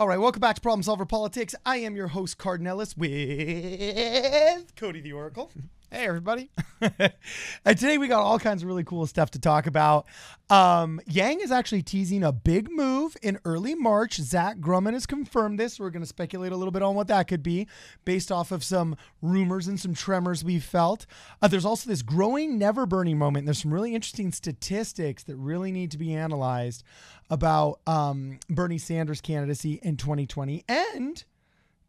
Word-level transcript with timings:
All 0.00 0.06
right, 0.06 0.20
welcome 0.20 0.38
back 0.38 0.54
to 0.54 0.60
Problem 0.60 0.84
Solver 0.84 1.04
Politics. 1.04 1.56
I 1.66 1.78
am 1.78 1.96
your 1.96 2.06
host, 2.06 2.38
Cardinellis, 2.38 2.96
with 2.96 4.76
Cody 4.76 5.00
the 5.00 5.12
Oracle. 5.12 5.50
Hey, 5.90 6.06
everybody. 6.06 6.50
and 6.82 7.78
today 7.78 7.96
we 7.96 8.08
got 8.08 8.20
all 8.20 8.38
kinds 8.38 8.62
of 8.62 8.68
really 8.68 8.84
cool 8.84 9.06
stuff 9.06 9.30
to 9.30 9.38
talk 9.38 9.66
about. 9.66 10.04
Um, 10.50 11.00
Yang 11.06 11.40
is 11.40 11.50
actually 11.50 11.80
teasing 11.80 12.22
a 12.22 12.30
big 12.30 12.70
move 12.70 13.16
in 13.22 13.38
early 13.46 13.74
March. 13.74 14.16
Zach 14.16 14.58
Graumann 14.58 14.92
has 14.92 15.06
confirmed 15.06 15.58
this. 15.58 15.80
We're 15.80 15.88
going 15.88 16.02
to 16.02 16.06
speculate 16.06 16.52
a 16.52 16.56
little 16.56 16.72
bit 16.72 16.82
on 16.82 16.94
what 16.94 17.08
that 17.08 17.26
could 17.26 17.42
be 17.42 17.68
based 18.04 18.30
off 18.30 18.52
of 18.52 18.62
some 18.62 18.96
rumors 19.22 19.66
and 19.66 19.80
some 19.80 19.94
tremors 19.94 20.44
we've 20.44 20.62
felt. 20.62 21.06
Uh, 21.40 21.48
there's 21.48 21.64
also 21.64 21.88
this 21.88 22.02
growing 22.02 22.58
never 22.58 22.84
Bernie 22.84 23.14
moment. 23.14 23.46
There's 23.46 23.62
some 23.62 23.72
really 23.72 23.94
interesting 23.94 24.30
statistics 24.30 25.22
that 25.22 25.36
really 25.36 25.72
need 25.72 25.90
to 25.92 25.98
be 25.98 26.14
analyzed 26.14 26.84
about 27.30 27.80
um, 27.86 28.40
Bernie 28.50 28.76
Sanders' 28.76 29.22
candidacy 29.22 29.80
in 29.82 29.96
2020. 29.96 30.66
And 30.68 31.24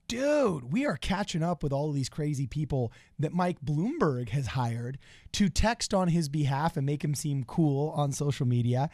dude, 0.09 0.73
we 0.73 0.88
are 0.88 0.98
catching 0.98 1.44
up 1.44 1.62
with 1.62 1.72
all 1.72 1.88
of 1.90 1.95
these 1.95 2.09
crazy 2.09 2.48
people 2.48 2.91
that 3.20 3.31
Mike 3.31 3.62
Bloomberg 3.63 4.30
has 4.30 4.48
hired 4.48 4.98
to 5.34 5.49
text 5.49 5.94
on 5.94 6.08
his 6.09 6.27
behalf 6.27 6.76
and 6.76 6.85
make 6.85 7.04
him 7.04 7.13
seem 7.13 7.44
cool 7.44 7.91
on 7.91 8.12
social 8.12 8.48
media. 8.48 8.90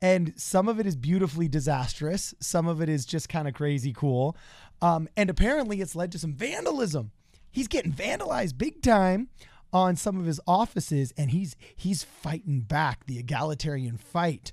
And 0.00 0.32
some 0.36 0.68
of 0.68 0.78
it 0.78 0.86
is 0.86 0.94
beautifully 0.94 1.48
disastrous, 1.48 2.34
some 2.40 2.68
of 2.68 2.80
it 2.80 2.88
is 2.88 3.04
just 3.04 3.28
kind 3.28 3.48
of 3.48 3.54
crazy 3.54 3.92
cool. 3.92 4.36
Um, 4.80 5.08
and 5.16 5.28
apparently, 5.28 5.80
it's 5.80 5.96
led 5.96 6.12
to 6.12 6.18
some 6.18 6.32
vandalism. 6.32 7.10
He's 7.50 7.68
getting 7.68 7.92
vandalized 7.92 8.56
big 8.56 8.80
time 8.80 9.28
on 9.72 9.96
some 9.96 10.18
of 10.18 10.24
his 10.24 10.40
offices, 10.46 11.12
and 11.16 11.32
he's 11.32 11.56
he's 11.76 12.04
fighting 12.04 12.60
back 12.60 13.06
the 13.06 13.18
egalitarian 13.18 13.96
fight. 13.96 14.52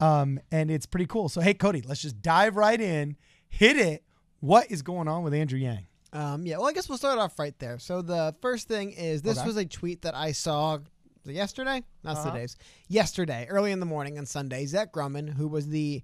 Um, 0.00 0.40
and 0.50 0.72
it's 0.72 0.86
pretty 0.86 1.06
cool. 1.06 1.28
So, 1.28 1.40
hey, 1.40 1.54
Cody, 1.54 1.82
let's 1.86 2.02
just 2.02 2.20
dive 2.20 2.56
right 2.56 2.80
in, 2.80 3.16
hit 3.48 3.76
it 3.76 4.02
what 4.42 4.70
is 4.70 4.82
going 4.82 5.06
on 5.08 5.22
with 5.22 5.32
Andrew 5.32 5.58
Yang? 5.58 5.86
Um, 6.12 6.44
yeah, 6.44 6.58
well, 6.58 6.66
I 6.68 6.72
guess 6.72 6.88
we'll 6.88 6.98
start 6.98 7.18
off 7.18 7.38
right 7.38 7.58
there. 7.58 7.78
So 7.78 8.02
the 8.02 8.34
first 8.42 8.68
thing 8.68 8.90
is 8.90 9.22
this 9.22 9.38
Okay. 9.38 9.46
was 9.46 9.56
a 9.56 9.64
tweet 9.64 10.02
that 10.02 10.14
I 10.14 10.32
saw 10.32 10.78
yesterday. 11.24 11.82
Not 12.02 12.16
Uh-huh. 12.18 12.30
today's. 12.32 12.56
Yesterday, 12.88 13.46
early 13.48 13.72
in 13.72 13.80
the 13.80 13.86
morning 13.86 14.18
on 14.18 14.26
Sunday, 14.26 14.66
Zach 14.66 14.92
Graumann, 14.92 15.28
who 15.32 15.48
was 15.48 15.68
the, 15.68 16.02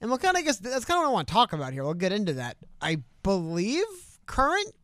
and 0.00 0.08
we'll 0.08 0.18
kind 0.18 0.36
of 0.36 0.44
guess 0.44 0.58
that's 0.58 0.84
kind 0.84 0.98
of 0.98 1.02
what 1.02 1.10
I 1.10 1.12
want 1.12 1.28
to 1.28 1.34
talk 1.34 1.52
about 1.52 1.72
here. 1.74 1.82
We'll 1.84 1.94
get 1.94 2.12
into 2.12 2.32
that. 2.34 2.56
I 2.80 3.02
believe 3.22 3.84
current 4.26 4.74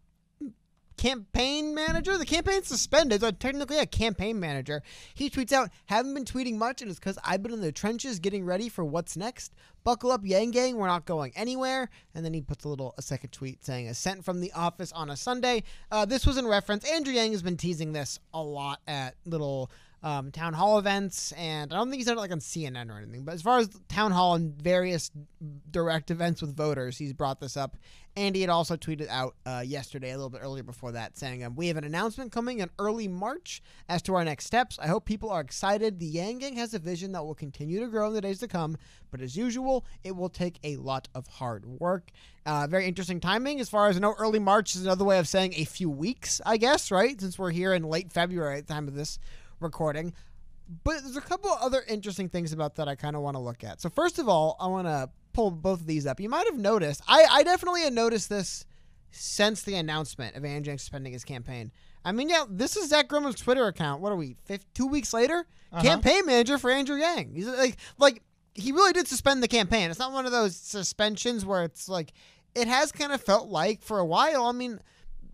campaign 0.97 1.75
manager. 1.75 2.17
The 2.17 2.27
campaign's 2.27 2.69
suspended, 2.69 3.21
so 3.21 3.31
technically 3.31 3.79
a 3.79 3.87
campaign 3.87 4.41
manager. 4.41 4.83
He 5.15 5.31
tweets 5.31 5.53
out, 5.53 5.71
haven't 5.87 6.15
been 6.15 6.25
tweeting 6.25 6.57
much, 6.57 6.83
and 6.83 6.91
it's 6.91 6.99
because 6.99 7.19
I've 7.25 7.43
been 7.43 7.53
in 7.53 7.61
the 7.61 7.73
trenches 7.73 8.19
getting 8.19 8.45
ready 8.45 8.69
for 8.69 8.85
what's 8.85 9.17
next. 9.17 9.55
Buckle 9.85 10.13
up, 10.13 10.23
Yang 10.25 10.51
Gang, 10.53 10.77
we're 10.77 10.87
not 10.87 11.05
going 11.05 11.33
anywhere. 11.37 11.91
And 12.15 12.25
then 12.25 12.33
he 12.33 12.41
puts 12.41 12.65
a 12.65 12.69
little, 12.69 12.95
a 12.97 13.03
second 13.03 13.31
tweet 13.31 13.65
saying, 13.65 13.89
a 13.89 13.95
sent 13.95 14.25
from 14.25 14.41
the 14.41 14.53
office 14.53 14.93
on 14.93 15.11
a 15.11 15.17
Sunday. 15.17 15.63
Uh, 15.91 16.05
this 16.05 16.27
was 16.27 16.39
in 16.39 16.47
reference, 16.47 16.91
Andrew 16.91 17.13
Yang 17.13 17.33
has 17.33 17.43
been 17.43 17.57
teasing 17.57 17.93
this 17.93 18.19
a 18.33 18.43
lot 18.43 18.81
at 18.87 19.15
little 19.27 19.71
um, 20.05 20.31
town 20.31 20.53
hall 20.53 20.79
events, 20.79 21.33
and 21.33 21.73
I 21.73 21.77
don't 21.77 21.89
think 21.89 22.01
he's 22.01 22.07
done 22.07 22.19
it 22.19 22.21
like 22.21 22.31
on 22.31 22.39
CNN 22.39 22.91
or 22.91 22.99
anything. 22.99 23.25
But 23.25 23.35
as 23.35 23.43
far 23.43 23.59
as 23.59 23.71
town 23.89 24.13
hall 24.13 24.35
and 24.35 24.55
various 24.61 25.11
direct 25.71 26.11
events 26.11 26.43
with 26.43 26.55
voters, 26.55 26.99
he's 26.99 27.15
brought 27.15 27.41
this 27.41 27.57
up. 27.57 27.79
And 28.17 28.37
he 28.37 28.43
had 28.43 28.51
also 28.51 28.77
tweeted 28.77 29.09
out 29.09 29.35
uh, 29.45 29.65
yesterday, 29.67 30.11
a 30.11 30.17
little 30.17 30.31
bit 30.31 30.43
earlier 30.45 30.63
before 30.63 30.93
that, 30.93 31.17
saying, 31.19 31.43
um, 31.43 31.57
We 31.57 31.69
have 31.69 31.79
an 31.79 31.85
announcement 31.85 32.31
coming 32.31 32.61
in 32.61 32.71
early 32.79 33.09
March 33.09 33.63
as 33.89 34.03
to 34.03 34.15
our 34.15 34.25
next 34.25 34.45
steps. 34.45 34.79
I 34.79 34.87
hope 34.87 35.07
people 35.07 35.31
are 35.31 35.41
excited. 35.41 35.99
The 35.99 36.07
Yang 36.07 36.39
Gang 36.39 36.57
has 36.57 36.75
a 36.75 36.79
vision 36.79 37.13
that 37.13 37.25
will 37.25 37.35
continue 37.35 37.81
to 37.81 37.89
grow 37.89 38.09
in 38.09 38.13
the 38.13 38.21
days 38.21 38.39
to 38.41 38.47
come, 38.47 38.77
but 39.11 39.21
as 39.21 39.37
usual, 39.37 39.85
it 40.05 40.15
will 40.15 40.29
take 40.29 40.61
a 40.63 40.77
lot 40.77 41.09
of 41.15 41.27
hard 41.27 41.65
work. 41.65 42.11
Uh, 42.47 42.67
very 42.69 42.87
interesting 42.87 43.21
timing 43.21 43.59
as 43.59 43.71
far 43.71 43.89
as 43.89 43.97
I 43.97 44.01
know. 44.01 44.15
Early 44.19 44.39
March 44.39 44.77
is 44.77 44.85
another 44.85 45.05
way 45.05 45.19
of 45.19 45.27
saying 45.27 45.55
a 45.57 45.65
few 45.65 45.89
weeks, 45.89 46.43
I 46.45 46.59
guess, 46.59 46.93
right? 46.93 47.19
Since 47.19 47.39
we're 47.39 47.51
here 47.51 47.73
in 47.73 47.83
late 47.85 48.13
February 48.13 48.59
at 48.59 48.67
the 48.67 48.75
time 48.75 48.87
of 48.87 48.95
this 48.95 49.19
recording. 49.61 50.13
But 50.83 51.03
there's 51.03 51.17
a 51.17 51.21
couple 51.21 51.51
other 51.51 51.85
interesting 51.89 52.29
things 52.29 52.53
about 52.53 52.77
that 52.77 52.89
I 52.89 52.95
kind 52.95 53.17
of 53.17 53.23
want 53.23 53.35
to 53.37 53.41
look 53.41 53.63
at. 53.65 53.81
So 53.83 53.91
first 53.91 54.19
of 54.19 54.29
all, 54.29 54.57
I 54.59 54.67
want 54.67 54.87
to 54.87 55.11
pull 55.35 55.51
both 55.51 55.81
of 55.81 55.87
these 55.87 56.07
up. 56.07 56.21
You 56.21 56.29
might 56.31 56.47
have 56.47 56.59
noticed. 56.59 57.03
I, 57.07 57.27
I 57.31 57.43
definitely 57.43 57.83
had 57.83 57.93
noticed 57.93 58.29
this 58.31 58.65
since 59.11 59.63
the 59.63 59.75
announcement 59.77 60.37
of 60.37 60.45
Andrew 60.45 60.71
Yang 60.71 60.79
suspending 60.79 61.13
his 61.13 61.25
campaign. 61.25 61.71
I 62.05 62.13
mean, 62.13 62.29
yeah, 62.29 62.45
this 62.49 62.77
is 62.77 62.89
Zach 62.89 63.09
Graumann's 63.09 63.41
Twitter 63.41 63.67
account. 63.67 64.01
What 64.01 64.11
are 64.13 64.17
we? 64.17 64.37
Fifth, 64.45 64.67
two 64.75 64.87
weeks 64.87 65.13
later, 65.13 65.47
Uh-huh. 65.73 65.83
campaign 65.83 66.27
manager 66.27 66.59
for 66.59 66.71
Andrew 66.71 66.97
Yang. 66.97 67.35
He's 67.35 67.47
like, 67.47 67.77
like 67.99 68.23
he 68.55 68.73
really 68.73 68.93
did 68.93 69.07
suspend 69.09 69.43
the 69.43 69.49
campaign. 69.49 69.91
It's 69.91 69.99
not 69.99 70.13
one 70.13 70.27
of 70.27 70.33
those 70.33 70.57
suspensions 70.57 71.45
where 71.45 71.63
it's 71.65 71.89
like 71.89 72.13
it 72.55 72.69
has 72.69 72.91
kind 72.93 73.13
of 73.13 73.21
felt 73.21 73.49
like 73.49 73.83
for 73.83 73.99
a 73.99 74.05
while. 74.07 74.45
I 74.47 74.53
mean, 74.53 74.81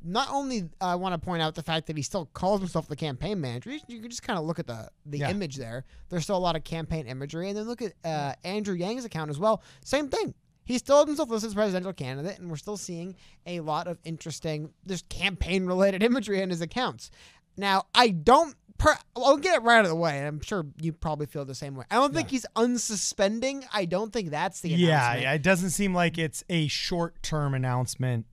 not 0.05 0.29
only 0.31 0.63
uh, 0.81 0.87
I 0.87 0.95
want 0.95 1.15
to 1.15 1.19
point 1.19 1.43
out 1.43 1.55
the 1.55 1.63
fact 1.63 1.87
that 1.89 1.97
he 1.97 2.03
still 2.03 2.27
calls 2.33 2.61
himself 2.61 2.89
the 2.89 2.97
campaign 2.97 3.41
manager. 3.41 3.71
You, 3.71 3.81
you 3.89 4.01
can 4.01 4.11
just 4.11 4.23
kind 4.23 4.39
of 4.39 4.45
look 4.45 4.59
at 4.59 4.67
the 4.67 4.89
the 5.07 5.19
Yeah. 5.19 5.31
image 5.31 5.57
there. 5.57 5.85
There's 6.09 6.25
still 6.25 6.37
a 6.37 6.39
lot 6.39 6.57
of 6.57 6.65
campaign 6.65 7.07
imagery, 7.07 7.49
and 7.49 7.57
then 7.59 7.67
look 7.67 7.83
at 7.83 7.93
uh, 8.05 8.35
Andrew 8.45 8.75
Yang's 8.75 9.05
account 9.05 9.31
as 9.31 9.39
well. 9.39 9.63
Same 9.85 10.09
thing. 10.09 10.35
He 10.65 10.79
still 10.79 10.99
has 10.99 11.07
himself 11.07 11.31
listed 11.31 11.49
as 11.49 11.53
a 11.53 11.57
presidential 11.57 11.93
candidate, 11.93 12.39
and 12.39 12.49
we're 12.49 12.57
still 12.57 12.77
seeing 12.77 13.17
a 13.47 13.59
lot 13.61 13.89
of 13.89 13.99
interesting, 14.05 14.73
just 14.87 15.09
campaign 15.09 15.67
related 15.67 16.03
imagery 16.11 16.41
in 16.43 16.51
his 16.51 16.61
accounts. 16.61 17.11
Now, 17.57 17.87
I 17.95 18.09
don't. 18.11 18.55
Per, 18.79 18.97
I'll 19.15 19.37
get 19.37 19.57
it 19.57 19.63
right 19.63 19.79
out 19.81 19.85
of 19.85 19.91
the 19.91 19.95
way. 19.97 20.17
and 20.19 20.27
I'm 20.27 20.41
sure 20.41 20.65
you 20.81 20.93
probably 20.93 21.27
feel 21.27 21.45
the 21.45 21.55
same 21.55 21.75
way. 21.75 21.85
I 21.91 21.97
don't 21.97 22.15
think 22.15 22.31
he's 22.31 22.47
unsuspending. 22.57 23.65
I 23.73 23.85
don't 23.85 24.13
think 24.13 24.31
that's 24.31 24.61
the 24.61 24.71
Yeah, 24.71 25.17
yeah, 25.17 25.33
it 25.35 25.43
doesn't 25.43 25.71
seem 25.71 25.95
like 25.95 26.17
it's 26.19 26.45
a 26.49 26.67
short-term 26.69 27.53
announcement. 27.55 28.27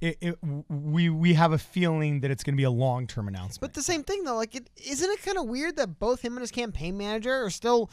It, 0.00 0.18
it, 0.20 0.38
we 0.68 1.08
we 1.08 1.34
have 1.34 1.52
a 1.52 1.58
feeling 1.58 2.20
that 2.20 2.30
it's 2.30 2.44
going 2.44 2.54
to 2.54 2.56
be 2.56 2.64
a 2.64 2.70
long-term 2.70 3.28
announcement. 3.28 3.60
But 3.60 3.72
the 3.72 3.82
same 3.82 4.02
thing 4.02 4.24
though, 4.24 4.36
like 4.36 4.54
isn't 4.54 5.10
it 5.10 5.22
kind 5.22 5.38
of 5.38 5.46
weird 5.46 5.76
that 5.76 5.98
both 5.98 6.20
him 6.20 6.34
and 6.34 6.42
his 6.42 6.50
campaign 6.50 6.98
manager 6.98 7.32
are 7.32 7.50
still, 7.50 7.90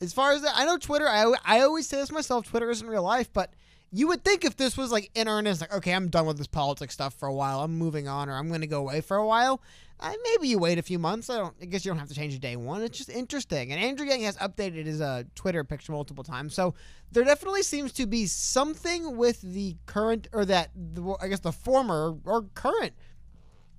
as 0.00 0.12
far 0.12 0.32
as 0.32 0.42
that, 0.42 0.52
I 0.56 0.64
know 0.64 0.78
Twitter. 0.78 1.08
I 1.08 1.32
I 1.44 1.60
always 1.60 1.86
say 1.86 1.98
this 1.98 2.10
myself. 2.10 2.48
Twitter 2.48 2.70
isn't 2.70 2.88
real 2.88 3.04
life, 3.04 3.32
but 3.32 3.52
you 3.92 4.08
would 4.08 4.24
think 4.24 4.44
if 4.44 4.56
this 4.56 4.76
was 4.76 4.90
like 4.90 5.10
in 5.14 5.28
earnest, 5.28 5.60
like 5.60 5.72
okay, 5.72 5.92
I'm 5.92 6.08
done 6.08 6.26
with 6.26 6.38
this 6.38 6.48
politics 6.48 6.94
stuff 6.94 7.14
for 7.14 7.28
a 7.28 7.34
while. 7.34 7.60
I'm 7.60 7.78
moving 7.78 8.08
on, 8.08 8.28
or 8.28 8.32
I'm 8.34 8.48
going 8.48 8.62
to 8.62 8.66
go 8.66 8.80
away 8.80 9.00
for 9.00 9.16
a 9.16 9.26
while. 9.26 9.62
I, 10.00 10.16
maybe 10.22 10.48
you 10.48 10.58
wait 10.58 10.78
a 10.78 10.82
few 10.82 10.98
months. 10.98 11.30
I 11.30 11.36
don't. 11.36 11.54
I 11.62 11.66
guess 11.66 11.84
you 11.84 11.90
don't 11.90 11.98
have 11.98 12.08
to 12.08 12.14
change 12.14 12.34
it 12.34 12.40
day 12.40 12.56
one. 12.56 12.82
It's 12.82 12.98
just 12.98 13.10
interesting. 13.10 13.72
And 13.72 13.80
Andrew 13.80 14.06
Yang 14.06 14.22
has 14.22 14.36
updated 14.38 14.86
his 14.86 15.00
uh, 15.00 15.22
Twitter 15.34 15.64
picture 15.64 15.92
multiple 15.92 16.24
times, 16.24 16.54
so 16.54 16.74
there 17.12 17.24
definitely 17.24 17.62
seems 17.62 17.92
to 17.92 18.06
be 18.06 18.26
something 18.26 19.16
with 19.16 19.40
the 19.40 19.76
current, 19.86 20.28
or 20.32 20.44
that 20.46 20.70
the, 20.74 21.14
I 21.20 21.28
guess 21.28 21.40
the 21.40 21.52
former 21.52 22.16
or 22.24 22.42
current 22.54 22.92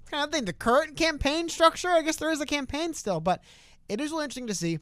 kind 0.09 0.24
of 0.24 0.31
thing. 0.31 0.46
The 0.46 0.54
current 0.54 0.96
campaign 0.96 1.50
structure, 1.50 1.90
I 1.90 2.02
guess 2.02 2.16
there 2.16 2.31
is 2.31 2.42
a 2.42 2.46
campaign 2.46 2.94
still, 2.94 3.20
but 3.20 3.44
it 3.90 4.00
is 4.00 4.12
really 4.12 4.24
interesting 4.24 4.48
to 4.48 4.56
see. 4.56 4.80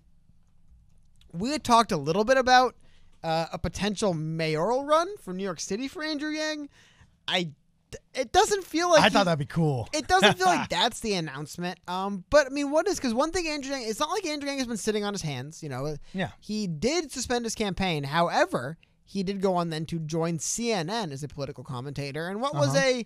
We 1.32 1.50
had 1.50 1.64
talked 1.64 1.92
a 1.92 1.98
little 1.98 2.24
bit 2.24 2.38
about 2.38 2.76
uh, 3.24 3.48
a 3.52 3.58
potential 3.58 4.14
mayoral 4.14 4.86
run 4.86 5.18
for 5.18 5.34
New 5.34 5.44
York 5.44 5.60
City 5.60 5.88
for 5.88 6.04
Andrew 6.04 6.30
Yang. 6.30 6.70
I, 7.28 7.52
it 8.14 8.32
doesn't 8.32 8.64
feel 8.64 8.90
like 8.90 9.00
I 9.00 9.04
he's- 9.04 9.14
thought 9.14 9.26
that'd 9.26 9.40
be 9.40 9.46
cool. 9.46 9.88
it 9.94 10.08
doesn't 10.08 10.38
feel 10.38 10.48
like 10.48 10.70
that's 10.78 11.00
the 11.02 11.14
announcement. 11.16 11.80
Um, 11.88 12.24
but 12.30 12.48
I 12.48 12.50
mean, 12.50 12.72
what 12.72 12.88
is 12.88 12.96
because 12.98 13.14
one 13.14 13.32
thing 13.32 13.48
Andrew 13.48 13.72
Yang, 13.72 13.84
it's 13.90 14.00
not 14.00 14.10
like 14.10 14.26
Andrew 14.26 14.48
Yang 14.50 14.60
has 14.60 14.68
been 14.68 14.78
sitting 14.78 15.04
on 15.04 15.14
his 15.14 15.22
hands. 15.22 15.62
You 15.64 15.70
know, 15.70 15.96
Yeah. 16.14 16.30
he 16.40 16.68
did 16.68 17.12
suspend 17.12 17.46
his 17.46 17.56
campaign. 17.56 18.04
However, 18.06 18.78
he 19.06 19.24
did 19.24 19.42
go 19.42 19.56
on 19.56 19.70
then 19.70 19.86
to 19.88 20.00
join 20.00 20.38
CNN 20.40 21.12
as 21.12 21.24
a 21.24 21.28
political 21.28 21.64
commentator, 21.64 22.28
and 22.30 22.42
what 22.42 22.54
was 22.56 22.70
Uh-huh. 22.76 22.80
a 22.86 23.06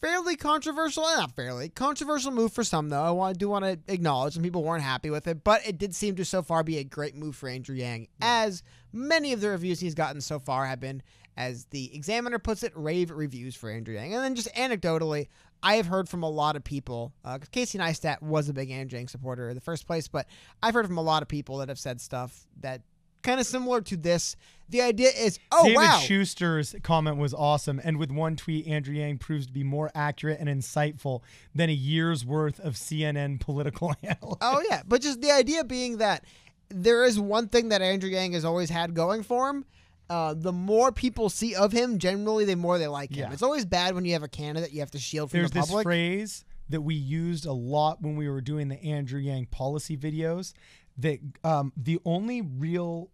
fairly 0.00 0.34
controversial, 0.34 1.06
eh, 1.06 1.16
not 1.16 1.36
fairly 1.36 1.68
controversial 1.68 2.30
move 2.30 2.52
for 2.52 2.64
some 2.64 2.88
though. 2.88 3.02
I 3.02 3.10
want, 3.10 3.36
do 3.38 3.48
want 3.50 3.64
to 3.66 3.78
acknowledge 3.92 4.32
some 4.34 4.42
people 4.42 4.64
weren't 4.64 4.82
happy 4.82 5.10
with 5.10 5.26
it, 5.26 5.44
but 5.44 5.60
it 5.66 5.76
did 5.76 5.94
seem 5.94 6.16
to 6.16 6.24
so 6.24 6.42
far 6.42 6.62
be 6.64 6.78
a 6.78 6.84
great 6.84 7.14
move 7.14 7.36
for 7.36 7.48
Andrew 7.50 7.76
Yang, 7.76 8.08
as 8.22 8.62
many 8.92 9.32
of 9.34 9.40
the 9.42 9.50
reviews 9.50 9.80
he's 9.80 9.94
gotten 9.94 10.20
so 10.22 10.38
far 10.38 10.64
have 10.66 10.80
been, 10.80 11.02
as 11.40 11.64
the 11.70 11.94
Examiner 11.94 12.38
puts 12.38 12.62
it, 12.62 12.72
rave 12.76 13.10
reviews 13.10 13.56
for 13.56 13.70
Andrew 13.70 13.94
Yang. 13.94 14.14
And 14.14 14.22
then 14.22 14.34
just 14.34 14.52
anecdotally, 14.54 15.28
I 15.62 15.76
have 15.76 15.86
heard 15.86 16.06
from 16.06 16.22
a 16.22 16.28
lot 16.28 16.54
of 16.54 16.62
people, 16.62 17.14
uh, 17.24 17.34
because 17.34 17.48
Casey 17.48 17.78
Neistat 17.78 18.20
was 18.20 18.50
a 18.50 18.52
big 18.52 18.70
Andrew 18.70 18.98
Yang 18.98 19.08
supporter 19.08 19.48
in 19.48 19.54
the 19.54 19.60
first 19.62 19.86
place, 19.86 20.06
but 20.06 20.26
I've 20.62 20.74
heard 20.74 20.86
from 20.86 20.98
a 20.98 21.02
lot 21.02 21.22
of 21.22 21.28
people 21.28 21.56
that 21.58 21.70
have 21.70 21.78
said 21.78 21.98
stuff 21.98 22.46
that 22.60 22.82
kind 23.22 23.40
of 23.40 23.46
similar 23.46 23.80
to 23.80 23.96
this. 23.96 24.36
The 24.68 24.82
idea 24.82 25.08
is, 25.16 25.38
oh 25.50 25.64
David 25.64 25.76
wow, 25.76 25.98
Schuster's 26.02 26.74
comment 26.82 27.16
was 27.16 27.32
awesome, 27.32 27.80
and 27.82 27.96
with 27.96 28.10
one 28.10 28.36
tweet, 28.36 28.66
Andrew 28.66 28.94
Yang 28.94 29.18
proves 29.18 29.46
to 29.46 29.52
be 29.52 29.64
more 29.64 29.90
accurate 29.94 30.40
and 30.40 30.48
insightful 30.48 31.22
than 31.54 31.70
a 31.70 31.74
year's 31.74 32.24
worth 32.24 32.60
of 32.60 32.74
CNN 32.74 33.40
political 33.40 33.94
analysis. 34.02 34.38
Oh 34.42 34.62
yeah, 34.68 34.82
but 34.86 35.00
just 35.00 35.22
the 35.22 35.30
idea 35.30 35.64
being 35.64 35.96
that 35.98 36.24
there 36.68 37.04
is 37.04 37.18
one 37.18 37.48
thing 37.48 37.70
that 37.70 37.80
Andrew 37.80 38.10
Yang 38.10 38.32
has 38.32 38.44
always 38.44 38.68
had 38.68 38.92
going 38.92 39.22
for 39.22 39.48
him. 39.48 39.64
Uh, 40.10 40.34
the 40.34 40.52
more 40.52 40.90
people 40.90 41.30
see 41.30 41.54
of 41.54 41.70
him, 41.70 42.00
generally, 42.00 42.44
the 42.44 42.56
more 42.56 42.78
they 42.78 42.88
like 42.88 43.12
him. 43.12 43.28
Yeah. 43.28 43.32
It's 43.32 43.44
always 43.44 43.64
bad 43.64 43.94
when 43.94 44.04
you 44.04 44.12
have 44.14 44.24
a 44.24 44.28
candidate 44.28 44.72
you 44.72 44.80
have 44.80 44.90
to 44.90 44.98
shield 44.98 45.30
from 45.30 45.38
There's 45.38 45.52
the 45.52 45.60
public. 45.60 45.86
There's 45.86 46.32
this 46.32 46.42
phrase 46.42 46.44
that 46.68 46.80
we 46.80 46.96
used 46.96 47.46
a 47.46 47.52
lot 47.52 48.02
when 48.02 48.16
we 48.16 48.28
were 48.28 48.40
doing 48.40 48.68
the 48.68 48.82
Andrew 48.82 49.20
Yang 49.20 49.46
policy 49.46 49.96
videos 49.96 50.52
that 50.98 51.20
um, 51.44 51.72
the 51.76 52.00
only 52.04 52.42
real 52.42 53.08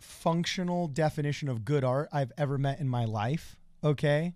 functional 0.00 0.88
definition 0.88 1.50
of 1.50 1.66
good 1.66 1.84
art 1.84 2.08
I've 2.10 2.32
ever 2.38 2.56
met 2.56 2.80
in 2.80 2.88
my 2.88 3.04
life. 3.04 3.58
Okay. 3.84 4.34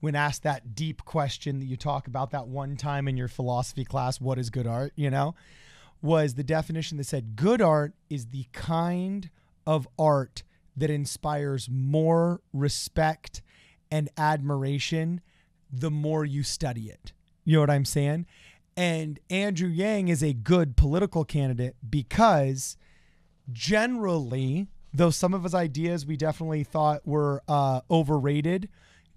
When 0.00 0.14
asked 0.14 0.42
that 0.44 0.74
deep 0.74 1.04
question 1.04 1.58
that 1.58 1.66
you 1.66 1.76
talk 1.76 2.06
about 2.06 2.30
that 2.30 2.48
one 2.48 2.76
time 2.76 3.06
in 3.06 3.18
your 3.18 3.28
philosophy 3.28 3.84
class, 3.84 4.22
what 4.22 4.38
is 4.38 4.48
good 4.48 4.66
art? 4.66 4.92
You 4.96 5.10
know, 5.10 5.34
was 6.00 6.34
the 6.34 6.44
definition 6.44 6.96
that 6.96 7.04
said 7.04 7.36
good 7.36 7.60
art 7.60 7.92
is 8.08 8.28
the 8.28 8.46
kind 8.52 9.28
of 9.66 9.86
art 9.98 10.42
that 10.76 10.90
inspires 10.90 11.68
more 11.70 12.40
respect 12.52 13.42
and 13.90 14.08
admiration 14.16 15.20
the 15.72 15.90
more 15.90 16.24
you 16.24 16.42
study 16.42 16.88
it. 16.88 17.12
You 17.44 17.56
know 17.56 17.60
what 17.60 17.70
I'm 17.70 17.84
saying? 17.84 18.26
And 18.76 19.20
Andrew 19.28 19.68
Yang 19.68 20.08
is 20.08 20.22
a 20.22 20.32
good 20.32 20.76
political 20.76 21.24
candidate 21.24 21.76
because 21.88 22.76
generally, 23.52 24.68
though 24.92 25.10
some 25.10 25.34
of 25.34 25.42
his 25.42 25.54
ideas 25.54 26.06
we 26.06 26.16
definitely 26.16 26.64
thought 26.64 27.06
were 27.06 27.42
uh, 27.48 27.80
overrated, 27.90 28.68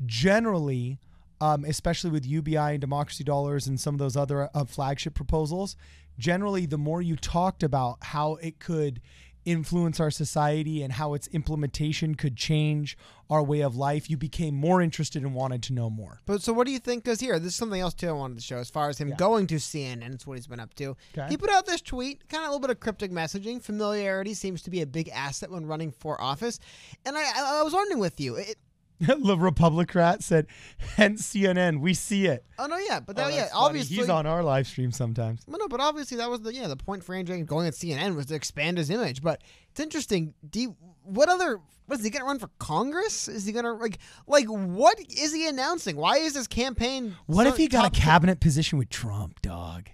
generally, 0.05 1.00
um, 1.39 1.65
especially 1.65 2.09
with 2.09 2.25
UBI 2.25 2.57
and 2.57 2.81
democracy 2.81 3.23
dollars 3.23 3.67
and 3.67 3.79
some 3.79 3.95
of 3.95 4.00
those 4.00 4.17
other 4.17 4.50
uh, 4.53 4.65
flagship 4.65 5.13
proposals, 5.13 5.75
generally, 6.17 6.65
the 6.65 6.77
more 6.77 7.01
you 7.01 7.15
talked 7.15 7.63
about 7.63 7.97
how 8.01 8.35
it 8.35 8.59
could 8.59 9.01
influence 9.45 9.99
our 9.99 10.11
society 10.11 10.81
and 10.83 10.93
how 10.93 11.13
its 11.13 11.27
implementation 11.27 12.15
could 12.15 12.35
change 12.37 12.97
our 13.29 13.41
way 13.43 13.61
of 13.61 13.75
life, 13.75 14.09
you 14.09 14.17
became 14.17 14.53
more 14.53 14.81
interested 14.81 15.23
and 15.23 15.33
wanted 15.33 15.63
to 15.63 15.73
know 15.73 15.89
more. 15.89 16.19
But 16.25 16.41
so, 16.41 16.53
what 16.53 16.67
do 16.67 16.73
you 16.73 16.79
think 16.79 17.03
goes 17.05 17.19
here? 17.19 17.39
This 17.39 17.53
is 17.53 17.55
something 17.55 17.79
else 17.81 17.93
too 17.93 18.09
I 18.09 18.11
wanted 18.11 18.35
to 18.37 18.43
show 18.43 18.57
as 18.57 18.69
far 18.69 18.89
as 18.89 18.97
him 18.99 19.09
Yeah. 19.09 19.15
going 19.15 19.47
to 19.47 19.55
CNN. 19.55 20.13
It's 20.13 20.27
what 20.27 20.37
he's 20.37 20.47
been 20.47 20.59
up 20.59 20.73
to. 20.75 20.95
Okay. 21.17 21.27
He 21.29 21.37
put 21.37 21.49
out 21.49 21.65
this 21.65 21.81
tweet, 21.81 22.27
kind 22.29 22.43
of 22.43 22.49
a 22.49 22.51
little 22.51 22.59
bit 22.67 22.69
of 22.69 22.79
cryptic 22.79 23.11
messaging. 23.11 23.61
Familiarity 23.61 24.33
seems 24.33 24.61
to 24.63 24.69
be 24.69 24.81
a 24.81 24.85
big 24.85 25.09
asset 25.09 25.49
when 25.51 25.65
running 25.65 25.91
for 25.91 26.21
office. 26.21 26.59
And 27.05 27.17
I, 27.17 27.21
I, 27.21 27.59
I 27.59 27.63
was 27.63 27.73
wondering 27.73 27.99
with 27.99 28.19
you. 28.19 28.35
It, 28.35 28.57
the 29.07 29.38
Republicrat 29.38 30.21
said, 30.23 30.47
hence 30.95 31.33
CNN, 31.33 31.79
we 31.79 31.94
see 31.94 32.25
it. 32.27 32.45
oh 32.59 32.65
no, 32.67 32.77
yeah, 32.77 33.00
but 33.00 33.17
Oh, 33.19 33.23
that, 33.23 33.33
yeah, 33.33 33.47
funny. 33.47 33.51
obviously 33.53 33.95
He's 33.97 34.09
on 34.09 34.25
our 34.25 34.44
live 34.44 34.67
stream 34.67 34.91
sometimes. 34.91 35.44
Well, 35.47 35.59
no, 35.59 35.67
but 35.67 35.79
obviously 35.79 36.17
that 36.17 36.29
was 36.29 36.41
the 36.41 36.53
yeah 36.53 36.67
the 36.67 36.75
point 36.77 37.03
for 37.03 37.15
Andrew 37.15 37.41
going 37.44 37.67
at 37.67 37.73
CNN 37.73 38.15
was 38.15 38.27
to 38.27 38.35
expand 38.35 38.77
his 38.77 38.89
image. 38.89 39.21
But 39.21 39.41
it's 39.71 39.79
interesting. 39.79 40.33
Do 40.50 40.59
you, 40.61 40.75
what 41.03 41.29
other? 41.29 41.59
What 41.85 42.00
is 42.00 42.05
he 42.05 42.11
gonna 42.11 42.25
run 42.25 42.39
for 42.39 42.50
Congress? 42.59 43.27
Is 43.27 43.45
he 43.45 43.51
gonna 43.51 43.73
like 43.73 43.97
like 44.25 44.45
what 44.45 44.97
is 45.09 45.33
he 45.33 45.47
announcing? 45.47 45.97
Why 45.97 46.17
is 46.17 46.33
his 46.35 46.47
campaign? 46.47 47.15
What 47.25 47.45
if 47.45 47.57
he 47.57 47.67
got 47.67 47.85
a 47.85 47.89
cabinet 47.89 48.39
position 48.39 48.77
with 48.79 48.89
Trump, 48.89 49.41
dog? 49.41 49.89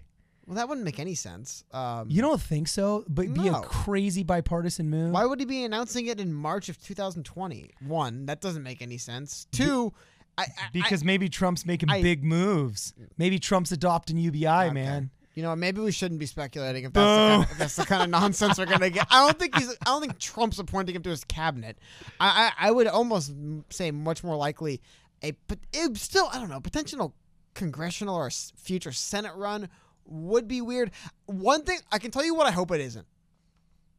Well, 0.49 0.55
that 0.55 0.67
wouldn't 0.67 0.83
make 0.83 0.99
any 0.99 1.13
sense. 1.13 1.63
Um, 1.71 2.09
You 2.09 2.23
don't 2.23 2.41
think 2.41 2.67
so? 2.67 3.05
But 3.07 3.31
be 3.35 3.49
a 3.49 3.61
crazy 3.61 4.23
bipartisan 4.23 4.89
move. 4.89 5.11
why 5.11 5.23
would 5.23 5.39
he 5.39 5.45
be 5.45 5.63
announcing 5.63 6.07
it 6.07 6.19
in 6.19 6.33
March 6.33 6.69
of 6.69 6.81
2020? 6.83 7.69
One, 7.85 8.25
that 8.25 8.41
doesn't 8.41 8.63
make 8.63 8.81
any 8.81 8.97
sense. 8.97 9.45
Two, 9.51 9.93
I, 10.39 10.45
I 10.45 10.47
Because 10.73 11.03
maybe 11.03 11.29
Trump's 11.29 11.67
making 11.67 11.91
I- 11.91 12.01
big 12.01 12.23
moves. 12.23 12.95
Maybe 13.19 13.37
Trump's 13.37 13.71
adopting 13.71 14.17
UBI, 14.17 14.47
Okay. 14.47 14.73
man. 14.73 15.11
You 15.35 15.43
know, 15.43 15.55
maybe 15.55 15.81
we 15.81 15.91
shouldn't 15.91 16.19
be 16.19 16.25
speculating 16.25 16.83
if 16.85 16.93
that's, 16.93 17.05
the 17.05 17.27
kind, 17.29 17.43
of, 17.43 17.51
if 17.51 17.57
that's 17.59 17.75
the 17.75 17.85
kind 17.85 18.01
of 18.03 18.09
nonsense 18.09 18.57
we're 18.57 18.65
gonna 18.65 18.89
get. 18.89 19.05
I 19.11 19.23
don't 19.27 19.37
think 19.37 19.55
he's. 19.55 19.69
I 19.69 19.85
don't 19.85 20.01
think 20.01 20.17
Trump's 20.19 20.57
appointing 20.57 20.95
him 20.95 21.03
to 21.03 21.11
his 21.11 21.23
cabinet. 21.23 21.77
I 22.19 22.51
I, 22.59 22.67
I 22.69 22.71
would 22.71 22.87
almost 22.87 23.31
say 23.69 23.91
much 23.91 24.23
more 24.23 24.35
likely 24.35 24.81
a 25.23 25.33
but 25.47 25.59
it 25.71 25.95
still 25.97 26.27
I 26.33 26.39
don't 26.39 26.49
know 26.49 26.59
potential 26.59 27.13
congressional 27.53 28.15
or 28.15 28.29
future 28.31 28.91
Senate 28.91 29.33
run 29.35 29.69
would 30.09 30.47
be 30.47 30.61
weird. 30.61 30.91
One 31.25 31.63
thing 31.63 31.79
I 31.91 31.99
can 31.99 32.11
tell 32.11 32.23
you 32.25 32.33
what 32.35 32.47
I 32.47 32.51
hope 32.51 32.71
it 32.71 32.81
isn't 32.81 33.05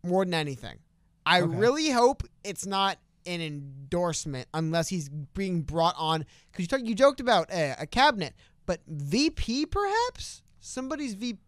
more 0.04 0.24
than 0.24 0.34
anything. 0.34 0.78
I 1.26 1.42
Okay. 1.42 1.54
really 1.56 1.90
hope 1.90 2.22
it's 2.44 2.66
not 2.66 2.98
an 3.26 3.40
endorsement 3.40 4.48
unless 4.54 4.88
he's 4.88 5.08
being 5.08 5.60
brought 5.62 5.94
on 5.98 6.24
because 6.50 6.62
you 6.62 6.66
talk, 6.66 6.80
you 6.82 6.94
joked 6.94 7.20
about 7.20 7.52
uh, 7.52 7.74
a 7.78 7.86
cabinet, 7.86 8.34
but 8.66 8.80
VP 8.86 9.66
perhaps 9.66 10.42
somebody's 10.60 11.14
VP. 11.14 11.38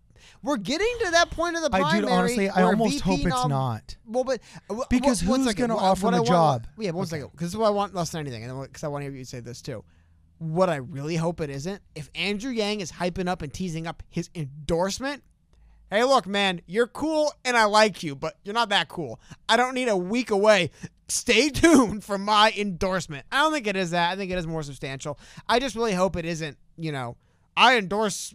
We're 0.42 0.56
getting 0.58 0.86
to 1.04 1.10
that 1.12 1.30
point 1.30 1.56
of 1.56 1.62
the 1.62 1.70
podcast. 1.70 1.74
I 1.74 1.80
primary. 1.80 2.00
dude, 2.02 2.10
honestly, 2.10 2.48
I 2.50 2.62
almost 2.62 2.94
VP 2.98 3.10
hope 3.10 3.20
it's 3.20 3.28
nom- 3.28 3.50
not. 3.50 3.96
Well, 4.06 4.22
but 4.22 4.40
uh, 4.70 4.84
Because 4.88 5.20
wh- 5.20 5.24
who's 5.24 5.52
gonna 5.54 5.76
offer 5.76 6.04
what 6.04 6.14
him 6.14 6.14
I 6.14 6.18
a 6.18 6.20
want- 6.20 6.28
job? 6.28 6.66
Yeah, 6.78 6.90
one 6.92 7.06
second. 7.06 7.30
Because 7.32 7.46
this 7.48 7.52
is 7.54 7.56
what 7.56 7.66
I 7.66 7.70
want 7.70 7.92
less 7.94 8.10
than 8.10 8.20
anything, 8.20 8.44
and 8.44 8.62
because 8.62 8.84
I 8.84 8.88
want 8.88 9.02
to 9.02 9.10
hear 9.10 9.18
you 9.18 9.24
say 9.24 9.40
this 9.40 9.60
too. 9.62 9.82
What 10.42 10.68
I 10.68 10.76
really 10.76 11.14
hope 11.14 11.40
it 11.40 11.50
isn't 11.50 11.80
if 11.94 12.10
Andrew 12.16 12.50
Yang 12.50 12.80
is 12.80 12.90
hyping 12.90 13.28
up 13.28 13.42
and 13.42 13.52
teasing 13.52 13.86
up 13.86 14.02
his 14.10 14.28
endorsement. 14.34 15.22
Hey, 15.88 16.02
look, 16.02 16.26
man, 16.26 16.62
you're 16.66 16.88
cool 16.88 17.32
and 17.44 17.56
I 17.56 17.66
like 17.66 18.02
you, 18.02 18.16
but 18.16 18.34
you're 18.42 18.54
not 18.54 18.70
that 18.70 18.88
cool. 18.88 19.20
I 19.48 19.56
don't 19.56 19.74
need 19.74 19.88
a 19.88 19.96
week 19.96 20.32
away. 20.32 20.70
Stay 21.06 21.48
tuned 21.50 22.02
for 22.02 22.18
my 22.18 22.52
endorsement. 22.58 23.24
I 23.30 23.42
don't 23.42 23.52
think 23.52 23.68
it 23.68 23.76
is 23.76 23.92
that. 23.92 24.10
I 24.10 24.16
think 24.16 24.32
it 24.32 24.38
is 24.38 24.46
more 24.46 24.64
substantial. 24.64 25.16
I 25.48 25.60
just 25.60 25.76
really 25.76 25.92
hope 25.92 26.16
it 26.16 26.24
isn't, 26.24 26.58
you 26.76 26.90
know, 26.90 27.16
I 27.56 27.78
endorse. 27.78 28.34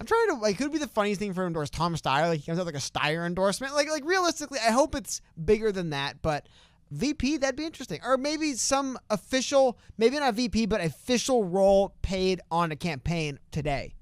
I'm 0.00 0.06
trying 0.06 0.26
to 0.30 0.34
like, 0.34 0.58
could 0.58 0.72
be 0.72 0.78
the 0.78 0.88
funniest 0.88 1.20
thing 1.20 1.34
for 1.34 1.42
him 1.42 1.44
to 1.44 1.48
endorse 1.48 1.70
Tom 1.70 1.94
Steyer. 1.94 2.26
Like 2.26 2.40
he 2.40 2.46
comes 2.46 2.58
out 2.58 2.66
like 2.66 2.74
a 2.74 2.78
Steyer 2.78 3.24
endorsement. 3.24 3.74
Like, 3.74 3.88
like 3.88 4.04
realistically, 4.04 4.58
I 4.58 4.72
hope 4.72 4.96
it's 4.96 5.20
bigger 5.44 5.70
than 5.70 5.90
that. 5.90 6.20
But 6.20 6.48
VP, 6.92 7.38
that'd 7.38 7.56
be 7.56 7.64
interesting. 7.64 8.00
Or 8.04 8.16
maybe 8.16 8.52
some 8.54 8.98
official, 9.10 9.78
maybe 9.96 10.18
not 10.18 10.34
VP, 10.34 10.66
but 10.66 10.80
official 10.80 11.44
role 11.44 11.94
paid 12.02 12.40
on 12.50 12.70
a 12.70 12.76
campaign 12.76 13.38
today. 13.50 13.94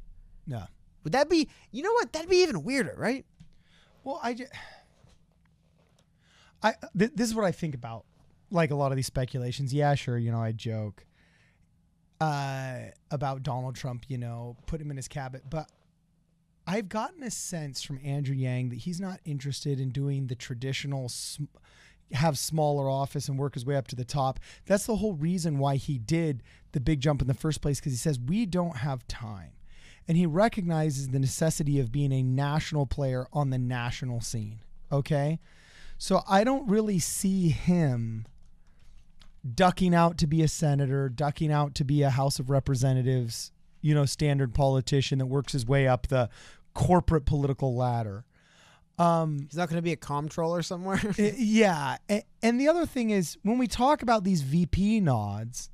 No. 0.47 0.65
Would 1.05 1.13
that 1.13 1.31
be? 1.31 1.49
You 1.71 1.83
know 1.83 1.93
what? 1.93 2.13
That'd 2.13 2.29
be 2.29 2.43
even 2.43 2.65
weirder, 2.65 2.95
right? 2.99 3.25
Well, 4.05 4.21
I 4.23 4.35
just, 4.35 4.53
I 6.63 6.75
th- 6.99 7.13
this 7.15 7.29
is 7.29 7.35
what 7.35 7.45
I 7.45 7.53
think 7.53 7.75
about 7.75 8.05
like 8.51 8.71
a 8.71 8.75
lot 8.75 8.93
of 8.93 8.97
these 8.97 9.07
speculations. 9.07 9.73
Yeah, 9.73 9.95
sure, 9.95 10.19
you 10.19 10.33
know, 10.33 10.43
I 10.43 10.53
joke 10.53 11.05
uh, 12.21 12.79
about 13.11 13.43
Donald 13.43 13.77
Trump, 13.77 14.05
you 14.09 14.19
know, 14.19 14.57
put 14.67 14.81
him 14.81 14.91
in 14.91 14.97
his 14.97 15.09
cabinet, 15.09 15.45
but 15.49 15.71
I've 16.67 16.89
gotten 16.89 17.23
a 17.23 17.31
sense 17.31 17.83
from 17.83 17.99
Andrew 18.05 18.35
Yang 18.35 18.71
that 18.71 18.79
he's 18.81 19.01
not 19.01 19.21
interested 19.25 19.81
in 19.81 19.91
doing 19.91 20.27
the 20.27 20.35
traditional 20.35 21.09
sm- 21.09 21.45
have 22.13 22.39
smaller 22.39 22.89
office 22.89 23.29
and 23.29 23.39
work 23.39 23.55
his 23.55 23.67
way 23.67 23.77
up 23.77 23.89
to 23.89 23.97
the 23.97 24.05
top. 24.05 24.41
That's 24.67 24.87
the 24.87 24.97
whole 24.97 25.15
reason 25.15 25.59
why 25.59 25.77
he 25.77 25.99
did 25.99 26.43
the 26.73 26.81
big 26.81 27.01
jump 27.01 27.21
in 27.23 27.29
the 27.29 27.35
first 27.35 27.61
place 27.61 27.81
because 27.81 27.93
he 27.93 27.99
says 27.99 28.19
we 28.19 28.47
don't 28.47 28.79
have 28.79 29.07
time. 29.07 29.53
And 30.09 30.17
he 30.17 30.27
recognizes 30.27 31.09
the 31.09 31.19
necessity 31.19 31.79
of 31.79 31.93
being 31.93 32.13
a 32.13 32.23
national 32.23 32.87
player 32.87 33.27
on 33.33 33.51
the 33.51 33.59
national 33.59 34.21
scene. 34.21 34.61
Okay? 34.91 35.39
So 35.99 36.23
I 36.29 36.45
don't 36.45 36.69
really 36.69 36.99
see 36.99 37.51
him 37.51 38.27
ducking 39.55 39.95
out 39.95 40.19
to 40.19 40.27
be 40.27 40.43
a 40.43 40.49
senator, 40.49 41.09
ducking 41.09 41.53
out 41.53 41.75
to 41.77 41.85
be 41.85 42.03
a 42.03 42.11
House 42.11 42.39
of 42.39 42.51
Representatives, 42.51 43.53
you 43.81 43.95
know, 43.95 44.05
standard 44.05 44.55
politician 44.55 45.19
that 45.19 45.27
works 45.27 45.53
his 45.53 45.67
way 45.67 45.87
up 45.87 46.09
the 46.09 46.29
corporate 46.75 47.25
political 47.25 47.75
ladder. 47.75 48.25
Um, 49.01 49.47
He's 49.49 49.57
not 49.57 49.69
going 49.69 49.79
to 49.79 49.83
be 49.83 49.93
a 49.93 49.97
comptroller 49.97 50.63
somewhere. 50.63 51.01
uh, 51.05 51.13
yeah. 51.37 51.97
And 52.43 52.61
the 52.61 52.69
other 52.69 52.85
thing 52.85 53.11
is, 53.11 53.39
when 53.43 53.57
we 53.57 53.67
talk 53.67 54.03
about 54.03 54.25
these 54.25 54.43
VP 54.43 55.01
nods, 55.01 55.71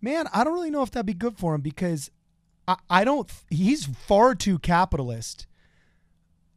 man, 0.00 0.26
I 0.32 0.44
don't 0.44 0.52
really 0.54 0.70
know 0.70 0.82
if 0.82 0.92
that'd 0.92 1.04
be 1.04 1.14
good 1.14 1.36
for 1.36 1.54
him 1.54 1.62
because 1.62 2.10
I, 2.68 2.76
I 2.88 3.04
don't, 3.04 3.28
he's 3.50 3.86
far 3.86 4.36
too 4.36 4.60
capitalist 4.60 5.46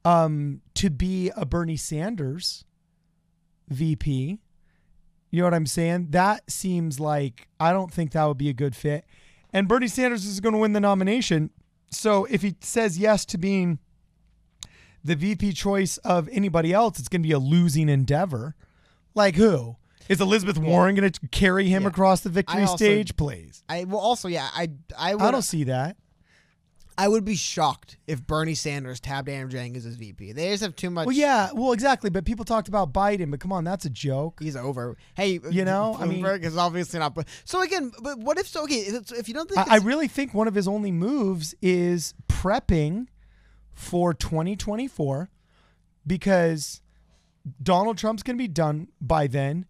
um, 0.06 0.62
to 0.76 0.92
be 0.92 1.32
a 1.36 1.46
Bernie 1.46 1.78
Sanders 1.78 2.64
VP. 3.70 4.40
You 5.32 5.40
know 5.40 5.48
what 5.48 5.56
I'm 5.56 5.66
saying? 5.66 6.08
That 6.12 6.50
seems 6.50 7.00
like 7.00 7.48
I 7.60 7.74
don't 7.74 7.92
think 7.92 8.12
that 8.12 8.24
would 8.26 8.38
be 8.38 8.50
a 8.50 8.54
good 8.54 8.76
fit. 8.76 9.06
And 9.52 9.68
Bernie 9.68 9.88
Sanders 9.88 10.26
is 10.26 10.40
going 10.40 10.54
to 10.54 10.60
win 10.60 10.74
the 10.74 10.80
nomination. 10.80 11.50
So 11.90 12.26
if 12.26 12.44
he 12.44 12.56
says 12.62 13.00
yes 13.00 13.26
to 13.26 13.38
being 13.40 13.80
the 15.06 15.16
VP 15.16 15.54
choice 15.54 15.98
of 16.00 16.28
anybody 16.32 16.74
else, 16.74 17.00
it's 17.00 17.08
going 17.08 17.22
to 17.22 17.28
be 17.28 17.32
a 17.34 17.40
losing 17.40 17.88
endeavor. 17.90 18.56
Like 19.14 19.36
who? 19.36 19.78
Is 20.10 20.20
Elizabeth 20.20 20.58
Warren 20.58 20.96
going 20.96 21.10
to 21.12 21.20
carry 21.28 21.68
him 21.68 21.84
Yeah. 21.84 21.90
across 21.90 22.22
the 22.22 22.30
victory 22.30 22.62
also- 22.62 22.76
stage, 22.76 23.16
please? 23.16 23.64
I 23.70 23.86
well 23.86 24.00
also 24.00 24.28
yeah 24.28 24.50
I 24.54 24.70
I 24.98 25.16
would 25.16 25.24
I 25.24 25.32
don't 25.32 25.42
see 25.42 25.64
that. 25.66 25.98
I 26.98 27.10
would 27.10 27.26
be 27.26 27.36
shocked 27.36 27.98
if 28.08 28.26
Bernie 28.26 28.56
Sanders 28.56 29.02
tabbed 29.02 29.28
Andrew 29.28 29.60
Yang 29.60 29.76
as 29.76 29.84
his 29.84 29.96
VP. 29.98 30.32
They 30.32 30.52
just 30.52 30.64
have 30.64 30.78
too 30.78 30.90
much. 30.90 31.06
Well, 31.08 31.16
yeah, 31.16 31.50
well, 31.54 31.74
exactly. 31.74 32.10
But 32.10 32.24
people 32.24 32.46
talked 32.46 32.70
about 32.70 32.94
Biden, 32.94 33.32
but 33.32 33.42
come 33.42 33.52
on, 33.52 33.66
that's 33.66 33.84
a 33.84 33.90
joke. 33.90 34.40
He's 34.42 34.56
over. 34.56 34.96
Hey, 35.14 35.40
uh, 35.46 35.50
You 35.50 35.66
know, 35.66 35.98
I 36.00 36.06
mean- 36.06 36.26
is 36.26 36.56
obviously 36.56 37.00
not. 37.00 37.14
But 37.14 37.28
so 37.44 37.62
again, 37.62 37.92
but 38.02 38.20
what 38.20 38.38
if 38.38 38.48
so? 38.48 38.64
Okay, 38.64 38.76
if, 38.76 39.12
if 39.12 39.28
you 39.28 39.34
don't 39.34 39.50
think 39.50 39.68
I, 39.70 39.76
I 39.76 39.78
really 39.80 40.08
think 40.08 40.34
one 40.34 40.48
of 40.48 40.56
his 40.56 40.70
only 40.70 40.92
moves 40.92 41.54
is 41.62 42.14
prepping 42.30 43.08
for 43.76 44.14
2024 44.14 45.30
because 46.08 46.82
Donald 47.62 47.98
Trump's 47.98 48.24
going 48.24 48.38
to 48.38 48.44
be 48.44 48.48
done 48.48 48.88
by 49.00 49.28
then. 49.28 49.66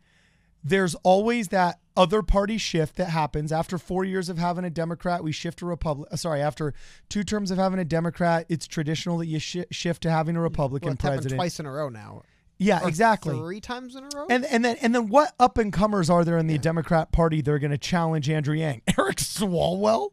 There's 0.64 0.96
always 0.96 1.50
that 1.50 1.80
other 1.98 2.22
party 2.22 2.58
shift 2.58 2.96
that 2.98 3.10
happens 3.10 3.52
after 3.52 3.78
four 3.78 4.04
years 4.04 4.30
of 4.30 4.38
having 4.38 4.66
a 4.66 4.70
Democrat. 4.70 5.24
We 5.24 5.32
shift 5.32 5.60
to 5.60 5.66
Republic. 5.66 6.10
Uh, 6.12 6.16
sorry, 6.16 6.42
after 6.42 6.74
two 7.10 7.24
terms 7.24 7.52
of 7.52 7.58
having 7.58 7.80
a 7.80 7.86
Democrat, 7.86 8.46
it's 8.50 8.68
traditional 8.68 9.18
that 9.20 9.28
you 9.28 9.40
shi 9.40 9.66
shift 9.72 10.02
to 10.04 10.12
having 10.12 10.36
a 10.36 10.40
well, 10.40 10.50
Republican 10.50 10.94
it's 10.94 11.02
president. 11.02 11.36
twice 11.36 11.60
in 11.60 11.66
a 11.66 11.72
row 11.72 11.90
now. 11.90 12.24
Yeah, 12.58 12.84
Or 12.84 12.88
exactly. 12.88 13.38
Three 13.38 13.60
times 13.60 13.96
in 13.96 14.04
a 14.06 14.10
row. 14.16 14.28
And 14.30 14.46
and 14.46 14.64
then 14.64 14.78
and 14.82 14.96
then 14.96 15.10
what 15.10 15.34
up 15.40 15.58
and 15.58 15.74
comers 15.74 16.10
are 16.10 16.24
there 16.24 16.38
in 16.38 16.48
the 16.48 16.58
Democrat 16.58 17.12
Party? 17.12 17.42
They're 17.42 17.60
going 17.60 17.72
to 17.72 17.78
challenge 17.78 18.30
Andrew 18.30 18.56
Yang, 18.56 18.82
Eric 18.98 19.18
Swalwell, 19.18 20.12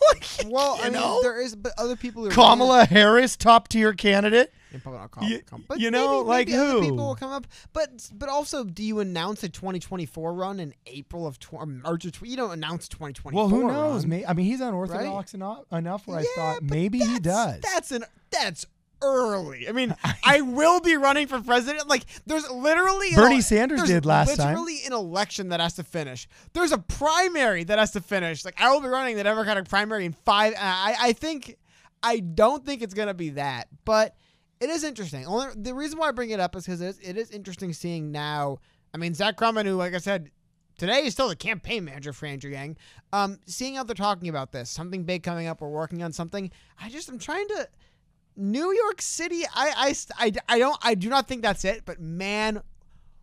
like, 0.12 0.24
well, 0.46 0.76
you 0.76 0.82
I 0.82 0.84
mean, 0.84 0.92
know? 0.94 1.20
there 1.22 1.40
is, 1.40 1.54
but 1.56 1.72
other 1.78 1.96
people 1.96 2.26
are 2.26 2.30
Kamala 2.30 2.84
Harris, 2.84 3.36
top 3.36 3.68
tier 3.68 3.92
candidate. 3.92 4.52
Yeah, 4.72 4.78
probably 4.82 5.00
not 5.00 5.28
You-. 5.28 5.42
But 5.68 5.80
you 5.80 5.90
know, 5.90 6.18
maybe, 6.18 6.28
like 6.28 6.48
maybe 6.48 6.58
other 6.58 6.72
who? 6.72 6.80
people 6.80 7.06
will 7.08 7.14
come 7.16 7.32
up. 7.32 7.46
But 7.72 8.08
but 8.14 8.28
also, 8.28 8.64
do 8.64 8.82
you 8.82 9.00
announce 9.00 9.42
a 9.42 9.48
2024 9.48 10.32
run 10.32 10.60
in 10.60 10.74
April 10.86 11.26
of 11.26 11.38
tw- 11.38 11.54
um, 11.54 11.60
or 11.84 11.90
March 11.90 12.04
of 12.04 12.12
tw- 12.12 12.22
You 12.22 12.36
don't 12.36 12.52
announce 12.52 12.88
2024. 12.88 13.32
Well, 13.32 13.48
who 13.48 13.66
knows? 13.66 14.02
run. 14.04 14.10
May 14.10 14.26
I 14.26 14.32
mean, 14.32 14.46
he's 14.46 14.60
unorthodox 14.60 15.34
enough, 15.34 15.64
enough 15.72 16.06
where 16.06 16.20
Yeah, 16.20 16.26
I 16.26 16.36
thought 16.36 16.62
maybe 16.62 16.98
he 16.98 17.18
does. 17.18 17.60
That's 17.62 17.90
an 17.90 18.04
that's 18.30 18.66
early. 19.02 19.68
I 19.68 19.72
mean, 19.72 19.94
I 20.24 20.40
will 20.40 20.80
be 20.80 20.96
running 20.96 21.26
for 21.26 21.40
president. 21.40 21.88
Like, 21.88 22.04
there's 22.26 22.48
literally 22.50 23.14
Bernie 23.14 23.40
Sanders 23.40 23.82
did 23.84 24.06
last 24.06 24.36
time. 24.36 24.48
Literally 24.48 24.80
an 24.86 24.92
election 24.92 25.48
that 25.50 25.60
has 25.60 25.74
to 25.74 25.84
finish. 25.84 26.28
There's 26.52 26.72
a 26.72 26.78
primary 26.78 27.64
that 27.64 27.78
has 27.78 27.92
to 27.92 28.00
finish. 28.00 28.44
Like, 28.44 28.60
I 28.60 28.70
will 28.72 28.80
be 28.80 28.88
running 28.88 29.16
the 29.16 29.24
Democratic 29.24 29.68
primary 29.68 30.04
in 30.04 30.12
five. 30.12 30.54
I 30.58 30.96
I 30.98 31.12
think 31.12 31.56
I 32.02 32.20
don't 32.20 32.64
think 32.64 32.82
it's 32.82 32.94
gonna 32.94 33.14
be 33.14 33.30
that, 33.30 33.68
but 33.84 34.14
it 34.60 34.68
is 34.68 34.84
interesting. 34.84 35.26
Only 35.26 35.48
the 35.56 35.74
reason 35.74 35.98
why 35.98 36.08
I 36.08 36.12
bring 36.12 36.30
it 36.30 36.40
up 36.40 36.54
is 36.54 36.64
because 36.66 36.80
it 36.80 36.88
is, 36.88 36.98
it 37.02 37.16
is 37.16 37.30
interesting 37.30 37.72
seeing 37.72 38.12
now. 38.12 38.58
I 38.92 38.98
mean, 38.98 39.14
Zach 39.14 39.36
Graumann, 39.36 39.64
who, 39.64 39.74
like 39.76 39.94
I 39.94 39.98
said, 39.98 40.30
today 40.76 41.06
is 41.06 41.14
still 41.14 41.28
the 41.28 41.36
campaign 41.36 41.84
manager 41.84 42.12
for 42.12 42.26
Andrew 42.26 42.50
Yang. 42.50 42.76
Um, 43.12 43.38
seeing 43.46 43.76
how 43.76 43.84
they're 43.84 43.94
talking 43.94 44.28
about 44.28 44.52
this, 44.52 44.68
something 44.68 45.04
big 45.04 45.22
coming 45.22 45.46
up, 45.46 45.60
we're 45.60 45.68
working 45.68 46.02
on 46.02 46.12
something. 46.12 46.50
I 46.80 46.88
just, 46.88 47.08
I'm 47.08 47.18
trying 47.18 47.48
to. 47.48 47.68
New 48.36 48.72
York 48.74 49.02
City, 49.02 49.42
I, 49.54 49.94
I, 50.18 50.26
I, 50.26 50.32
I 50.48 50.58
don't, 50.58 50.78
I 50.82 50.94
do 50.94 51.08
not 51.08 51.28
think 51.28 51.42
that's 51.42 51.64
it. 51.64 51.82
But 51.84 52.00
man, 52.00 52.62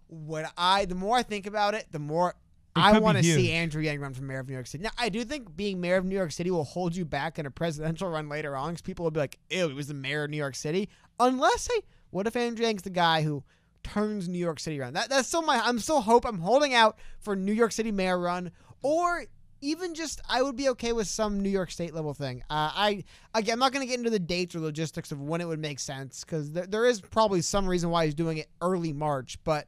what 0.07 0.51
I, 0.57 0.85
the 0.85 0.95
more 0.95 1.17
I 1.17 1.23
think 1.23 1.47
about 1.47 1.73
it, 1.73 1.87
the 1.91 1.99
more 1.99 2.35
I 2.75 2.99
want 2.99 3.17
to 3.17 3.23
see. 3.23 3.51
Andrew 3.51 3.81
Yang 3.81 3.99
run 3.99 4.13
for 4.13 4.23
mayor 4.23 4.39
of 4.39 4.47
New 4.47 4.53
York 4.53 4.67
City. 4.67 4.83
Now, 4.83 4.91
I 4.97 5.09
do 5.09 5.23
think 5.23 5.55
being 5.55 5.81
mayor 5.81 5.95
of 5.95 6.05
New 6.05 6.15
York 6.15 6.31
City 6.31 6.51
will 6.51 6.63
hold 6.63 6.95
you 6.95 7.05
back 7.05 7.39
in 7.39 7.45
a 7.45 7.51
presidential 7.51 8.09
run 8.09 8.29
later 8.29 8.55
on 8.55 8.71
because 8.71 8.81
people 8.81 9.03
will 9.03 9.11
be 9.11 9.19
like, 9.19 9.39
ew, 9.49 9.69
he 9.69 9.73
was 9.73 9.87
the 9.87 9.93
mayor 9.93 10.25
of 10.25 10.29
New 10.29 10.37
York 10.37 10.55
City. 10.55 10.89
Unless, 11.19 11.67
hey, 11.73 11.81
what 12.11 12.27
if 12.27 12.35
Andrew 12.35 12.65
Yang's 12.65 12.83
the 12.83 12.89
guy 12.89 13.23
who 13.23 13.43
turns 13.83 14.29
New 14.29 14.37
York 14.37 14.59
City 14.59 14.79
around? 14.79 14.93
That, 14.93 15.09
that's 15.09 15.27
still 15.27 15.41
my, 15.41 15.59
I'm 15.63 15.79
still 15.79 16.01
hope, 16.01 16.25
I'm 16.25 16.39
holding 16.39 16.73
out 16.73 16.99
for 17.19 17.35
New 17.35 17.53
York 17.53 17.71
City 17.71 17.91
mayor 17.91 18.19
run 18.19 18.51
or 18.83 19.25
even 19.61 19.93
just, 19.93 20.21
I 20.29 20.41
would 20.41 20.55
be 20.55 20.69
okay 20.69 20.93
with 20.93 21.07
some 21.07 21.41
New 21.41 21.49
York 21.49 21.71
State 21.71 21.93
level 21.93 22.13
thing. 22.13 22.43
Uh, 22.49 22.71
I, 22.73 23.03
again, 23.33 23.53
I'm 23.53 23.59
not 23.59 23.73
going 23.73 23.85
to 23.85 23.87
get 23.89 23.97
into 23.97 24.09
the 24.09 24.19
dates 24.19 24.55
or 24.55 24.59
logistics 24.59 25.11
of 25.11 25.21
when 25.21 25.41
it 25.41 25.45
would 25.45 25.59
make 25.59 25.79
sense 25.79 26.23
because 26.23 26.51
there, 26.51 26.67
there 26.67 26.85
is 26.85 27.01
probably 27.01 27.41
some 27.41 27.67
reason 27.67 27.89
why 27.89 28.05
he's 28.05 28.15
doing 28.15 28.37
it 28.37 28.49
early 28.61 28.93
March, 28.93 29.37
but 29.43 29.67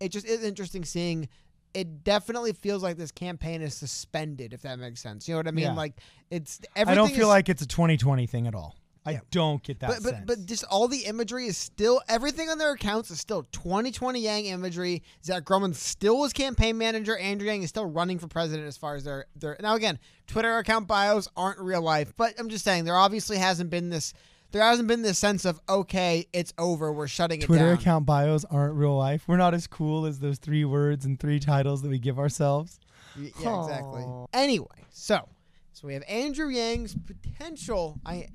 it 0.00 0.10
just 0.10 0.26
is 0.26 0.42
interesting 0.42 0.84
seeing 0.84 1.28
it 1.74 2.02
definitely 2.02 2.52
feels 2.52 2.82
like 2.82 2.96
this 2.96 3.12
campaign 3.12 3.62
is 3.62 3.74
suspended, 3.74 4.52
if 4.52 4.62
that 4.62 4.78
makes 4.78 5.00
sense. 5.00 5.28
You 5.28 5.34
know 5.34 5.40
what 5.40 5.48
I 5.48 5.52
mean? 5.52 5.64
Yeah. 5.66 5.72
Like 5.74 5.94
it's 6.30 6.60
I 6.74 6.94
don't 6.94 7.10
feel 7.10 7.22
is- 7.22 7.28
like 7.28 7.48
it's 7.48 7.62
a 7.62 7.66
2020 7.66 8.26
thing 8.26 8.46
at 8.46 8.54
all. 8.54 8.77
I 9.08 9.12
Yeah. 9.12 9.20
don't 9.30 9.62
get 9.62 9.80
that 9.80 9.88
but 9.88 10.02
but 10.02 10.10
sense. 10.10 10.24
but 10.26 10.46
just 10.46 10.64
all 10.64 10.86
the 10.88 11.04
imagery 11.06 11.46
is 11.46 11.56
still 11.56 12.00
everything 12.08 12.48
on 12.50 12.58
their 12.58 12.72
accounts 12.72 13.10
is 13.10 13.18
still 13.20 13.42
2020 13.52 14.20
Yang 14.20 14.46
imagery. 14.46 15.02
Zach 15.24 15.44
Graumann 15.44 15.74
still 15.74 16.18
was 16.18 16.32
campaign 16.32 16.76
manager. 16.78 17.16
Andrew 17.16 17.46
Yang 17.46 17.62
is 17.62 17.68
still 17.70 17.86
running 17.86 18.18
for 18.18 18.28
president 18.28 18.68
as 18.68 18.76
far 18.76 18.94
as 18.94 19.04
their 19.04 19.26
their 19.34 19.56
now 19.60 19.74
again 19.74 19.98
Twitter 20.26 20.58
account 20.58 20.86
bios 20.86 21.26
aren't 21.36 21.58
real 21.58 21.80
life, 21.82 22.12
but 22.16 22.34
I'm 22.38 22.48
just 22.50 22.64
saying 22.64 22.84
there 22.84 22.96
obviously 22.96 23.38
hasn't 23.38 23.70
been 23.70 23.88
this 23.88 24.12
there 24.50 24.62
hasn't 24.62 24.88
been 24.88 25.02
this 25.02 25.18
sense 25.18 25.44
of 25.44 25.60
okay 25.68 26.26
it's 26.32 26.52
over 26.58 26.92
we're 26.92 27.06
shutting 27.08 27.38
it 27.38 27.42
down. 27.42 27.46
Twitter 27.48 27.72
account 27.72 28.04
bios 28.06 28.44
aren't 28.44 28.74
real 28.74 28.96
life. 28.96 29.24
We're 29.26 29.36
not 29.38 29.54
as 29.54 29.66
cool 29.66 30.04
as 30.06 30.18
those 30.20 30.38
three 30.38 30.64
words 30.64 31.04
and 31.04 31.18
three 31.18 31.38
titles 31.40 31.82
that 31.82 31.88
we 31.88 31.98
give 31.98 32.18
ourselves. 32.18 32.78
Y- 33.16 33.32
Yeah, 33.40 33.60
exactly. 33.62 34.04
Anyway, 34.32 34.84
so 34.90 35.28
so 35.72 35.86
we 35.86 35.94
have 35.94 36.02
Andrew 36.08 36.48
Yang's 36.48 36.96
potential. 37.06 38.00
I 38.04 38.28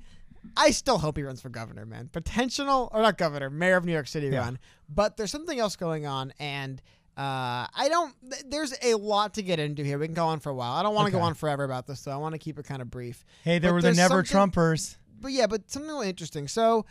I 0.56 0.70
still 0.70 0.98
hope 0.98 1.16
he 1.16 1.22
runs 1.22 1.40
for 1.40 1.48
governor, 1.48 1.86
man. 1.86 2.08
Potential 2.12 2.88
or 2.92 3.02
not 3.02 3.18
governor, 3.18 3.50
mayor 3.50 3.76
of 3.76 3.84
New 3.84 3.92
York 3.92 4.06
City 4.08 4.28
Yeah. 4.28 4.40
run. 4.40 4.58
But 4.88 5.16
there's 5.16 5.30
something 5.30 5.58
else 5.58 5.76
going 5.76 6.06
on, 6.06 6.32
and 6.38 6.80
uh, 7.16 7.66
I 7.74 7.86
don't. 7.88 8.14
th- 8.30 8.44
There's 8.48 8.74
a 8.82 8.94
lot 8.94 9.34
to 9.34 9.42
get 9.42 9.58
into 9.58 9.82
here. 9.84 9.98
We 9.98 10.06
can 10.06 10.14
go 10.14 10.26
on 10.26 10.40
for 10.40 10.50
a 10.50 10.54
while. 10.54 10.72
I 10.72 10.82
don't 10.82 10.94
want 10.94 11.06
to 11.06 11.12
go 11.12 11.20
on 11.20 11.34
forever 11.34 11.64
about 11.64 11.86
this, 11.86 12.02
though. 12.02 12.12
I 12.12 12.16
want 12.16 12.34
to 12.34 12.38
keep 12.38 12.58
it 12.58 12.64
kind 12.66 12.82
of 12.82 12.90
brief. 12.90 13.24
Hey, 13.44 13.58
there 13.58 13.70
But 13.70 13.74
were 13.76 13.82
the 13.82 13.92
never 13.94 14.22
Trumpers. 14.22 14.96
But 15.20 15.32
yeah, 15.32 15.46
but 15.46 15.70
something 15.70 15.88
really 15.90 16.08
interesting. 16.08 16.48
So 16.48 16.84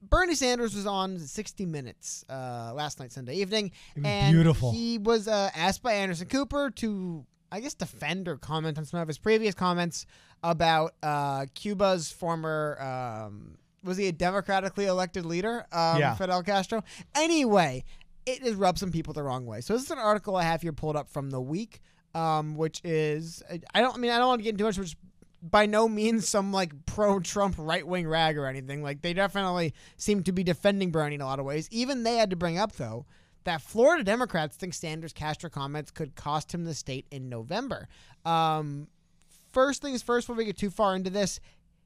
Bernie 0.00 0.36
Sanders 0.36 0.74
was 0.76 0.86
on 0.86 1.18
60 1.18 1.66
Minutes 1.66 2.24
uh, 2.30 2.72
last 2.74 3.00
night, 3.00 3.10
Sunday 3.12 3.34
evening, 3.36 3.72
and 4.02 4.32
beautiful. 4.32 4.70
he 4.72 4.96
was 4.98 5.26
uh, 5.26 5.50
asked 5.56 5.82
by 5.82 5.94
Anderson 5.94 6.28
Cooper 6.28 6.70
to, 6.76 7.26
I 7.50 7.60
guess, 7.60 7.74
defend 7.74 8.28
or 8.28 8.36
comment 8.36 8.78
on 8.78 8.84
some 8.84 9.00
of 9.00 9.08
his 9.08 9.18
previous 9.18 9.54
comments 9.54 10.06
about 10.42 10.94
uh, 11.02 11.46
Cuba's 11.54 12.10
former. 12.10 12.78
Um, 12.80 13.56
was 13.82 13.96
he 13.96 14.08
a 14.08 14.12
democratically 14.12 14.86
elected 14.86 15.24
leader? 15.24 15.66
Um, 15.72 15.98
Yeah. 15.98 16.14
Fidel 16.14 16.42
Castro. 16.42 16.82
Anyway, 17.14 17.84
it 18.26 18.42
has 18.42 18.54
rubbed 18.54 18.78
some 18.78 18.92
people 18.92 19.14
the 19.14 19.22
wrong 19.22 19.46
way. 19.46 19.60
So 19.60 19.72
this 19.72 19.84
is 19.84 19.90
an 19.90 19.98
article 19.98 20.36
I 20.36 20.42
have 20.42 20.62
here 20.62 20.72
pulled 20.72 20.96
up 20.96 21.08
from 21.08 21.30
the 21.30 21.40
week, 21.40 21.80
um, 22.14 22.54
which 22.56 22.80
is 22.84 23.42
I 23.74 23.80
don't 23.80 23.94
I 23.94 23.98
mean 23.98 24.10
I 24.10 24.18
don't 24.18 24.28
want 24.28 24.40
to 24.40 24.44
get 24.44 24.50
into 24.50 24.64
much, 24.64 24.78
which 24.78 24.96
by 25.40 25.66
no 25.66 25.88
means 25.88 26.28
some 26.28 26.52
like 26.52 26.72
pro 26.84 27.20
Trump 27.20 27.54
right 27.58 27.86
wing 27.86 28.06
rag 28.08 28.36
or 28.36 28.46
anything. 28.46 28.82
Like 28.82 29.00
they 29.02 29.14
definitely 29.14 29.72
seem 29.96 30.22
to 30.24 30.32
be 30.32 30.42
defending 30.42 30.90
Bernie 30.90 31.14
in 31.14 31.20
a 31.20 31.26
lot 31.26 31.38
of 31.38 31.46
ways. 31.46 31.68
Even 31.70 32.02
they 32.02 32.16
had 32.16 32.30
to 32.30 32.36
bring 32.36 32.58
up 32.58 32.72
though 32.72 33.06
that 33.48 33.62
Florida 33.62 34.04
Democrats 34.04 34.58
think 34.58 34.74
Sanders 34.74 35.14
Castro 35.14 35.48
comments 35.48 35.90
could 35.90 36.14
cost 36.14 36.52
him 36.52 36.64
the 36.64 36.74
state 36.74 37.06
in 37.10 37.30
November. 37.30 37.88
Um, 38.26 38.88
first 39.52 39.80
things 39.80 40.02
first, 40.02 40.26
before 40.26 40.36
we 40.36 40.44
get 40.44 40.58
too 40.58 40.68
far 40.68 40.94
into 40.94 41.08
this, 41.08 41.40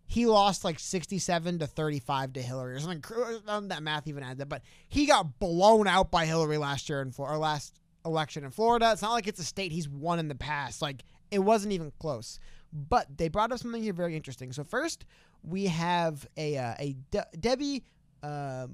he 0.05 0.27
lost 0.27 0.65
like 0.65 0.81
67 0.81 1.61
to 1.61 1.67
35 1.69 2.33
to 2.33 2.43
Hillary 2.43 2.75
or 2.75 2.81
something. 2.81 3.69
that 3.69 3.81
math 3.81 4.09
even 4.09 4.25
adds 4.25 4.41
up, 4.41 4.49
but 4.49 4.63
he 4.89 5.07
got 5.07 5.39
blown 5.39 5.87
out 5.87 6.11
by 6.11 6.27
Hillary 6.27 6.59
last 6.59 6.89
year 6.89 7.01
in 7.01 7.13
Florida, 7.13 7.37
or 7.37 7.39
last 7.39 7.79
election 8.05 8.43
in 8.43 8.51
Florida. 8.51 8.91
It's 8.91 9.03
not 9.03 9.13
like 9.13 9.29
it's 9.29 9.39
a 9.41 9.45
state 9.45 9.71
he's 9.71 9.89
won 9.89 10.19
in 10.19 10.27
the 10.27 10.35
past. 10.35 10.83
Like 10.83 11.05
it 11.31 11.39
wasn't 11.39 11.75
even 11.75 11.93
close. 12.01 12.41
But 12.73 13.19
they 13.19 13.29
brought 13.29 13.53
up 13.53 13.61
something 13.61 13.81
here 13.81 13.93
very 13.93 14.17
interesting. 14.17 14.51
So 14.53 14.65
first, 14.65 15.05
we 15.45 15.67
have 15.67 16.27
a 16.37 16.59
uh, 16.59 16.75
a 16.81 16.97
De- 17.13 17.27
Debbie. 17.39 17.85
Uh, 18.21 18.67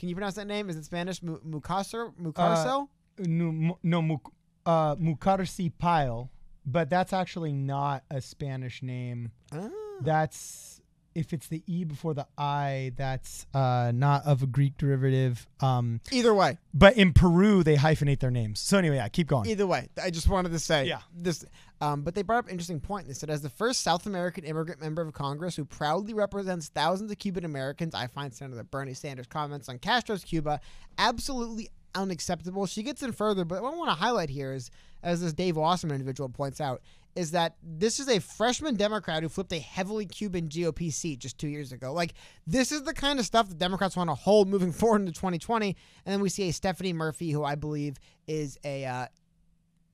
can 0.00 0.08
you 0.08 0.14
pronounce 0.14 0.36
that 0.36 0.46
name? 0.46 0.70
Is 0.70 0.76
it 0.76 0.84
Spanish? 0.86 1.22
Mu- 1.22 1.40
Mucaso? 1.40 2.14
Mucarso? 2.18 2.88
No, 3.18 3.52
mu- 3.52 3.74
no 3.82 4.00
mu- 4.00 4.16
uh, 4.64 4.96
Mucarsel-Powell, 4.96 6.30
but 6.64 6.88
that's 6.88 7.12
actually 7.12 7.52
not 7.52 8.02
a 8.10 8.22
Spanish 8.22 8.82
name. 8.82 9.30
Ah. 9.52 9.68
That's 10.00 10.79
if 11.14 11.32
it's 11.32 11.48
the 11.48 11.62
e 11.66 11.84
before 11.84 12.14
the 12.14 12.26
i, 12.38 12.92
that's 12.96 13.46
uh, 13.54 13.90
not 13.94 14.24
of 14.26 14.42
a 14.42 14.46
Greek 14.46 14.76
derivative. 14.78 15.46
Um, 15.60 16.00
Either 16.12 16.32
way, 16.34 16.58
but 16.72 16.96
in 16.96 17.12
Peru 17.12 17.62
they 17.62 17.76
hyphenate 17.76 18.20
their 18.20 18.30
names. 18.30 18.60
So 18.60 18.78
anyway, 18.78 18.96
yeah, 18.96 19.08
keep 19.08 19.26
going. 19.26 19.48
Either 19.48 19.66
way, 19.66 19.88
I 20.02 20.10
just 20.10 20.28
wanted 20.28 20.52
to 20.52 20.58
say 20.58 20.86
Yeah. 20.86 21.00
this. 21.14 21.44
Um, 21.82 22.02
but 22.02 22.14
they 22.14 22.20
brought 22.22 22.40
up 22.40 22.44
an 22.46 22.50
interesting 22.50 22.78
point. 22.78 23.08
They 23.08 23.14
said, 23.14 23.30
as 23.30 23.40
the 23.40 23.48
first 23.48 23.80
South 23.80 24.04
American 24.04 24.44
immigrant 24.44 24.82
member 24.82 25.00
of 25.00 25.14
Congress 25.14 25.56
who 25.56 25.64
proudly 25.64 26.12
represents 26.12 26.68
thousands 26.68 27.10
of 27.10 27.18
Cuban 27.18 27.44
Americans, 27.44 27.94
I 27.94 28.06
find 28.06 28.34
Senator 28.34 28.62
Bernie 28.64 28.92
Sanders' 28.92 29.26
comments 29.26 29.66
on 29.68 29.78
Castro's 29.78 30.22
Cuba 30.22 30.60
absolutely 30.98 31.70
unacceptable. 31.94 32.66
She 32.66 32.82
gets 32.82 33.02
in 33.02 33.12
further, 33.12 33.44
but 33.44 33.62
what 33.62 33.72
I 33.72 33.76
want 33.76 33.90
to 33.90 33.94
highlight 33.96 34.30
here 34.30 34.52
is, 34.52 34.70
as 35.02 35.22
this 35.22 35.32
Dave 35.32 35.56
Wasserman 35.56 35.94
individual 35.96 36.28
points 36.28 36.60
out, 36.60 36.82
is 37.20 37.32
that 37.32 37.54
this 37.62 38.00
is 38.00 38.08
a 38.08 38.18
freshman 38.18 38.76
Democrat 38.76 39.22
who 39.22 39.28
flipped 39.28 39.52
a 39.52 39.58
heavily 39.58 40.06
Cuban 40.06 40.48
GOP 40.48 40.90
seat 40.90 41.18
just 41.18 41.36
two 41.36 41.48
years 41.48 41.70
ago. 41.70 41.92
Like, 41.92 42.14
this 42.46 42.72
is 42.72 42.84
the 42.84 42.94
kind 42.94 43.18
of 43.18 43.26
stuff 43.26 43.50
that 43.50 43.58
Democrats 43.58 43.94
want 43.94 44.08
to 44.08 44.14
hold 44.14 44.48
moving 44.48 44.72
forward 44.80 45.02
into 45.02 45.12
2020. 45.12 45.76
And 46.06 46.12
then 46.14 46.22
we 46.22 46.30
see 46.30 46.48
a 46.48 46.52
Stephanie 46.52 46.94
Murphy, 46.94 47.30
who 47.30 47.44
I 47.44 47.56
believe 47.56 47.98
is 48.26 48.58
a 48.64 48.86
uh, 48.86 49.06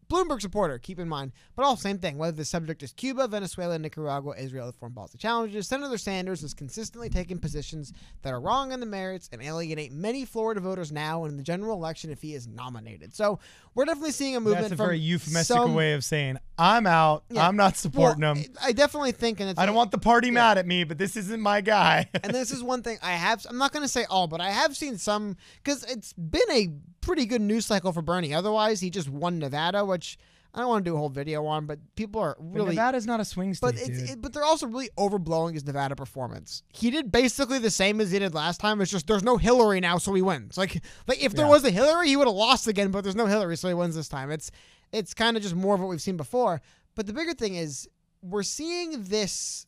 Bloomberg 0.08 0.40
supporter, 0.40 0.78
keep 0.78 0.98
in 0.98 1.08
mind. 1.08 1.32
But 1.56 1.64
all 1.64 1.76
same 1.76 1.98
thing, 1.98 2.16
whether 2.18 2.36
the 2.36 2.44
subject 2.44 2.82
is 2.82 2.92
Cuba, 2.92 3.26
Venezuela, 3.28 3.78
Nicaragua, 3.78 4.34
Israel, 4.38 4.68
or 4.68 4.72
foreign 4.72 4.94
policy 4.94 5.18
challenges, 5.18 5.66
Senator 5.66 5.98
Sanders 5.98 6.42
has 6.42 6.54
consistently 6.54 7.08
taken 7.08 7.38
positions 7.38 7.92
that 8.22 8.32
are 8.32 8.40
wrong 8.40 8.72
on 8.72 8.80
the 8.80 8.86
merits 8.86 9.28
and 9.32 9.42
alienate 9.42 9.92
many 9.92 10.24
Florida 10.24 10.60
voters 10.60 10.92
now 10.92 11.24
and 11.24 11.32
in 11.32 11.36
the 11.36 11.42
general 11.42 11.76
election 11.76 12.10
if 12.10 12.22
he 12.22 12.34
is 12.34 12.46
nominated. 12.46 13.14
So 13.14 13.38
we're 13.74 13.84
definitely 13.84 14.12
seeing 14.12 14.36
a 14.36 14.40
movement 14.40 14.62
That's 14.70 14.72
a 14.72 14.76
very 14.76 14.98
euphemistic 14.98 15.56
some- 15.56 15.74
way 15.74 15.94
of 15.94 16.04
saying 16.04 16.38
I'm 16.58 16.86
out. 16.86 17.24
Yeah. 17.28 17.46
I'm 17.46 17.56
not 17.56 17.76
supporting 17.76 18.22
Well, 18.22 18.34
him. 18.36 18.54
I 18.62 18.72
definitely 18.72 19.12
think, 19.12 19.40
and 19.40 19.50
it's 19.50 19.58
I 19.60 19.66
don't 19.66 19.74
want 19.74 19.90
the 19.90 19.98
party 19.98 20.30
mad 20.30 20.56
at 20.56 20.66
me, 20.66 20.84
but 20.84 20.96
this 20.96 21.16
isn't 21.16 21.40
my 21.40 21.60
guy. 21.60 22.08
and 22.22 22.32
this 22.32 22.50
is 22.50 22.62
one 22.62 22.82
thing 22.82 22.96
I 23.02 23.12
have. 23.12 23.44
I'm 23.48 23.58
not 23.58 23.72
going 23.72 23.82
to 23.82 23.88
say 23.88 24.04
all, 24.08 24.26
but 24.26 24.40
I 24.40 24.50
have 24.50 24.74
seen 24.76 24.96
some 24.96 25.36
because 25.62 25.84
it's 25.84 26.12
been 26.14 26.50
a 26.50 26.70
pretty 27.06 27.24
good 27.26 27.40
news 27.40 27.64
cycle 27.66 27.92
for 27.92 28.02
Bernie. 28.02 28.34
Otherwise, 28.34 28.80
he 28.80 28.90
just 28.90 29.08
won 29.08 29.38
Nevada, 29.38 29.84
which 29.84 30.18
I 30.54 30.60
don't 30.60 30.68
want 30.68 30.84
to 30.84 30.90
do 30.90 30.94
a 30.94 30.98
whole 30.98 31.10
video 31.10 31.44
on, 31.46 31.66
but 31.66 31.78
people 31.96 32.20
are 32.20 32.34
But 32.38 32.54
really 32.54 32.74
Nevada's 32.74 33.06
not 33.06 33.20
a 33.20 33.24
swing 33.24 33.52
state, 33.54 33.74
but 33.74 33.74
it, 33.78 34.22
but 34.22 34.32
they're 34.32 34.44
also 34.44 34.66
really 34.66 34.88
overblowing 34.98 35.52
his 35.54 35.64
Nevada 35.66 35.94
performance. 35.94 36.62
He 36.72 36.90
did 36.90 37.12
basically 37.12 37.58
the 37.58 37.70
same 37.70 38.00
as 38.00 38.10
he 38.10 38.18
did 38.18 38.34
last 38.34 38.58
time. 38.60 38.80
It's 38.80 38.90
just 38.90 39.06
there's 39.06 39.22
no 39.22 39.36
Hillary 39.36 39.80
now, 39.80 39.98
so 39.98 40.14
he 40.14 40.22
wins. 40.22 40.56
Like 40.56 40.82
like 41.06 41.22
if 41.22 41.34
there 41.34 41.44
Yeah. 41.46 41.50
was 41.52 41.64
a 41.64 41.70
Hillary, 41.70 42.08
he 42.08 42.16
would 42.16 42.26
have 42.26 42.34
lost 42.36 42.66
again. 42.68 42.90
But 42.90 43.02
there's 43.04 43.16
no 43.16 43.26
Hillary, 43.26 43.56
so 43.56 43.68
he 43.68 43.74
wins 43.74 43.94
this 43.94 44.08
time. 44.08 44.30
It's 44.30 44.50
it's 44.92 45.12
kind 45.14 45.36
of 45.36 45.42
just 45.42 45.54
more 45.54 45.74
of 45.74 45.80
what 45.80 45.88
we've 45.90 46.00
seen 46.02 46.16
before. 46.16 46.62
But 46.94 47.06
the 47.06 47.12
bigger 47.12 47.34
thing 47.34 47.54
is 47.56 47.86
we're 48.22 48.42
seeing 48.42 49.02
this. 49.04 49.65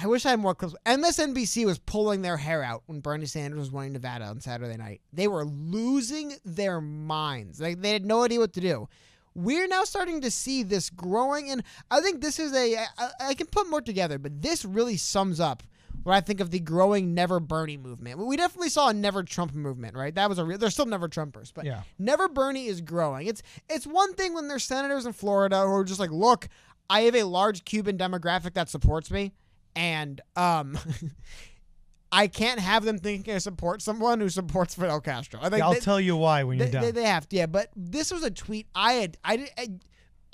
I 0.00 0.06
wish 0.06 0.26
I 0.26 0.30
had 0.30 0.40
more 0.40 0.54
clips. 0.54 0.74
MSNBC 0.86 1.64
was 1.66 1.78
pulling 1.78 2.22
their 2.22 2.36
hair 2.36 2.62
out 2.62 2.82
when 2.86 3.00
Bernie 3.00 3.26
Sanders 3.26 3.60
was 3.60 3.70
winning 3.70 3.92
Nevada 3.92 4.24
on 4.24 4.40
Saturday 4.40 4.76
night. 4.76 5.00
They 5.12 5.28
were 5.28 5.44
losing 5.44 6.34
their 6.44 6.80
minds. 6.80 7.60
Like 7.60 7.80
they 7.80 7.92
had 7.92 8.04
no 8.04 8.24
idea 8.24 8.40
what 8.40 8.52
to 8.54 8.60
do. 8.60 8.88
We're 9.36 9.66
now 9.66 9.84
starting 9.84 10.20
to 10.22 10.30
see 10.30 10.62
this 10.62 10.90
growing, 10.90 11.50
and 11.50 11.62
I 11.90 12.00
think 12.00 12.20
this 12.20 12.38
is 12.38 12.52
a. 12.54 12.76
I, 12.98 13.08
I 13.20 13.34
can 13.34 13.46
put 13.48 13.68
more 13.68 13.80
together, 13.80 14.18
but 14.18 14.42
this 14.42 14.64
really 14.64 14.96
sums 14.96 15.40
up 15.40 15.62
what 16.04 16.14
I 16.14 16.20
think 16.20 16.40
of 16.40 16.50
the 16.50 16.60
growing 16.60 17.14
Never 17.14 17.40
Bernie 17.40 17.76
movement. 17.76 18.18
We 18.18 18.36
definitely 18.36 18.68
saw 18.68 18.90
a 18.90 18.94
Never 18.94 19.22
Trump 19.24 19.54
movement, 19.54 19.96
right? 19.96 20.14
That 20.14 20.28
was 20.28 20.38
a 20.38 20.44
real. 20.44 20.58
There's 20.58 20.74
still 20.74 20.86
Never 20.86 21.08
Trumpers, 21.08 21.52
but 21.52 21.64
Yeah. 21.64 21.82
Never 21.98 22.28
Bernie 22.28 22.66
is 22.66 22.80
growing. 22.80 23.26
It's 23.26 23.42
it's 23.68 23.86
one 23.86 24.14
thing 24.14 24.34
when 24.34 24.46
there's 24.48 24.64
senators 24.64 25.06
in 25.06 25.12
Florida 25.12 25.62
who 25.62 25.72
are 25.72 25.84
just 25.84 25.98
like, 26.00 26.10
look, 26.12 26.48
I 26.88 27.00
have 27.02 27.16
a 27.16 27.24
large 27.24 27.64
Cuban 27.64 27.96
demographic 27.98 28.54
that 28.54 28.68
supports 28.68 29.10
me, 29.10 29.32
and 29.76 30.20
um, 30.36 30.78
I 32.12 32.28
can't 32.28 32.60
have 32.60 32.84
them 32.84 32.98
thinking 32.98 33.34
I 33.34 33.38
support 33.38 33.82
someone 33.82 34.20
who 34.20 34.28
supports 34.28 34.74
Fidel 34.74 35.00
Castro. 35.00 35.40
I 35.42 35.48
think 35.50 35.62
I'll 35.62 35.72
they- 35.74 35.80
tell 35.80 36.00
you 36.00 36.16
why 36.16 36.44
when 36.44 36.58
you're 36.58 36.66
they, 36.66 36.72
done. 36.72 36.82
they, 36.82 36.90
they 36.92 37.04
have 37.04 37.28
to, 37.30 37.36
yeah. 37.36 37.46
But 37.46 37.70
this 37.74 38.12
was 38.12 38.22
a 38.22 38.30
tweet 38.30 38.66
I 38.74 38.92
had. 38.94 39.16
I 39.24 39.36
did. 39.36 39.50
I, 39.58 39.68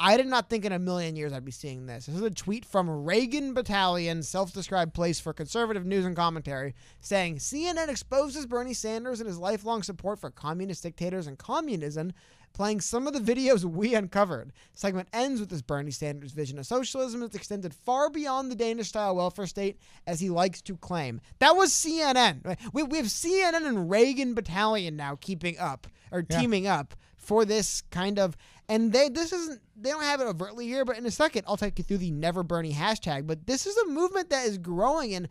I 0.02 0.16
did 0.16 0.28
not 0.28 0.48
think 0.48 0.64
in 0.64 0.72
a 0.72 0.78
million 0.78 1.14
years 1.14 1.30
I'd 1.30 1.44
be 1.44 1.50
seeing 1.52 1.84
this. 1.84 2.06
This 2.06 2.14
is 2.16 2.22
a 2.22 2.30
tweet 2.30 2.64
from 2.64 2.88
Reagan 2.88 3.52
Battalion, 3.52 4.22
self-described 4.22 4.94
place 4.94 5.20
for 5.20 5.34
conservative 5.34 5.84
news 5.84 6.06
and 6.06 6.16
commentary, 6.16 6.74
saying 7.00 7.36
CNN 7.36 7.88
exposes 7.88 8.46
Bernie 8.46 8.72
Sanders 8.72 9.20
and 9.20 9.28
his 9.28 9.36
lifelong 9.36 9.82
support 9.82 10.18
for 10.18 10.30
communist 10.30 10.84
dictators 10.84 11.26
and 11.26 11.36
communism, 11.36 12.14
playing 12.52 12.80
some 12.80 13.06
of 13.06 13.12
the 13.12 13.20
videos 13.20 13.64
we 13.64 13.94
uncovered. 13.94 14.52
Segment 14.74 15.08
ends 15.12 15.40
with 15.40 15.48
this 15.50 15.62
Bernie 15.62 15.90
Sanders 15.90 16.32
vision 16.32 16.58
of 16.58 16.66
socialism 16.66 17.20
that's 17.20 17.34
extended 17.36 17.72
far 17.74 18.10
beyond 18.10 18.50
the 18.50 18.56
Danish-style 18.56 19.16
welfare 19.16 19.46
state, 19.46 19.78
as 20.06 20.20
he 20.20 20.30
likes 20.30 20.60
to 20.62 20.76
claim. 20.76 21.20
That 21.38 21.56
was 21.56 21.72
CNN. 21.72 22.56
We, 22.72 22.82
we 22.82 22.98
have 22.98 23.06
CNN 23.06 23.66
and 23.66 23.90
Reagan 23.90 24.34
Battalion 24.34 24.96
now 24.96 25.16
keeping 25.20 25.58
up 25.58 25.86
or 26.12 26.24
Yeah. 26.28 26.38
teaming 26.40 26.66
up 26.66 26.94
for 27.16 27.44
this 27.44 27.82
kind 27.90 28.18
of 28.18 28.36
and 28.68 28.92
they 28.92 29.08
this 29.10 29.32
isn't 29.32 29.60
they 29.76 29.90
don't 29.90 30.02
have 30.02 30.20
it 30.20 30.24
overtly 30.24 30.66
here 30.66 30.84
but 30.86 30.96
in 30.96 31.04
a 31.04 31.10
second 31.10 31.44
i'll 31.46 31.56
take 31.56 31.76
you 31.78 31.84
through 31.84 31.98
the 31.98 32.10
never 32.10 32.42
bernie 32.42 32.72
hashtag 32.72 33.26
but 33.26 33.46
this 33.46 33.66
is 33.66 33.76
a 33.76 33.86
movement 33.88 34.30
that 34.30 34.46
is 34.48 34.56
growing 34.56 35.14
and 35.14 35.28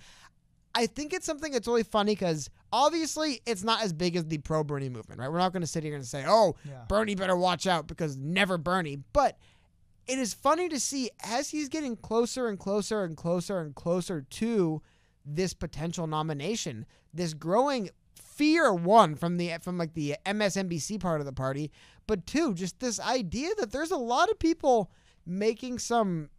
i 0.75 0.85
think 0.85 1.13
it's 1.13 1.25
something 1.25 1.51
that's 1.51 1.67
really 1.67 1.83
funny 1.83 2.13
because 2.13 2.49
obviously 2.71 3.41
it's 3.45 3.63
not 3.63 3.81
as 3.83 3.91
big 3.93 4.15
as 4.15 4.25
the 4.25 4.37
pro 4.39 4.63
bernie 4.63 4.89
movement 4.89 5.19
right 5.19 5.31
we're 5.31 5.37
not 5.39 5.51
going 5.53 5.61
to 5.61 5.67
sit 5.67 5.83
here 5.83 5.95
and 5.95 6.05
say 6.05 6.23
oh 6.27 6.55
Yeah. 6.67 6.83
bernie 6.87 7.15
better 7.15 7.35
watch 7.35 7.67
out 7.67 7.87
because 7.87 8.17
never 8.17 8.57
bernie 8.57 8.99
but 9.13 9.37
it 10.07 10.17
is 10.17 10.33
funny 10.33 10.69
to 10.69 10.79
see 10.79 11.09
as 11.23 11.49
he's 11.49 11.69
getting 11.69 11.95
closer 11.95 12.47
and 12.47 12.57
closer 12.57 13.03
and 13.03 13.15
closer 13.15 13.59
and 13.59 13.75
closer 13.75 14.21
to 14.21 14.81
this 15.25 15.53
potential 15.53 16.07
nomination 16.07 16.85
this 17.13 17.33
growing 17.33 17.89
fear 18.15 18.73
one 18.73 19.15
from 19.15 19.37
the 19.37 19.51
from 19.61 19.77
like 19.77 19.93
the 19.95 20.15
MSNBC 20.25 20.99
part 20.99 21.19
of 21.19 21.25
the 21.25 21.33
party 21.33 21.71
but 22.07 22.25
two 22.25 22.53
just 22.53 22.79
this 22.79 22.99
idea 22.99 23.49
that 23.59 23.71
there's 23.71 23.91
a 23.91 23.97
lot 23.97 24.29
of 24.29 24.39
people 24.39 24.89
making 25.25 25.77
some 25.77 26.29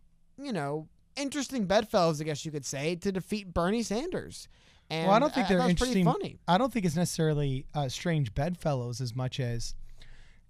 you 0.42 0.52
know 0.52 0.88
interesting 1.20 1.66
bedfellows 1.66 2.20
I 2.20 2.24
guess 2.24 2.44
you 2.44 2.50
could 2.50 2.66
say 2.66 2.96
to 2.96 3.12
defeat 3.12 3.52
Bernie 3.52 3.82
Sanders 3.82 4.48
and 4.88 5.06
well, 5.06 5.16
I 5.16 5.18
don't 5.20 5.32
think 5.32 5.48
they're 5.48 5.58
thought 5.58 5.70
it 5.70 5.80
was 5.80 5.88
pretty 5.88 6.00
interesting. 6.00 6.22
funny 6.22 6.40
I 6.48 6.58
don't 6.58 6.72
think 6.72 6.84
it's 6.84 6.96
necessarily 6.96 7.66
uh, 7.74 7.88
strange 7.88 8.34
bedfellows 8.34 9.00
as 9.00 9.14
much 9.14 9.38
as 9.38 9.74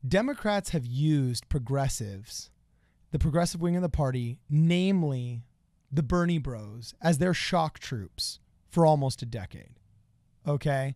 Democrats 0.06 0.70
have 0.70 0.86
used 0.86 1.48
progressives, 1.48 2.50
the 3.10 3.18
progressive 3.18 3.60
wing 3.60 3.76
of 3.76 3.82
the 3.82 3.88
party, 3.88 4.38
namely 4.48 5.42
the 5.92 6.02
Bernie 6.02 6.38
Bros, 6.38 6.94
as 7.02 7.18
their 7.18 7.34
shock 7.34 7.78
troops 7.78 8.38
for 8.68 8.86
almost 8.86 9.20
a 9.22 9.26
decade. 9.26 9.74
Okay. 10.46 10.94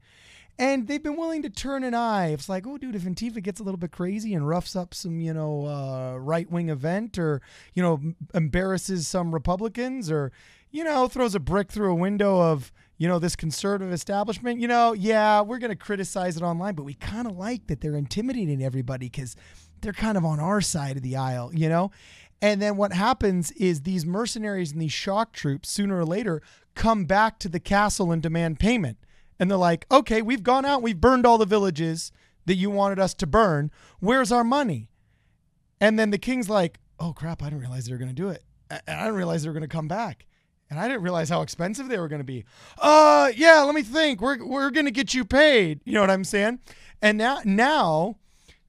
And 0.59 0.87
they've 0.87 1.03
been 1.03 1.17
willing 1.17 1.43
to 1.43 1.51
turn 1.51 1.83
an 1.83 1.95
eye. 1.95 2.29
It's 2.29 2.49
like, 2.49 2.65
oh, 2.67 2.79
dude, 2.79 2.95
if 2.95 3.03
Antifa 3.03 3.43
gets 3.43 3.61
a 3.61 3.65
little 3.65 3.79
bit 3.79 3.91
crazy 3.91 4.35
and 4.35 4.47
roughs 4.47 4.77
up 4.77 4.95
some, 4.95 5.21
you 5.21 5.35
know, 5.35 5.67
uh, 5.67 6.17
right 6.19 6.49
wing 6.49 6.69
event 6.69 7.19
or, 7.19 7.43
you 7.75 7.83
know, 7.83 8.01
embarrasses 8.35 9.09
some 9.09 9.35
Republicans 9.35 10.13
or, 10.13 10.31
you 10.71 10.85
know, 10.85 11.09
throws 11.09 11.35
a 11.35 11.41
brick 11.41 11.73
through 11.73 11.91
a 11.91 11.97
window 11.97 12.41
of, 12.41 12.73
you 12.99 13.09
know, 13.09 13.19
this 13.19 13.35
conservative 13.35 13.93
establishment, 13.93 14.61
you 14.61 14.69
know, 14.69 14.93
yeah, 14.93 15.41
we're 15.41 15.59
going 15.59 15.71
to 15.71 15.77
criticize 15.77 16.37
it 16.37 16.43
online, 16.45 16.75
but 16.75 16.85
we 16.85 16.95
kind 16.95 17.27
of 17.27 17.37
like 17.37 17.67
that 17.67 17.81
they're 17.81 17.97
intimidating 17.97 18.63
everybody 18.63 19.07
because 19.07 19.35
they're 19.81 19.93
kind 19.93 20.17
of 20.17 20.25
on 20.25 20.39
our 20.39 20.61
side 20.61 20.97
of 20.97 21.03
the 21.03 21.17
aisle, 21.17 21.51
you 21.53 21.69
know? 21.69 21.91
And 22.41 22.63
then 22.63 22.77
what 22.77 22.93
happens 22.93 23.51
is 23.53 23.83
these 23.83 24.07
mercenaries 24.07 24.71
and 24.71 24.81
these 24.81 24.93
shock 24.93 25.33
troops 25.33 25.69
sooner 25.71 25.99
or 25.99 26.05
later 26.05 26.43
come 26.75 27.05
back 27.05 27.39
to 27.41 27.49
the 27.49 27.61
castle 27.61 28.13
and 28.13 28.23
demand 28.23 28.61
payment. 28.61 28.99
And 29.45 29.51
they're 29.51 29.59
like, 29.59 29.85
okay, 29.91 30.23
we've 30.23 30.43
gone 30.43 30.65
out, 30.65 30.81
we've 30.81 30.99
burned 30.99 31.27
all 31.27 31.37
the 31.37 31.45
villages 31.45 32.11
that 32.47 32.55
you 32.55 32.71
wanted 32.71 32.99
us 32.99 33.13
to 33.13 33.27
burn. 33.27 33.71
Where's 34.01 34.33
our 34.33 34.43
money? 34.43 34.89
And 35.83 35.99
then 35.99 36.09
the 36.09 36.17
king's 36.17 36.49
like, 36.49 36.81
oh 36.99 37.13
crap, 37.13 37.43
I 37.43 37.51
didn't 37.51 37.61
realize 37.61 37.85
they 37.85 37.93
were 37.93 37.99
going 37.99 38.09
to 38.09 38.15
do 38.15 38.31
it. 38.31 38.43
I, 38.71 38.81
I 38.89 39.01
didn't 39.01 39.17
realize 39.17 39.43
they 39.43 39.51
were 39.51 39.53
going 39.53 39.61
to 39.61 39.69
come 39.69 39.87
back. 39.87 40.25
And 40.71 40.81
I 40.81 40.89
didn't 40.89 41.03
realize 41.03 41.29
how 41.29 41.43
expensive 41.43 41.89
they 41.89 41.99
were 41.99 42.09
going 42.09 42.23
to 42.23 42.25
be. 42.25 42.47
Uh, 42.79 43.33
yeah, 43.37 43.61
let 43.65 43.75
me 43.75 43.83
think. 43.83 44.23
We're, 44.23 44.43
we're 44.43 44.71
going 44.71 44.87
to 44.87 44.91
get 44.91 45.13
you 45.13 45.27
paid. 45.27 45.83
You 45.85 45.93
know 45.93 46.01
what 46.01 46.11
I'm 46.11 46.25
saying? 46.25 46.61
And 47.03 47.19
now, 47.19 47.41
now 47.45 48.17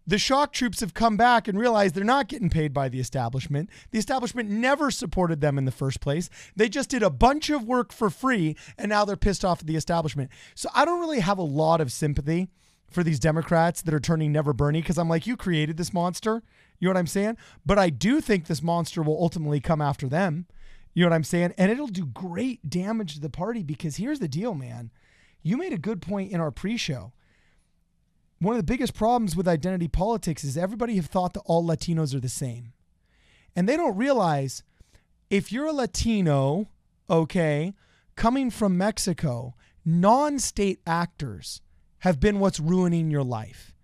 the 0.07 0.17
shock 0.17 0.53
troops 0.53 0.81
have 0.81 0.93
come 0.93 1.17
back 1.17 1.47
and 1.47 1.57
realized 1.57 1.95
they're 1.95 2.03
not 2.03 2.27
getting 2.27 2.49
paid 2.49 2.73
by 2.73 2.89
the 2.89 2.99
establishment. 2.99 3.69
The 3.91 3.99
establishment 3.99 4.49
never 4.49 4.91
supported 4.91 5.41
them 5.41 5.57
in 5.57 5.65
the 5.65 5.71
first 5.71 5.99
place. 5.99 6.29
They 6.55 6.69
just 6.69 6.89
did 6.89 7.03
a 7.03 7.09
bunch 7.09 7.49
of 7.49 7.63
work 7.63 7.91
for 7.91 8.09
free 8.09 8.55
and 8.77 8.89
now 8.89 9.05
they're 9.05 9.15
pissed 9.15 9.43
off 9.43 9.61
at 9.61 9.67
the 9.67 9.75
establishment. 9.75 10.29
So 10.53 10.69
I 10.75 10.85
don't 10.85 10.99
really 10.99 11.21
have 11.21 11.37
a 11.37 11.43
lot 11.43 11.81
of 11.81 11.91
sympathy 11.91 12.49
for 12.89 13.03
these 13.03 13.19
Democrats 13.19 13.81
that 13.81 13.93
are 13.93 13.99
turning 13.99 14.31
Never 14.31 14.53
Bernie 14.53 14.81
because 14.81 14.97
I'm 14.97 15.09
like, 15.09 15.25
you 15.25 15.35
created 15.35 15.77
this 15.77 15.93
monster. 15.93 16.43
You 16.79 16.87
know 16.87 16.93
what 16.93 16.99
I'm 16.99 17.07
saying? 17.07 17.37
But 17.65 17.79
I 17.79 17.89
do 17.89 18.21
think 18.21 18.45
this 18.45 18.61
monster 18.61 19.01
will 19.01 19.21
ultimately 19.21 19.59
come 19.59 19.81
after 19.81 20.07
them. 20.07 20.45
You 20.93 21.03
know 21.03 21.09
what 21.09 21.15
I'm 21.15 21.23
saying? 21.23 21.53
And 21.57 21.71
it'll 21.71 21.87
do 21.87 22.05
great 22.05 22.69
damage 22.69 23.15
to 23.15 23.19
the 23.19 23.29
party 23.29 23.63
because 23.63 23.97
here's 23.97 24.19
the 24.19 24.27
deal, 24.27 24.53
man. 24.53 24.91
You 25.41 25.57
made 25.57 25.73
a 25.73 25.77
good 25.77 26.01
point 26.01 26.31
in 26.31 26.39
our 26.39 26.51
pre 26.51 26.77
show 26.77 27.11
one 28.39 28.55
of 28.55 28.59
the 28.59 28.71
biggest 28.71 28.93
problems 28.93 29.35
with 29.35 29.47
identity 29.47 29.87
politics 29.87 30.43
is 30.43 30.57
everybody 30.57 30.95
have 30.95 31.05
thought 31.05 31.33
that 31.33 31.43
all 31.45 31.63
Latinos 31.63 32.13
are 32.13 32.19
the 32.19 32.29
same. 32.29 32.73
And 33.55 33.67
they 33.67 33.77
don't 33.77 33.95
realize 33.95 34.63
if 35.29 35.51
you're 35.51 35.67
a 35.67 35.73
Latino, 35.73 36.67
okay, 37.09 37.73
coming 38.15 38.49
from 38.49 38.77
Mexico, 38.77 39.55
non-state 39.85 40.79
actors 40.85 41.61
have 41.99 42.19
been 42.19 42.39
what's 42.39 42.59
ruining 42.59 43.09
your 43.09 43.23
life. 43.23 43.74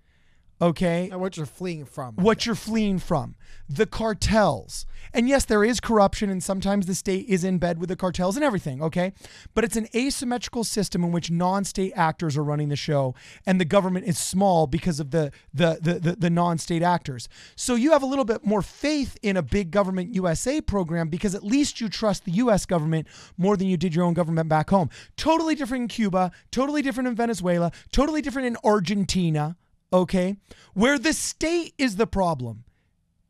Okay? 0.61 1.09
and 1.11 1.19
what 1.19 1.37
you're 1.37 1.45
fleeing 1.45 1.85
from 1.85 2.15
what 2.15 2.45
you're 2.45 2.55
fleeing 2.55 2.99
from. 2.99 3.35
The 3.67 3.85
cartels. 3.85 4.85
And 5.13 5.27
yes 5.27 5.45
there 5.45 5.63
is 5.63 5.79
corruption 5.79 6.29
and 6.29 6.43
sometimes 6.43 6.85
the 6.85 6.95
state 6.95 7.27
is 7.27 7.43
in 7.43 7.57
bed 7.57 7.79
with 7.79 7.89
the 7.89 7.95
cartels 7.95 8.35
and 8.35 8.45
everything 8.45 8.81
okay? 8.83 9.13
But 9.53 9.63
it's 9.63 9.75
an 9.75 9.87
asymmetrical 9.95 10.63
system 10.63 11.03
in 11.03 11.11
which 11.11 11.31
non-state 11.31 11.93
actors 11.95 12.37
are 12.37 12.43
running 12.43 12.69
the 12.69 12.75
show 12.75 13.15
and 13.45 13.59
the 13.59 13.65
government 13.65 14.05
is 14.05 14.17
small 14.17 14.67
because 14.67 14.99
of 14.99 15.11
the 15.11 15.31
the 15.53 15.79
the, 15.81 15.99
the, 15.99 16.15
the 16.15 16.29
non-state 16.29 16.83
actors. 16.83 17.27
So 17.55 17.75
you 17.75 17.91
have 17.91 18.03
a 18.03 18.07
little 18.07 18.25
bit 18.25 18.45
more 18.45 18.61
faith 18.61 19.17
in 19.21 19.37
a 19.37 19.41
big 19.41 19.71
government 19.71 20.13
usa 20.13 20.61
program 20.61 21.09
because 21.09 21.33
at 21.35 21.43
least 21.43 21.81
you 21.81 21.89
trust 21.89 22.25
the 22.25 22.33
us 22.33 22.65
government 22.65 23.07
more 23.37 23.57
than 23.57 23.67
you 23.67 23.77
did 23.77 23.95
your 23.95 24.05
own 24.05 24.13
government 24.13 24.47
back 24.49 24.69
home. 24.69 24.89
Totally 25.17 25.55
different 25.55 25.81
in 25.83 25.87
cuba 25.87 26.31
totally 26.51 26.81
different 26.81 27.07
in 27.07 27.15
venezuela 27.15 27.71
totally 27.91 28.21
different 28.21 28.47
in 28.47 28.57
argentina 28.63 29.55
okay, 29.91 30.37
where 30.73 30.97
the 30.97 31.13
state 31.13 31.73
is 31.77 31.95
the 31.95 32.07
problem. 32.07 32.63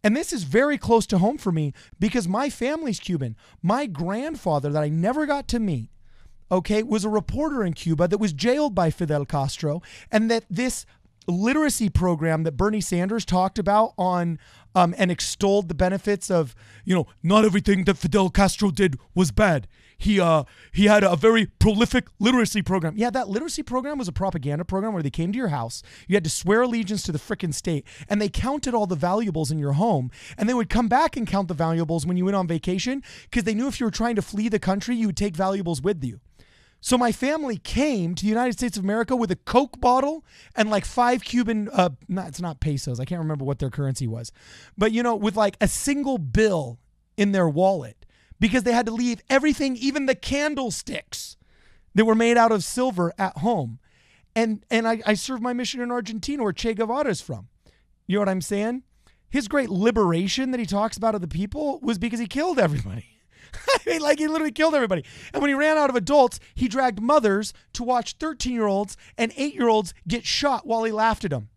And 0.03 0.15
this 0.15 0.33
is 0.33 0.43
very 0.43 0.77
close 0.77 1.05
to 1.07 1.19
home 1.19 1.37
for 1.37 1.51
me 1.51 1.73
because 1.99 2.27
my 2.27 2.49
family's 2.49 2.99
Cuban. 2.99 3.35
My 3.61 3.85
grandfather, 3.85 4.69
that 4.71 4.83
I 4.83 4.89
never 4.89 5.25
got 5.25 5.47
to 5.49 5.59
meet, 5.59 5.89
okay, 6.51 6.81
was 6.83 7.05
a 7.05 7.09
reporter 7.09 7.63
in 7.63 7.73
Cuba 7.73 8.07
that 8.07 8.17
was 8.17 8.33
jailed 8.33 8.73
by 8.73 8.89
Fidel 8.89 9.25
Castro, 9.25 9.81
and 10.11 10.29
that 10.31 10.45
this 10.49 10.85
literacy 11.27 11.89
program 11.89 12.43
that 12.43 12.57
Bernie 12.57 12.81
Sanders 12.81 13.25
talked 13.25 13.59
about 13.59 13.93
on 13.97 14.39
um, 14.75 14.95
and 14.97 15.11
extolled 15.11 15.67
the 15.67 15.75
benefits 15.75 16.31
of, 16.31 16.55
you 16.85 16.95
know, 16.95 17.07
not 17.23 17.45
everything 17.45 17.83
that 17.85 17.97
Fidel 17.97 18.29
Castro 18.29 18.71
did 18.71 18.97
was 19.13 19.31
bad. 19.31 19.67
He 19.97 20.19
uh 20.19 20.45
he 20.71 20.85
had 20.85 21.03
a 21.03 21.15
very 21.15 21.45
prolific 21.45 22.07
literacy 22.17 22.63
program. 22.63 22.95
Yeah, 22.97 23.11
that 23.11 23.29
literacy 23.29 23.61
program 23.61 23.99
was 23.99 24.07
a 24.07 24.11
propaganda 24.11 24.65
program 24.65 24.93
where 24.93 25.03
they 25.03 25.11
came 25.11 25.31
to 25.31 25.37
your 25.37 25.49
house, 25.49 25.83
you 26.07 26.15
had 26.15 26.23
to 26.23 26.29
swear 26.29 26.63
allegiance 26.63 27.03
to 27.03 27.11
the 27.11 27.19
frickin' 27.19 27.53
state, 27.53 27.85
and 28.09 28.19
they 28.19 28.27
counted 28.27 28.73
all 28.73 28.87
the 28.87 28.95
valuables 28.95 29.51
in 29.51 29.59
your 29.59 29.73
home, 29.73 30.09
and 30.39 30.49
they 30.49 30.55
would 30.55 30.69
come 30.69 30.87
back 30.87 31.15
and 31.15 31.27
count 31.27 31.49
the 31.49 31.53
valuables 31.53 32.07
when 32.07 32.17
you 32.17 32.25
went 32.25 32.35
on 32.35 32.47
vacation 32.47 33.03
because 33.29 33.43
they 33.43 33.53
knew 33.53 33.67
if 33.67 33.79
you 33.79 33.85
were 33.85 33.91
trying 33.91 34.15
to 34.15 34.23
flee 34.23 34.49
the 34.49 34.57
country, 34.57 34.95
you 34.95 35.05
would 35.05 35.17
take 35.17 35.35
valuables 35.35 35.83
with 35.83 36.03
you. 36.03 36.19
So 36.83 36.97
my 36.97 37.11
family 37.11 37.57
came 37.57 38.15
to 38.15 38.23
the 38.23 38.29
United 38.29 38.53
States 38.53 38.75
of 38.75 38.83
America 38.83 39.15
with 39.15 39.29
a 39.29 39.35
Coke 39.35 39.79
bottle 39.79 40.25
and 40.55 40.71
like 40.71 40.83
five 40.83 41.23
Cuban, 41.23 41.69
uh, 41.71 41.91
not, 42.07 42.27
it's 42.27 42.41
not 42.41 42.59
pesos. 42.59 42.99
I 42.99 43.05
can't 43.05 43.21
remember 43.21 43.45
what 43.45 43.59
their 43.59 43.69
currency 43.69 44.07
was, 44.07 44.31
but 44.75 44.91
you 44.91 45.03
know, 45.03 45.15
with 45.15 45.35
like 45.35 45.57
a 45.61 45.67
single 45.67 46.17
bill 46.17 46.79
in 47.17 47.33
their 47.33 47.47
wallet 47.47 48.05
because 48.39 48.63
they 48.63 48.73
had 48.73 48.87
to 48.87 48.91
leave 48.91 49.21
everything, 49.29 49.75
even 49.77 50.07
the 50.07 50.15
candlesticks 50.15 51.37
that 51.93 52.05
were 52.05 52.15
made 52.15 52.35
out 52.35 52.51
of 52.51 52.63
silver 52.63 53.13
at 53.17 53.37
home. 53.37 53.79
And 54.35 54.65
and 54.71 54.87
I, 54.87 55.01
I 55.05 55.13
served 55.13 55.43
my 55.43 55.53
mission 55.53 55.81
in 55.81 55.91
Argentina 55.91 56.41
where 56.41 56.53
Che 56.53 56.73
Guevara 56.73 57.09
is 57.09 57.21
from. 57.21 57.49
You 58.07 58.15
know 58.15 58.21
what 58.21 58.29
I'm 58.29 58.41
saying? 58.41 58.83
His 59.29 59.47
great 59.47 59.69
liberation 59.69 60.51
that 60.51 60.59
he 60.59 60.65
talks 60.65 60.97
about 60.97 61.15
of 61.15 61.21
the 61.21 61.27
people 61.27 61.79
was 61.81 61.99
because 61.99 62.19
he 62.19 62.27
killed 62.27 62.59
everybody. 62.59 63.20
I 63.69 63.89
mean, 63.89 64.01
like 64.01 64.19
he 64.19 64.27
literally 64.27 64.51
killed 64.51 64.75
everybody. 64.75 65.03
And 65.33 65.41
when 65.41 65.49
he 65.49 65.55
ran 65.55 65.77
out 65.77 65.89
of 65.89 65.95
adults, 65.95 66.39
he 66.55 66.67
dragged 66.67 67.01
mothers 67.01 67.53
to 67.73 67.83
watch 67.83 68.15
13 68.17 68.53
year 68.53 68.67
olds 68.67 68.97
and 69.17 69.33
eight 69.37 69.53
year 69.53 69.69
olds 69.69 69.93
get 70.07 70.25
shot 70.25 70.65
while 70.65 70.83
he 70.83 70.91
laughed 70.91 71.25
at 71.25 71.31
them. 71.31 71.49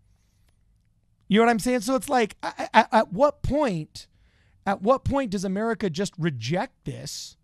You 1.29 1.39
know 1.39 1.47
what 1.47 1.51
I'm 1.51 1.59
saying? 1.59 1.81
So 1.81 1.95
it's 1.95 2.09
like, 2.09 2.37
at, 2.43 2.89
at 2.93 3.13
what 3.13 3.43
point, 3.43 4.07
at 4.67 4.83
what 4.83 5.05
point 5.05 5.31
does 5.31 5.45
America 5.45 5.89
just 5.89 6.13
reject 6.19 6.85
this 6.85 7.37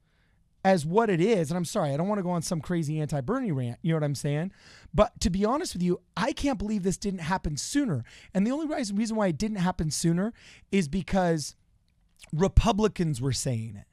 as 0.65 0.85
what 0.85 1.09
it 1.09 1.21
is? 1.21 1.51
And 1.51 1.57
I'm 1.57 1.65
sorry, 1.65 1.93
I 1.93 1.97
don't 1.97 2.09
want 2.09 2.19
to 2.19 2.23
go 2.23 2.31
on 2.31 2.43
some 2.43 2.61
crazy 2.61 3.01
anti 3.01 3.21
Bernie 3.21 3.53
rant. 3.53 3.79
You 3.83 3.91
know 3.91 3.97
what 3.97 4.05
I'm 4.05 4.15
saying? 4.15 4.53
But 4.93 5.19
to 5.21 5.31
be 5.31 5.45
honest 5.45 5.75
with 5.75 5.83
you, 5.83 6.01
I 6.17 6.33
can't 6.33 6.59
believe 6.59 6.83
this 6.83 6.99
didn't 6.99 7.21
happen 7.21 7.57
sooner. 7.57 8.05
And 8.35 8.47
the 8.47 8.51
only 8.51 8.67
reason 8.67 9.17
why 9.17 9.29
it 9.29 9.39
didn't 9.39 9.59
happen 9.59 9.91
sooner 9.91 10.35
is 10.71 10.89
because 10.89 11.57
Republicans 12.33 13.21
were 13.21 13.33
saying 13.33 13.77
it. 13.77 13.87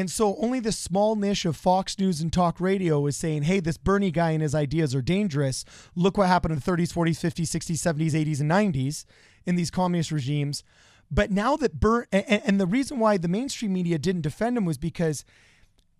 And 0.00 0.10
so 0.10 0.34
only 0.36 0.60
this 0.60 0.78
small 0.78 1.14
niche 1.14 1.44
of 1.44 1.58
Fox 1.58 1.98
News 1.98 2.22
and 2.22 2.32
talk 2.32 2.58
radio 2.58 3.06
is 3.06 3.18
saying, 3.18 3.42
hey, 3.42 3.60
this 3.60 3.76
Bernie 3.76 4.10
guy 4.10 4.30
and 4.30 4.40
his 4.40 4.54
ideas 4.54 4.94
are 4.94 5.02
dangerous. 5.02 5.62
Look 5.94 6.16
what 6.16 6.26
happened 6.26 6.52
in 6.54 6.58
the 6.58 6.64
30s, 6.64 6.90
40s, 6.90 7.20
50s, 7.20 7.54
60s, 7.54 8.12
70s, 8.12 8.12
80s, 8.12 8.40
and 8.40 8.50
90s 8.50 9.04
in 9.44 9.56
these 9.56 9.70
communist 9.70 10.10
regimes. 10.10 10.64
But 11.10 11.30
now 11.30 11.54
that 11.58 11.80
Bern, 11.80 12.06
and, 12.12 12.40
and 12.46 12.58
the 12.58 12.66
reason 12.66 12.98
why 12.98 13.18
the 13.18 13.28
mainstream 13.28 13.74
media 13.74 13.98
didn't 13.98 14.22
defend 14.22 14.56
him 14.56 14.64
was 14.64 14.78
because 14.78 15.26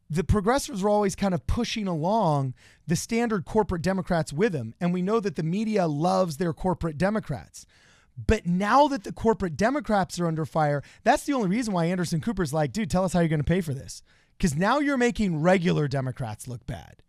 the 0.09 0.25
progressives 0.25 0.83
were 0.83 0.89
always 0.89 1.15
kind 1.15 1.35
of 1.35 1.47
pushing 1.47 1.87
along 1.87 2.55
the 2.87 2.97
standard 2.97 3.45
corporate 3.45 3.83
Democrats 3.83 4.33
with 4.33 4.55
him. 4.55 4.73
And 4.81 4.95
we 4.95 5.03
know 5.03 5.21
that 5.21 5.37
the 5.37 5.43
media 5.43 5.87
loves 5.87 6.39
their 6.39 6.55
corporate 6.55 6.97
Democrats. 6.97 7.67
But 8.16 8.46
now 8.46 8.88
that 8.88 9.05
the 9.05 9.12
corporate 9.12 9.57
Democrats 9.57 10.18
are 10.20 10.27
under 10.27 10.44
fire, 10.44 10.83
that's 11.05 11.25
the 11.25 11.33
only 11.33 11.49
reason 11.49 11.73
why 11.73 11.87
Anderson 11.87 12.20
Cooper's 12.20 12.53
like, 12.53 12.73
dude, 12.73 12.90
tell 12.90 13.05
us 13.05 13.12
how 13.12 13.20
you're 13.20 13.29
going 13.29 13.40
to 13.40 13.44
pay 13.44 13.61
for 13.61 13.75
this. 13.75 14.03
Because 14.37 14.57
now 14.57 14.79
you're 14.79 14.96
making 14.96 15.40
regular 15.40 15.88
Democrats 15.88 16.49
look 16.49 16.66
bad. 16.66 17.03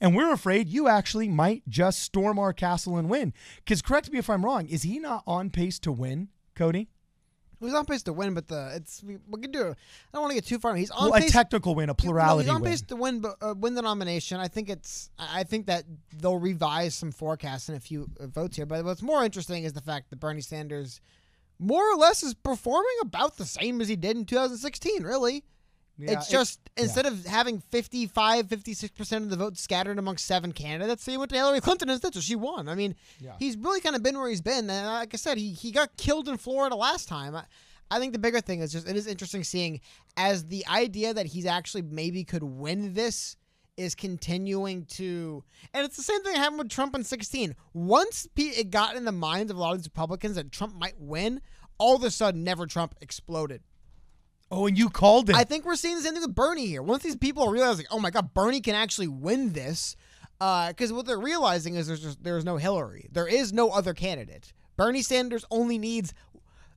And 0.00 0.14
we're 0.14 0.32
afraid 0.32 0.68
you 0.68 0.88
actually 0.88 1.28
might 1.28 1.62
just 1.68 2.00
storm 2.00 2.38
our 2.38 2.52
castle 2.52 2.96
and 2.96 3.08
win. 3.08 3.32
Because 3.56 3.82
correct 3.82 4.12
me 4.12 4.18
if 4.18 4.30
I'm 4.30 4.44
wrong, 4.44 4.66
is 4.68 4.82
he 4.82 4.98
not 4.98 5.22
on 5.26 5.50
pace 5.50 5.78
to 5.80 5.92
win, 5.92 6.28
Cody? 6.54 6.88
He's 7.60 7.74
on 7.74 7.86
pace 7.86 8.02
to 8.04 8.12
win, 8.12 8.34
but 8.34 8.46
the 8.46 8.72
it's 8.74 9.02
we, 9.02 9.18
we 9.28 9.40
can 9.40 9.50
do. 9.50 9.62
I 9.62 9.74
don't 10.12 10.22
want 10.22 10.30
to 10.30 10.34
get 10.36 10.46
too 10.46 10.58
far. 10.58 10.76
He's 10.76 10.90
on 10.90 11.10
well, 11.10 11.20
pace, 11.20 11.30
a 11.30 11.32
technical 11.32 11.74
win, 11.74 11.88
a 11.88 11.94
plurality. 11.94 12.44
He's 12.44 12.54
on 12.54 12.62
win. 12.62 12.70
pace 12.70 12.82
to 12.82 12.96
win, 12.96 13.20
but 13.20 13.36
uh, 13.40 13.54
win 13.56 13.74
the 13.74 13.82
nomination. 13.82 14.38
I 14.38 14.48
think 14.48 14.68
it's. 14.68 15.10
I 15.18 15.42
think 15.44 15.66
that 15.66 15.84
they'll 16.16 16.38
revise 16.38 16.94
some 16.94 17.10
forecasts 17.10 17.68
and 17.68 17.76
a 17.76 17.80
few 17.80 18.08
uh, 18.20 18.26
votes 18.26 18.56
here. 18.56 18.66
But 18.66 18.84
what's 18.84 19.02
more 19.02 19.24
interesting 19.24 19.64
is 19.64 19.72
the 19.72 19.80
fact 19.80 20.10
that 20.10 20.20
Bernie 20.20 20.40
Sanders 20.40 21.00
more 21.58 21.82
or 21.92 21.96
less 21.96 22.22
is 22.22 22.34
performing 22.34 22.96
about 23.02 23.36
the 23.36 23.44
same 23.44 23.80
as 23.80 23.88
he 23.88 23.96
did 23.96 24.16
in 24.16 24.24
2016, 24.24 25.02
really. 25.02 25.44
Yeah, 25.98 26.12
it's 26.12 26.28
just 26.28 26.60
it, 26.76 26.82
instead 26.84 27.06
yeah. 27.06 27.10
of 27.10 27.26
having 27.26 27.60
55, 27.60 28.46
56% 28.46 29.16
of 29.16 29.30
the 29.30 29.36
votes 29.36 29.60
scattered 29.60 29.98
amongst 29.98 30.26
seven 30.26 30.52
candidates, 30.52 31.04
he 31.04 31.16
went 31.16 31.30
to 31.30 31.36
Hillary 31.36 31.60
Clinton 31.60 31.90
instead, 31.90 32.14
so 32.14 32.20
she 32.20 32.36
won. 32.36 32.68
I 32.68 32.76
mean, 32.76 32.94
yeah. 33.20 33.32
he's 33.38 33.56
really 33.56 33.80
kind 33.80 33.96
of 33.96 34.02
been 34.02 34.16
where 34.16 34.28
he's 34.28 34.40
been. 34.40 34.70
And 34.70 34.86
uh, 34.86 34.92
like 34.92 35.12
I 35.12 35.16
said, 35.16 35.38
he, 35.38 35.50
he 35.52 35.72
got 35.72 35.96
killed 35.96 36.28
in 36.28 36.36
Florida 36.36 36.76
last 36.76 37.08
time. 37.08 37.34
I, 37.34 37.44
I 37.90 37.98
think 37.98 38.12
the 38.12 38.18
bigger 38.18 38.40
thing 38.40 38.60
is 38.60 38.72
just 38.72 38.88
it 38.88 38.96
is 38.96 39.06
interesting 39.06 39.44
seeing 39.44 39.80
as 40.16 40.46
the 40.46 40.66
idea 40.66 41.14
that 41.14 41.26
he's 41.26 41.46
actually 41.46 41.82
maybe 41.82 42.22
could 42.24 42.42
win 42.42 42.94
this 42.94 43.36
is 43.76 43.94
continuing 43.94 44.84
to 44.86 45.44
and 45.72 45.86
it's 45.86 45.96
the 45.96 46.02
same 46.02 46.20
thing 46.22 46.32
that 46.32 46.38
happened 46.38 46.58
with 46.58 46.68
Trump 46.68 46.94
in 46.94 47.04
16. 47.04 47.54
Once 47.72 48.28
it 48.36 48.70
got 48.70 48.96
in 48.96 49.04
the 49.04 49.12
minds 49.12 49.50
of 49.50 49.56
a 49.56 49.60
lot 49.60 49.72
of 49.72 49.78
these 49.78 49.86
Republicans 49.86 50.36
that 50.36 50.52
Trump 50.52 50.74
might 50.74 50.98
win, 50.98 51.40
all 51.78 51.96
of 51.96 52.04
a 52.04 52.10
sudden 52.10 52.44
never 52.44 52.66
Trump 52.66 52.94
exploded. 53.00 53.62
Oh, 54.50 54.66
and 54.66 54.78
you 54.78 54.88
called 54.88 55.28
it. 55.28 55.36
I 55.36 55.44
think 55.44 55.66
we're 55.66 55.76
seeing 55.76 55.96
the 55.96 56.02
same 56.02 56.14
thing 56.14 56.22
with 56.22 56.34
Bernie 56.34 56.66
here. 56.66 56.82
Once 56.82 57.02
these 57.02 57.16
people 57.16 57.48
realize 57.48 57.76
like, 57.76 57.86
oh 57.90 57.98
my 57.98 58.10
god, 58.10 58.32
Bernie 58.32 58.60
can 58.60 58.74
actually 58.74 59.08
win 59.08 59.52
this, 59.52 59.94
because 60.38 60.90
uh, 60.90 60.94
what 60.94 61.04
they're 61.04 61.18
realizing 61.18 61.74
is 61.74 61.86
there's 61.86 62.02
just, 62.02 62.24
there's 62.24 62.44
no 62.44 62.56
Hillary. 62.56 63.08
There 63.12 63.28
is 63.28 63.52
no 63.52 63.70
other 63.70 63.92
candidate. 63.92 64.52
Bernie 64.76 65.02
Sanders 65.02 65.44
only 65.50 65.76
needs 65.76 66.14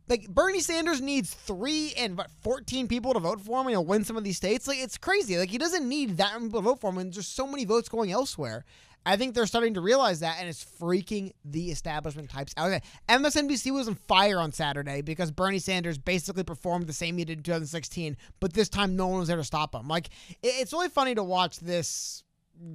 like 0.09 0.27
Bernie 0.27 0.59
Sanders 0.59 0.99
needs 0.99 1.33
three 1.33 1.93
and 1.97 2.17
what 2.17 2.29
fourteen 2.41 2.87
people 2.87 3.13
to 3.13 3.19
vote 3.19 3.39
for 3.39 3.61
him, 3.61 3.67
and 3.67 3.69
he'll 3.69 3.85
win 3.85 4.03
some 4.03 4.17
of 4.17 4.25
these 4.25 4.35
states. 4.35 4.67
Like 4.67 4.79
it's 4.79 4.97
crazy. 4.97 5.37
Like 5.37 5.49
he 5.49 5.57
doesn't 5.57 5.87
need 5.87 6.17
that 6.17 6.33
many 6.33 6.47
people 6.47 6.61
to 6.61 6.65
vote 6.65 6.81
for 6.81 6.89
him, 6.89 6.97
and 6.97 7.13
there's 7.13 7.27
so 7.27 7.47
many 7.47 7.63
votes 7.63 7.87
going 7.87 8.11
elsewhere. 8.11 8.65
I 9.05 9.15
think 9.15 9.33
they're 9.33 9.47
starting 9.47 9.73
to 9.73 9.81
realize 9.81 10.19
that, 10.19 10.37
and 10.39 10.47
it's 10.47 10.63
freaking 10.63 11.31
the 11.43 11.71
establishment 11.71 12.29
types 12.29 12.53
out. 12.55 12.81
MSNBC 13.09 13.73
was 13.73 13.87
on 13.87 13.95
fire 13.95 14.39
on 14.39 14.51
Saturday 14.51 15.01
because 15.01 15.31
Bernie 15.31 15.59
Sanders 15.59 15.97
basically 15.97 16.43
performed 16.43 16.87
the 16.87 16.93
same 16.93 17.17
he 17.17 17.25
did 17.25 17.39
in 17.39 17.43
2016, 17.43 18.15
but 18.39 18.53
this 18.53 18.69
time 18.69 18.95
no 18.95 19.07
one 19.07 19.19
was 19.19 19.27
there 19.27 19.37
to 19.37 19.43
stop 19.43 19.73
him. 19.73 19.87
Like 19.87 20.09
it's 20.43 20.71
really 20.71 20.89
funny 20.89 21.15
to 21.15 21.23
watch 21.23 21.59
this 21.59 22.23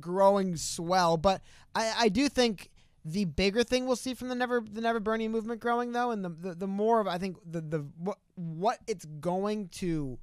growing 0.01 0.57
swell, 0.57 1.17
but 1.17 1.43
I, 1.75 1.93
I 1.99 2.09
do 2.09 2.29
think 2.29 2.71
the 3.05 3.25
bigger 3.25 3.63
thing 3.63 3.87
we'll 3.87 3.95
see 3.95 4.15
from 4.15 4.29
the 4.29 4.35
never 4.35 4.61
the 4.61 4.81
never 4.81 4.99
Bernie 4.99 5.29
movement 5.29 5.61
growing 5.61 5.93
though, 5.93 6.11
and 6.11 6.25
the 6.25 6.31
the, 6.31 6.55
the 6.57 6.67
more 6.67 7.01
of 7.01 7.07
I 7.07 7.19
think 7.19 7.37
the 7.49 7.61
the 7.61 7.87
what 7.99 8.19
what 8.35 8.79
it's 8.89 9.05
going 9.05 9.69
to 9.69 10.19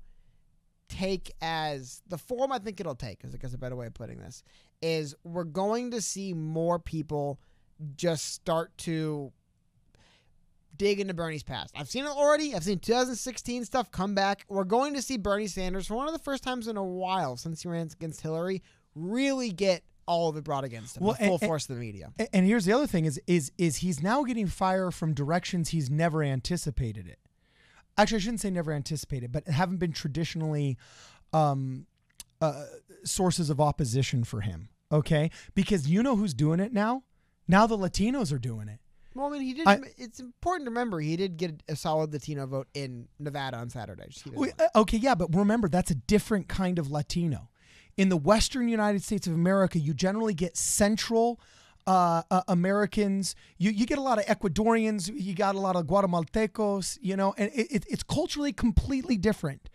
take 0.89 1.31
as 1.41 2.01
the 2.07 2.17
form 2.17 2.51
I 2.51 2.59
think 2.59 2.79
it'll 2.79 2.95
take, 2.95 3.23
is 3.23 3.33
I 3.33 3.37
guess 3.37 3.53
a 3.53 3.57
better 3.57 3.75
way 3.75 3.87
of 3.87 3.93
putting 3.93 4.19
this, 4.19 4.43
is 4.83 5.15
we're 5.23 5.43
going 5.43 5.91
to 5.91 6.01
see 6.01 6.33
more 6.33 6.77
people 6.77 7.39
just 7.95 8.33
start 8.33 8.77
to 8.79 9.31
dig 10.75 10.99
into 10.99 11.13
Bernie's 11.13 11.43
past. 11.43 11.73
I've 11.75 11.89
seen 11.89 12.05
it 12.05 12.09
already. 12.09 12.53
I've 12.53 12.63
seen 12.63 12.79
2016 12.79 13.65
stuff 13.65 13.91
come 13.91 14.13
back. 14.13 14.45
We're 14.49 14.63
going 14.63 14.93
to 14.95 15.01
see 15.01 15.17
Bernie 15.17 15.47
Sanders 15.47 15.87
for 15.87 15.95
one 15.95 16.07
of 16.07 16.13
the 16.13 16.19
first 16.19 16.43
times 16.43 16.67
in 16.67 16.77
a 16.77 16.83
while 16.83 17.37
since 17.37 17.61
he 17.61 17.69
ran 17.69 17.89
against 17.91 18.21
Hillary 18.21 18.61
really 18.95 19.51
get 19.51 19.83
all 20.05 20.29
of 20.29 20.37
it 20.37 20.43
brought 20.43 20.63
against 20.63 20.97
him. 20.97 21.03
Well, 21.03 21.15
the 21.17 21.25
full 21.25 21.37
and, 21.41 21.47
force 21.47 21.69
of 21.69 21.75
the 21.75 21.81
media. 21.81 22.11
And 22.33 22.45
here's 22.45 22.65
the 22.65 22.73
other 22.73 22.87
thing: 22.87 23.05
is 23.05 23.21
is 23.27 23.51
is 23.57 23.77
he's 23.77 24.01
now 24.03 24.23
getting 24.23 24.47
fire 24.47 24.91
from 24.91 25.13
directions 25.13 25.69
he's 25.69 25.89
never 25.89 26.23
anticipated 26.23 27.07
it. 27.07 27.19
Actually, 27.97 28.17
I 28.17 28.19
shouldn't 28.19 28.41
say 28.41 28.49
never 28.49 28.71
anticipated, 28.71 29.31
but 29.31 29.47
haven't 29.47 29.77
been 29.77 29.93
traditionally 29.93 30.77
um, 31.31 31.85
uh, 32.41 32.65
sources 33.05 33.49
of 33.49 33.61
opposition 33.61 34.23
for 34.23 34.41
him. 34.41 34.69
Okay, 34.91 35.31
because 35.55 35.87
you 35.87 36.03
know 36.03 36.15
who's 36.15 36.33
doing 36.33 36.59
it 36.59 36.73
now. 36.73 37.03
Now 37.47 37.67
the 37.67 37.77
Latinos 37.77 38.31
are 38.31 38.39
doing 38.39 38.67
it. 38.67 38.79
Well, 39.15 39.27
I 39.27 39.29
mean, 39.29 39.41
he 39.41 39.53
did. 39.53 39.67
I, 39.67 39.79
it's 39.97 40.19
important 40.19 40.65
to 40.65 40.71
remember 40.71 40.99
he 40.99 41.15
did 41.15 41.37
get 41.37 41.61
a 41.67 41.75
solid 41.75 42.11
Latino 42.13 42.47
vote 42.47 42.67
in 42.73 43.07
Nevada 43.19 43.57
on 43.57 43.69
Saturday. 43.69 44.07
Uh, 44.35 44.67
okay, 44.75 44.97
yeah, 44.97 45.13
but 45.13 45.35
remember 45.35 45.67
that's 45.67 45.91
a 45.91 45.95
different 45.95 46.47
kind 46.47 46.79
of 46.79 46.89
Latino 46.89 47.49
in 47.97 48.09
the 48.09 48.17
Western 48.17 48.67
United 48.67 49.03
States 49.03 49.27
of 49.27 49.33
America, 49.33 49.79
you 49.79 49.93
generally 49.93 50.33
get 50.33 50.57
Central 50.57 51.39
uh, 51.85 52.23
uh, 52.31 52.41
Americans. 52.47 53.35
You 53.57 53.71
you 53.71 53.85
get 53.85 53.97
a 53.97 54.01
lot 54.01 54.17
of 54.17 54.25
Ecuadorians. 54.25 55.11
You 55.13 55.35
got 55.35 55.55
a 55.55 55.59
lot 55.59 55.75
of 55.75 55.85
Guatemaltecos. 55.85 56.97
You 57.01 57.15
know, 57.15 57.33
and 57.37 57.51
it, 57.53 57.67
it, 57.71 57.85
it's 57.89 58.03
culturally 58.03 58.53
completely 58.53 59.17
different. 59.17 59.69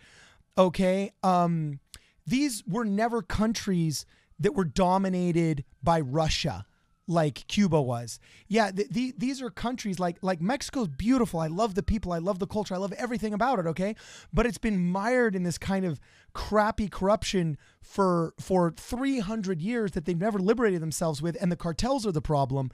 Okay, 0.57 1.12
um, 1.23 1.81
these 2.27 2.64
were 2.66 2.85
never 2.85 3.23
countries 3.23 4.05
that 4.38 4.55
were 4.55 4.64
dominated 4.64 5.64
by 5.83 6.01
Russia 6.01 6.64
like 7.09 7.46
Cuba 7.48 7.81
was. 7.81 8.20
Yeah, 8.46 8.70
th- 8.70 8.90
th- 8.90 9.14
these 9.16 9.40
are 9.40 9.51
countries 9.51 9.98
like 9.98 10.18
like 10.22 10.40
Mexico's 10.40 10.88
beautiful. 10.88 11.40
I 11.40 11.46
love 11.46 11.74
the 11.74 11.83
people. 11.83 12.12
I 12.12 12.18
love 12.18 12.38
the 12.38 12.46
culture. 12.46 12.74
I 12.74 12.79
love 12.79 12.92
everything 12.92 13.33
about 13.33 13.59
it. 13.59 13.66
Okay, 13.66 13.96
but 14.33 14.46
it's 14.46 14.59
been 14.59 14.79
mired 14.79 15.35
in 15.35 15.42
this 15.42 15.59
kind 15.59 15.85
of 15.85 15.98
crappy 16.35 16.87
corruption 16.88 17.57
for 17.83 18.35
for 18.38 18.70
300 18.77 19.61
years 19.61 19.92
that 19.92 20.05
they've 20.05 20.18
never 20.18 20.38
liberated 20.38 20.83
themselves 20.83 21.22
with, 21.22 21.37
and 21.40 21.51
the 21.51 21.57
cartels 21.57 22.07
are 22.07 22.12
the 22.12 22.22
problem. 22.22 22.70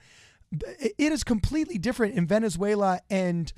it 0.51 1.11
is 1.11 1.23
completely 1.23 1.77
different 1.77 2.15
in 2.15 2.27
Venezuela 2.27 2.99
and 3.09 3.53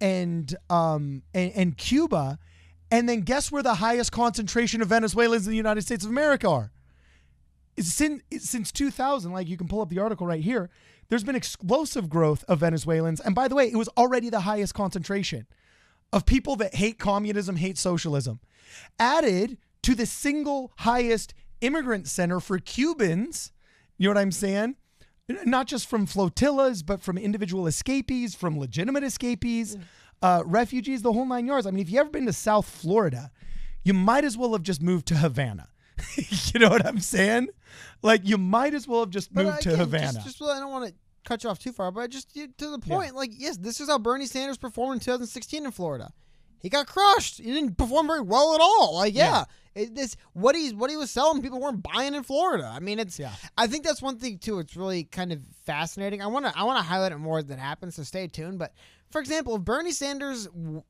and 0.00 0.56
um 0.68 1.22
and, 1.32 1.52
and 1.54 1.78
Cuba. 1.78 2.38
And 2.92 3.08
then 3.08 3.20
guess 3.20 3.52
where 3.52 3.62
the 3.62 3.74
highest 3.74 4.10
concentration 4.10 4.82
of 4.82 4.88
Venezuelans 4.88 5.46
in 5.46 5.52
the 5.52 5.56
United 5.56 5.82
States 5.82 6.04
of 6.04 6.10
America 6.10 6.48
are? 6.48 6.72
Since, 7.80 8.22
since 8.38 8.72
2000, 8.72 9.32
like 9.32 9.48
you 9.48 9.56
can 9.56 9.68
pull 9.68 9.80
up 9.80 9.88
the 9.88 9.98
article 9.98 10.26
right 10.26 10.42
here, 10.42 10.70
there's 11.08 11.24
been 11.24 11.36
explosive 11.36 12.08
growth 12.08 12.44
of 12.48 12.60
Venezuelans. 12.60 13.20
And 13.20 13.34
by 13.34 13.48
the 13.48 13.54
way, 13.54 13.66
it 13.66 13.76
was 13.76 13.88
already 13.96 14.30
the 14.30 14.40
highest 14.40 14.74
concentration 14.74 15.46
of 16.12 16.26
people 16.26 16.56
that 16.56 16.74
hate 16.74 16.98
communism, 16.98 17.56
hate 17.56 17.78
socialism. 17.78 18.40
Added 18.98 19.58
to 19.82 19.94
the 19.94 20.06
single 20.06 20.72
highest 20.78 21.34
immigrant 21.60 22.08
center 22.08 22.40
for 22.40 22.58
Cubans, 22.58 23.52
you 23.98 24.08
know 24.08 24.14
what 24.14 24.20
I'm 24.20 24.32
saying? 24.32 24.76
Not 25.44 25.66
just 25.66 25.88
from 25.88 26.06
flotillas, 26.06 26.82
but 26.82 27.00
from 27.00 27.18
individual 27.18 27.66
escapees, 27.66 28.34
from 28.34 28.58
legitimate 28.58 29.04
escapees, 29.04 29.76
uh, 30.22 30.42
refugees, 30.44 31.02
the 31.02 31.12
whole 31.12 31.26
nine 31.26 31.46
yards. 31.46 31.66
I 31.66 31.70
mean, 31.70 31.80
if 31.80 31.90
you've 31.90 32.00
ever 32.00 32.10
been 32.10 32.26
to 32.26 32.32
South 32.32 32.68
Florida, 32.68 33.30
you 33.84 33.94
might 33.94 34.24
as 34.24 34.36
well 34.36 34.52
have 34.52 34.62
just 34.62 34.82
moved 34.82 35.06
to 35.08 35.16
Havana. 35.16 35.68
you 36.54 36.60
know 36.60 36.68
what 36.68 36.86
I'm 36.86 37.00
saying? 37.00 37.48
Like 38.02 38.22
you 38.24 38.38
might 38.38 38.74
as 38.74 38.88
well 38.88 39.00
have 39.00 39.10
just 39.10 39.32
But 39.32 39.44
moved 39.44 39.62
to 39.62 39.68
again, 39.70 39.78
Havana. 39.78 40.12
Just, 40.14 40.38
just 40.38 40.42
I 40.42 40.58
don't 40.58 40.70
want 40.70 40.88
to 40.88 40.94
cut 41.24 41.44
you 41.44 41.50
off 41.50 41.58
too 41.58 41.72
far, 41.72 41.90
but 41.90 42.10
just 42.10 42.34
to 42.34 42.48
to 42.48 42.70
the 42.70 42.78
point. 42.78 43.14
Like, 43.14 43.30
yes, 43.36 43.56
this 43.56 43.80
is 43.80 43.88
how 43.88 43.98
Bernie 43.98 44.26
Sanders 44.26 44.58
performed 44.58 44.94
in 44.94 45.00
2016 45.00 45.64
in 45.64 45.70
Florida. 45.70 46.12
He 46.60 46.68
got 46.68 46.86
crushed. 46.86 47.38
He 47.38 47.44
didn't 47.44 47.76
perform 47.78 48.06
very 48.06 48.20
well 48.20 48.54
at 48.54 48.60
all. 48.60 48.94
Like, 48.96 49.14
yeah, 49.14 49.44
It, 49.74 49.94
this 49.94 50.16
what 50.34 50.54
he's 50.54 50.74
what 50.74 50.90
he 50.90 50.96
was 50.96 51.10
selling, 51.10 51.42
people 51.42 51.60
weren't 51.60 51.82
buying 51.82 52.14
in 52.14 52.22
Florida. 52.22 52.70
I 52.72 52.80
mean, 52.80 52.98
it's. 52.98 53.18
Yeah. 53.18 53.32
I 53.56 53.66
think 53.66 53.84
that's 53.84 54.02
one 54.02 54.18
thing 54.18 54.38
too. 54.38 54.58
It's 54.58 54.76
really 54.76 55.04
kind 55.04 55.32
of 55.32 55.40
fascinating. 55.64 56.20
I 56.20 56.26
want 56.26 56.46
to 56.46 56.58
I 56.58 56.64
want 56.64 56.78
to 56.78 56.84
highlight 56.84 57.12
it 57.12 57.18
more 57.18 57.38
it 57.38 57.50
happens. 57.50 57.94
So 57.94 58.02
stay 58.02 58.26
tuned. 58.26 58.58
But 58.58 58.72
for 59.10 59.20
example, 59.20 59.56
if 59.56 59.62
Bernie 59.62 59.90
Sanders, 59.90 60.48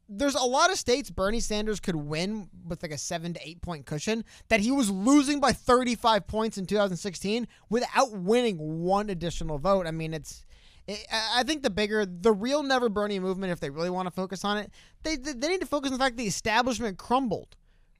there's 0.08 0.34
a 0.34 0.44
lot 0.44 0.70
of 0.70 0.78
states 0.78 1.10
Bernie 1.10 1.40
Sanders 1.40 1.80
could 1.80 1.96
win 1.96 2.50
with 2.66 2.82
like 2.82 2.92
a 2.92 2.98
seven 2.98 3.32
to 3.34 3.40
eight 3.42 3.62
point 3.62 3.86
cushion 3.86 4.24
that 4.48 4.60
he 4.60 4.70
was 4.70 4.90
losing 4.90 5.40
by 5.40 5.52
35 5.52 6.26
points 6.26 6.58
in 6.58 6.66
2016 6.66 7.48
without 7.70 8.12
winning 8.12 8.58
one 8.82 9.08
additional 9.08 9.58
vote. 9.58 9.86
I 9.86 9.90
mean, 9.90 10.12
it's. 10.12 10.44
I 10.88 11.40
I 11.40 11.42
think 11.44 11.62
the 11.62 11.70
bigger, 11.70 12.04
the 12.04 12.32
real 12.32 12.62
Never 12.62 12.88
Bernie 12.88 13.20
movement, 13.20 13.52
if 13.52 13.60
they 13.60 13.70
really 13.70 13.90
want 13.90 14.06
to 14.06 14.10
focus 14.10 14.44
on 14.44 14.58
it, 14.58 14.70
they 15.02 15.16
they 15.16 15.48
need 15.48 15.60
to 15.60 15.66
focus 15.66 15.90
on 15.90 15.98
the 15.98 16.04
fact 16.04 16.16
the 16.16 16.26
establishment 16.26 16.98
crumbled. 16.98 17.56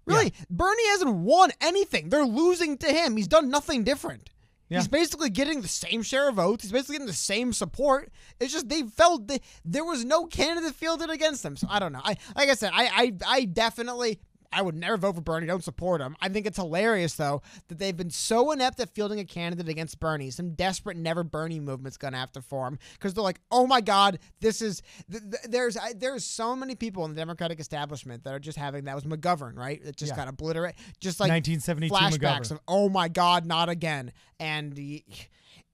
Really, 0.06 0.32
Bernie 0.50 0.88
hasn't 0.88 1.14
won 1.14 1.50
anything. 1.60 2.08
They're 2.08 2.24
losing 2.24 2.76
to 2.78 2.88
him. 2.88 3.16
He's 3.16 3.28
done 3.28 3.48
nothing 3.48 3.84
different. 3.84 4.30
Yeah. 4.70 4.78
He's 4.78 4.88
basically 4.88 5.30
getting 5.30 5.62
the 5.62 5.68
same 5.68 6.02
share 6.02 6.28
of 6.28 6.36
votes. 6.36 6.62
He's 6.62 6.72
basically 6.72 6.94
getting 6.94 7.08
the 7.08 7.12
same 7.12 7.52
support. 7.52 8.12
It's 8.38 8.52
just 8.52 8.68
they 8.68 8.82
felt 8.82 9.26
they, 9.26 9.40
there 9.64 9.84
was 9.84 10.04
no 10.04 10.26
candidate 10.26 10.76
fielded 10.76 11.10
against 11.10 11.42
them. 11.42 11.56
So 11.56 11.66
I 11.68 11.80
don't 11.80 11.92
know. 11.92 12.00
I 12.02 12.16
like 12.36 12.48
I 12.48 12.54
said, 12.54 12.70
I 12.72 12.84
I, 12.86 13.12
I 13.26 13.44
definitely 13.46 14.20
I 14.52 14.62
would 14.62 14.74
never 14.74 14.96
vote 14.96 15.14
for 15.14 15.20
Bernie. 15.20 15.46
Don't 15.46 15.62
support 15.62 16.00
him. 16.00 16.16
I 16.20 16.28
think 16.28 16.44
it's 16.44 16.56
hilarious 16.56 17.14
though 17.14 17.40
that 17.68 17.78
they've 17.78 17.96
been 17.96 18.10
so 18.10 18.50
inept 18.50 18.80
at 18.80 18.90
fielding 18.90 19.20
a 19.20 19.24
candidate 19.24 19.68
against 19.68 20.00
Bernie. 20.00 20.30
Some 20.30 20.54
desperate 20.54 20.96
never 20.96 21.22
Bernie 21.22 21.60
movement's 21.60 21.96
gonna 21.96 22.16
have 22.18 22.32
to 22.32 22.42
form 22.42 22.78
because 22.94 23.14
they're 23.14 23.22
like, 23.22 23.40
oh 23.52 23.66
my 23.68 23.80
god, 23.80 24.18
this 24.40 24.60
is 24.60 24.82
th- 25.10 25.22
th- 25.22 25.42
there's 25.48 25.76
I, 25.76 25.92
there's 25.92 26.24
so 26.24 26.56
many 26.56 26.74
people 26.74 27.04
in 27.04 27.12
the 27.14 27.16
Democratic 27.20 27.60
establishment 27.60 28.24
that 28.24 28.34
are 28.34 28.40
just 28.40 28.58
having 28.58 28.84
that 28.86 28.94
was 28.96 29.04
McGovern 29.04 29.56
right 29.56 29.82
that 29.84 29.94
just 29.96 30.10
Yeah. 30.12 30.16
got 30.16 30.28
obliterated, 30.28 30.76
just 30.98 31.20
like 31.20 31.30
1972 31.30 31.94
flashbacks 31.94 32.48
McGovern. 32.48 32.50
of 32.52 32.60
oh 32.66 32.88
my 32.88 33.06
god, 33.08 33.46
not 33.46 33.68
again. 33.68 34.12
And 34.40 34.76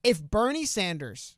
if 0.03 0.21
Bernie 0.21 0.65
Sanders 0.65 1.35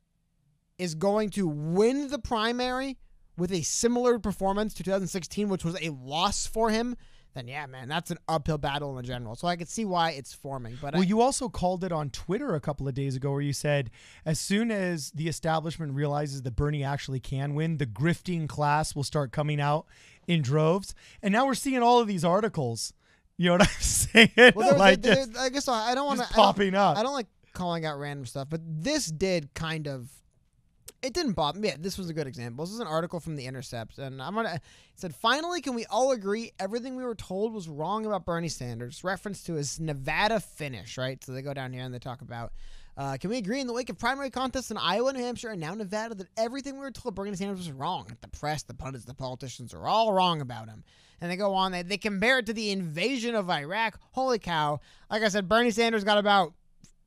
is 0.78 0.95
going 0.95 1.30
to 1.32 1.47
win 1.47 2.10
the 2.10 2.19
primary 2.19 2.97
with 3.38 3.52
a 3.54 3.62
similar 3.62 4.19
performance 4.19 4.73
to 4.73 4.84
2016, 4.84 5.47
which 5.47 5.63
was 5.63 5.78
a 5.82 5.89
loss 5.89 6.45
for 6.45 6.69
him, 6.69 6.97
then 7.34 7.48
yeah, 7.48 7.65
man, 7.68 7.88
that's 7.88 8.12
an 8.12 8.18
uphill 8.28 8.58
battle 8.58 8.89
in 8.92 8.96
the 8.98 9.04
general. 9.08 9.36
So 9.36 9.48
I 9.48 9.56
could 9.56 9.70
see 9.70 9.86
why 9.86 10.12
it's 10.12 10.34
forming. 10.34 10.78
But 10.82 10.94
Well, 10.94 11.04
I, 11.04 11.06
you 11.06 11.22
also 11.22 11.48
called 11.50 11.84
it 11.84 11.92
on 11.92 12.10
Twitter 12.10 12.56
a 12.56 12.60
couple 12.60 12.88
of 12.88 12.94
days 12.94 13.15
ago 13.15 13.32
where 13.32 13.42
you 13.42 13.54
said 13.54 13.92
as 14.26 14.39
soon 14.39 14.72
as 14.72 15.12
the 15.12 15.28
establishment 15.28 15.94
realizes 15.94 16.42
that 16.42 16.56
Bernie 16.56 16.84
actually 16.84 17.20
can 17.20 17.54
win, 17.56 17.78
the 17.78 17.86
grifting 17.86 18.48
class 18.50 18.96
will 18.96 19.04
start 19.04 19.32
coming 19.32 19.62
out 19.62 19.86
in 20.28 20.42
droves. 20.42 20.96
And 21.22 21.32
now 21.32 21.46
we're 21.46 21.54
seeing 21.56 21.82
all 21.84 22.00
of 22.00 22.08
these 22.08 22.26
articles. 22.26 22.94
You 23.38 23.46
know 23.50 23.54
what 23.54 23.62
I'm 23.70 23.82
saying? 23.82 24.32
well, 24.56 24.78
like 24.78 25.02
there- 25.02 25.26
there- 25.26 25.42
I 25.44 25.50
guess 25.50 25.68
I 25.68 25.94
don't 25.96 26.08
want 26.08 26.20
to 26.22 26.28
popping 26.34 26.76
up. 26.76 26.98
I 26.98 27.04
don't 27.04 27.13
like 27.13 27.28
calling 27.54 27.86
out 27.86 27.98
random 28.00 28.26
stuff, 28.26 28.48
but 28.50 28.62
this 28.65 29.08
did 29.08 29.54
kind 29.54 29.88
of. 29.88 30.10
It 31.02 31.14
didn't 31.14 31.34
bother 31.34 31.60
me. 31.60 31.70
Yeah, 31.70 31.76
this 31.80 31.98
was 31.98 32.10
a 32.10 32.14
good 32.14 32.28
example. 32.28 32.66
This 32.66 32.74
is 32.74 32.80
an 32.80 32.88
article 32.88 33.20
from 33.20 33.36
The 33.38 33.46
Intercept, 33.46 33.98
and 34.00 34.22
I'm 34.22 34.36
gonna. 34.36 34.60
Said, 34.96 35.16
"Finally, 35.16 35.62
can 35.62 35.74
we 35.74 35.86
all 35.86 36.12
agree 36.12 36.52
everything 36.60 36.96
we 36.98 37.04
were 37.04 37.16
told 37.16 37.54
was 37.54 37.70
wrong 37.70 38.06
about 38.06 38.26
Bernie 38.26 38.50
Sanders?" 38.50 39.04
Reference 39.04 39.42
to 39.44 39.54
his 39.54 39.80
Nevada 39.80 40.42
finish, 40.42 40.98
right? 40.98 41.24
So 41.24 41.32
they 41.32 41.42
go 41.42 41.54
down 41.54 41.72
here 41.72 41.84
and 41.84 41.94
they 41.94 42.00
talk 42.00 42.22
about. 42.22 42.52
Uh, 42.98 43.16
can 43.16 43.30
we 43.30 43.38
agree 43.38 43.62
in 43.62 43.68
the 43.68 43.72
wake 43.72 43.90
of 43.90 43.98
primary 43.98 44.30
contests 44.30 44.72
in 44.72 44.78
Iowa, 44.78 45.14
New 45.14 45.24
Hampshire, 45.24 45.52
and 45.52 45.62
now 45.62 45.74
Nevada 45.74 46.16
that 46.16 46.28
everything 46.36 46.74
we 46.74 46.82
were 46.82 46.92
told 46.92 47.16
Bernie 47.16 47.34
Sanders 47.34 47.60
was 47.60 47.72
wrong? 47.72 48.08
The 48.20 48.28
press, 48.28 48.64
the 48.64 48.74
pundits, 48.74 49.06
the 49.06 49.14
politicians 49.14 49.74
are 49.74 49.88
all 49.88 50.12
wrong 50.12 50.42
about 50.42 50.68
him. 50.68 50.84
And 51.22 51.32
they 51.32 51.38
go 51.38 51.54
on, 51.54 51.72
they, 51.72 51.82
they 51.82 51.98
compare 51.98 52.40
it 52.40 52.46
to 52.48 52.54
the 52.54 52.72
invasion 52.72 53.36
of 53.36 53.50
Iraq. 53.50 53.98
Holy 54.12 54.38
cow. 54.38 54.82
Like 55.10 55.24
I 55.24 55.30
said, 55.30 55.48
Bernie 55.48 55.72
Sanders 55.72 56.04
got 56.04 56.18
about 56.18 56.54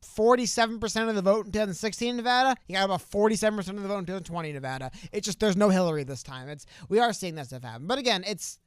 47% 0.02 1.08
of 1.08 1.14
the 1.14 1.22
vote 1.22 1.46
in 1.46 1.52
2016 1.52 2.10
in 2.10 2.16
Nevada. 2.16 2.56
He 2.66 2.74
got 2.74 2.84
about 2.84 3.00
47% 3.00 3.58
of 3.58 3.82
the 3.82 3.88
vote 3.88 3.98
in 3.98 4.06
2020 4.06 4.48
in 4.48 4.54
Nevada. 4.54 4.90
It's 5.12 5.24
just 5.24 5.40
there's 5.40 5.56
no 5.56 5.68
Hillary 5.68 6.04
this 6.04 6.22
time. 6.22 6.48
It's 6.48 6.66
we 6.88 6.98
are 6.98 7.12
seeing 7.12 7.34
that 7.36 7.46
stuff 7.46 7.62
happen. 7.62 7.86
But 7.86 7.98
again, 7.98 8.24
it's 8.26 8.58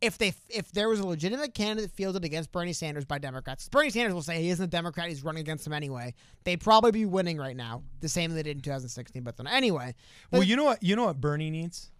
if 0.00 0.18
they 0.18 0.32
if 0.48 0.70
there 0.72 0.88
was 0.88 1.00
a 1.00 1.06
legitimate 1.06 1.54
candidate 1.54 1.90
fielded 1.90 2.24
against 2.24 2.52
Bernie 2.52 2.72
Sanders 2.72 3.04
by 3.04 3.18
Democrats, 3.18 3.68
Bernie 3.68 3.90
Sanders 3.90 4.14
will 4.14 4.22
say 4.22 4.40
he 4.42 4.50
isn't 4.50 4.64
a 4.64 4.68
Democrat. 4.68 5.08
He's 5.08 5.24
running 5.24 5.40
against 5.40 5.64
them 5.64 5.72
anyway. 5.72 6.14
They'd 6.44 6.60
probably 6.60 6.92
be 6.92 7.04
winning 7.04 7.38
right 7.38 7.56
now, 7.56 7.82
the 8.00 8.08
same 8.08 8.32
they 8.32 8.42
did 8.42 8.56
in 8.56 8.62
2016. 8.62 9.22
But 9.22 9.36
then 9.36 9.46
anyway, 9.46 9.94
well, 10.30 10.42
you 10.42 10.56
know 10.56 10.64
what? 10.64 10.82
You 10.82 10.96
know 10.96 11.06
what 11.06 11.20
Bernie 11.20 11.50
needs? 11.50 11.90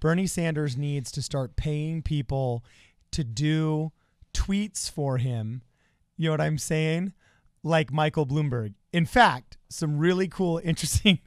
Bernie 0.00 0.26
Sanders 0.26 0.76
needs 0.76 1.10
to 1.12 1.22
start 1.22 1.56
paying 1.56 2.02
people 2.02 2.64
to 3.12 3.24
do 3.24 3.92
tweets 4.32 4.90
for 4.90 5.18
him. 5.18 5.62
You 6.16 6.26
know 6.26 6.32
what 6.32 6.40
I'm 6.40 6.58
saying? 6.58 7.12
Like 7.62 7.92
Michael 7.92 8.26
Bloomberg. 8.26 8.74
In 8.92 9.06
fact, 9.06 9.58
some 9.68 9.98
really 9.98 10.28
cool, 10.28 10.58
interesting. 10.64 11.20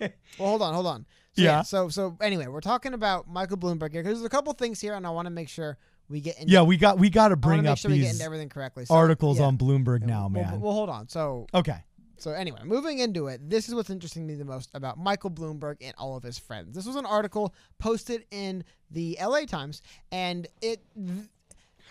Well, 0.00 0.10
hold 0.38 0.62
on, 0.62 0.74
hold 0.74 0.86
on. 0.86 1.06
So, 1.32 1.42
Yeah. 1.42 1.62
So 1.62 1.88
so 1.88 2.16
anyway, 2.20 2.46
we're 2.46 2.60
talking 2.60 2.94
about 2.94 3.28
Michael 3.28 3.56
Bloomberg 3.56 3.92
here 3.92 4.02
because 4.02 4.18
there's 4.18 4.26
a 4.26 4.30
couple 4.30 4.52
things 4.52 4.80
here, 4.80 4.94
and 4.94 5.06
I 5.06 5.10
want 5.10 5.26
to 5.26 5.30
make 5.30 5.48
sure 5.48 5.78
we 6.08 6.20
get 6.20 6.38
into. 6.38 6.52
yeah, 6.52 6.62
we 6.62 6.76
got 6.76 6.98
we 6.98 7.08
got 7.08 7.28
to 7.28 7.36
bring 7.36 7.66
up 7.66 7.78
sure 7.78 7.90
these 7.90 8.20
everything 8.20 8.48
correctly. 8.48 8.84
So, 8.84 8.94
articles 8.94 9.38
yeah. 9.38 9.46
on 9.46 9.56
Bloomberg 9.56 10.02
now, 10.02 10.22
Well, 10.22 10.44
man. 10.44 10.60
Well, 10.60 10.72
hold 10.72 10.90
on. 10.90 11.08
So 11.08 11.46
okay. 11.54 11.84
so 12.18 12.32
anyway, 12.32 12.60
moving 12.64 12.98
into 12.98 13.28
it, 13.28 13.48
this 13.48 13.68
is 13.68 13.74
what's 13.74 13.90
interesting 13.90 14.26
to 14.26 14.32
me 14.32 14.38
the 14.38 14.44
most 14.44 14.70
about 14.74 14.98
Michael 14.98 15.30
Bloomberg 15.30 15.76
and 15.80 15.94
all 15.96 16.16
of 16.16 16.22
his 16.22 16.38
friends. 16.38 16.74
This 16.74 16.84
was 16.84 16.96
an 16.96 17.06
article 17.06 17.54
posted 17.78 18.24
in 18.30 18.64
the 18.90 19.16
LA 19.22 19.44
Times, 19.44 19.82
and 20.10 20.46
it. 20.60 20.82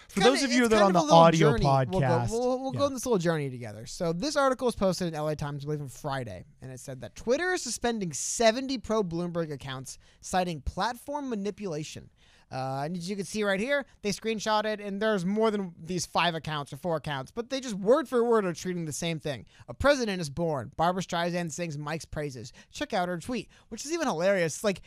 For 0.09 0.21
kinda- 0.21 0.29
those 0.31 0.43
of 0.43 0.51
you 0.51 0.67
that 0.67 0.81
are 0.81 0.85
on 0.85 0.93
the 0.93 0.99
audio 0.99 1.51
journey. 1.51 1.65
We'll 1.65 1.85
go, 1.85 2.07
podcast, 2.07 2.31
we'll, 2.31 2.59
we'll 2.59 2.73
yeah. 2.73 2.79
go 2.79 2.85
on 2.85 2.93
this 2.93 3.05
little 3.05 3.19
journey 3.19 3.49
together. 3.49 3.85
So 3.85 4.11
this 4.11 4.35
article 4.35 4.65
was 4.65 4.75
posted 4.75 5.13
in 5.13 5.19
LA 5.19 5.35
Times, 5.35 5.63
I 5.63 5.65
believe, 5.65 5.81
on 5.81 5.89
Friday, 5.89 6.45
and 6.61 6.71
it 6.71 6.79
said 6.79 7.01
that 7.01 7.15
Twitter 7.15 7.53
is 7.53 7.61
suspending 7.61 8.11
70 8.11 8.79
pro 8.79 9.03
Bloomberg 9.03 9.51
accounts, 9.51 9.99
citing 10.19 10.61
platform 10.61 11.29
manipulation. 11.29 12.09
Uh, 12.51 12.81
and 12.85 12.97
as 12.97 13.07
you 13.07 13.15
can 13.15 13.25
see 13.25 13.43
right 13.43 13.59
here, 13.59 13.85
they 14.01 14.09
screenshot 14.09 14.65
it, 14.65 14.79
and 14.79 14.99
there's 14.99 15.23
more 15.23 15.51
than 15.51 15.71
these 15.83 16.07
five 16.07 16.33
accounts 16.33 16.73
or 16.73 16.77
four 16.77 16.95
accounts, 16.95 17.31
but 17.31 17.49
they 17.51 17.59
just 17.59 17.75
word 17.75 18.09
for 18.09 18.23
word 18.23 18.45
are 18.45 18.53
treating 18.53 18.85
the 18.85 18.91
same 18.91 19.19
thing. 19.19 19.45
A 19.67 19.73
president 19.73 20.19
is 20.19 20.29
born. 20.29 20.71
Barbara 20.75 21.03
Streisand 21.03 21.51
sings 21.51 21.77
Mike's 21.77 22.05
praises. 22.05 22.51
Check 22.71 22.93
out 22.93 23.07
her 23.07 23.19
tweet, 23.19 23.49
which 23.69 23.85
is 23.85 23.93
even 23.93 24.07
hilarious. 24.07 24.55
It's 24.55 24.63
like, 24.63 24.81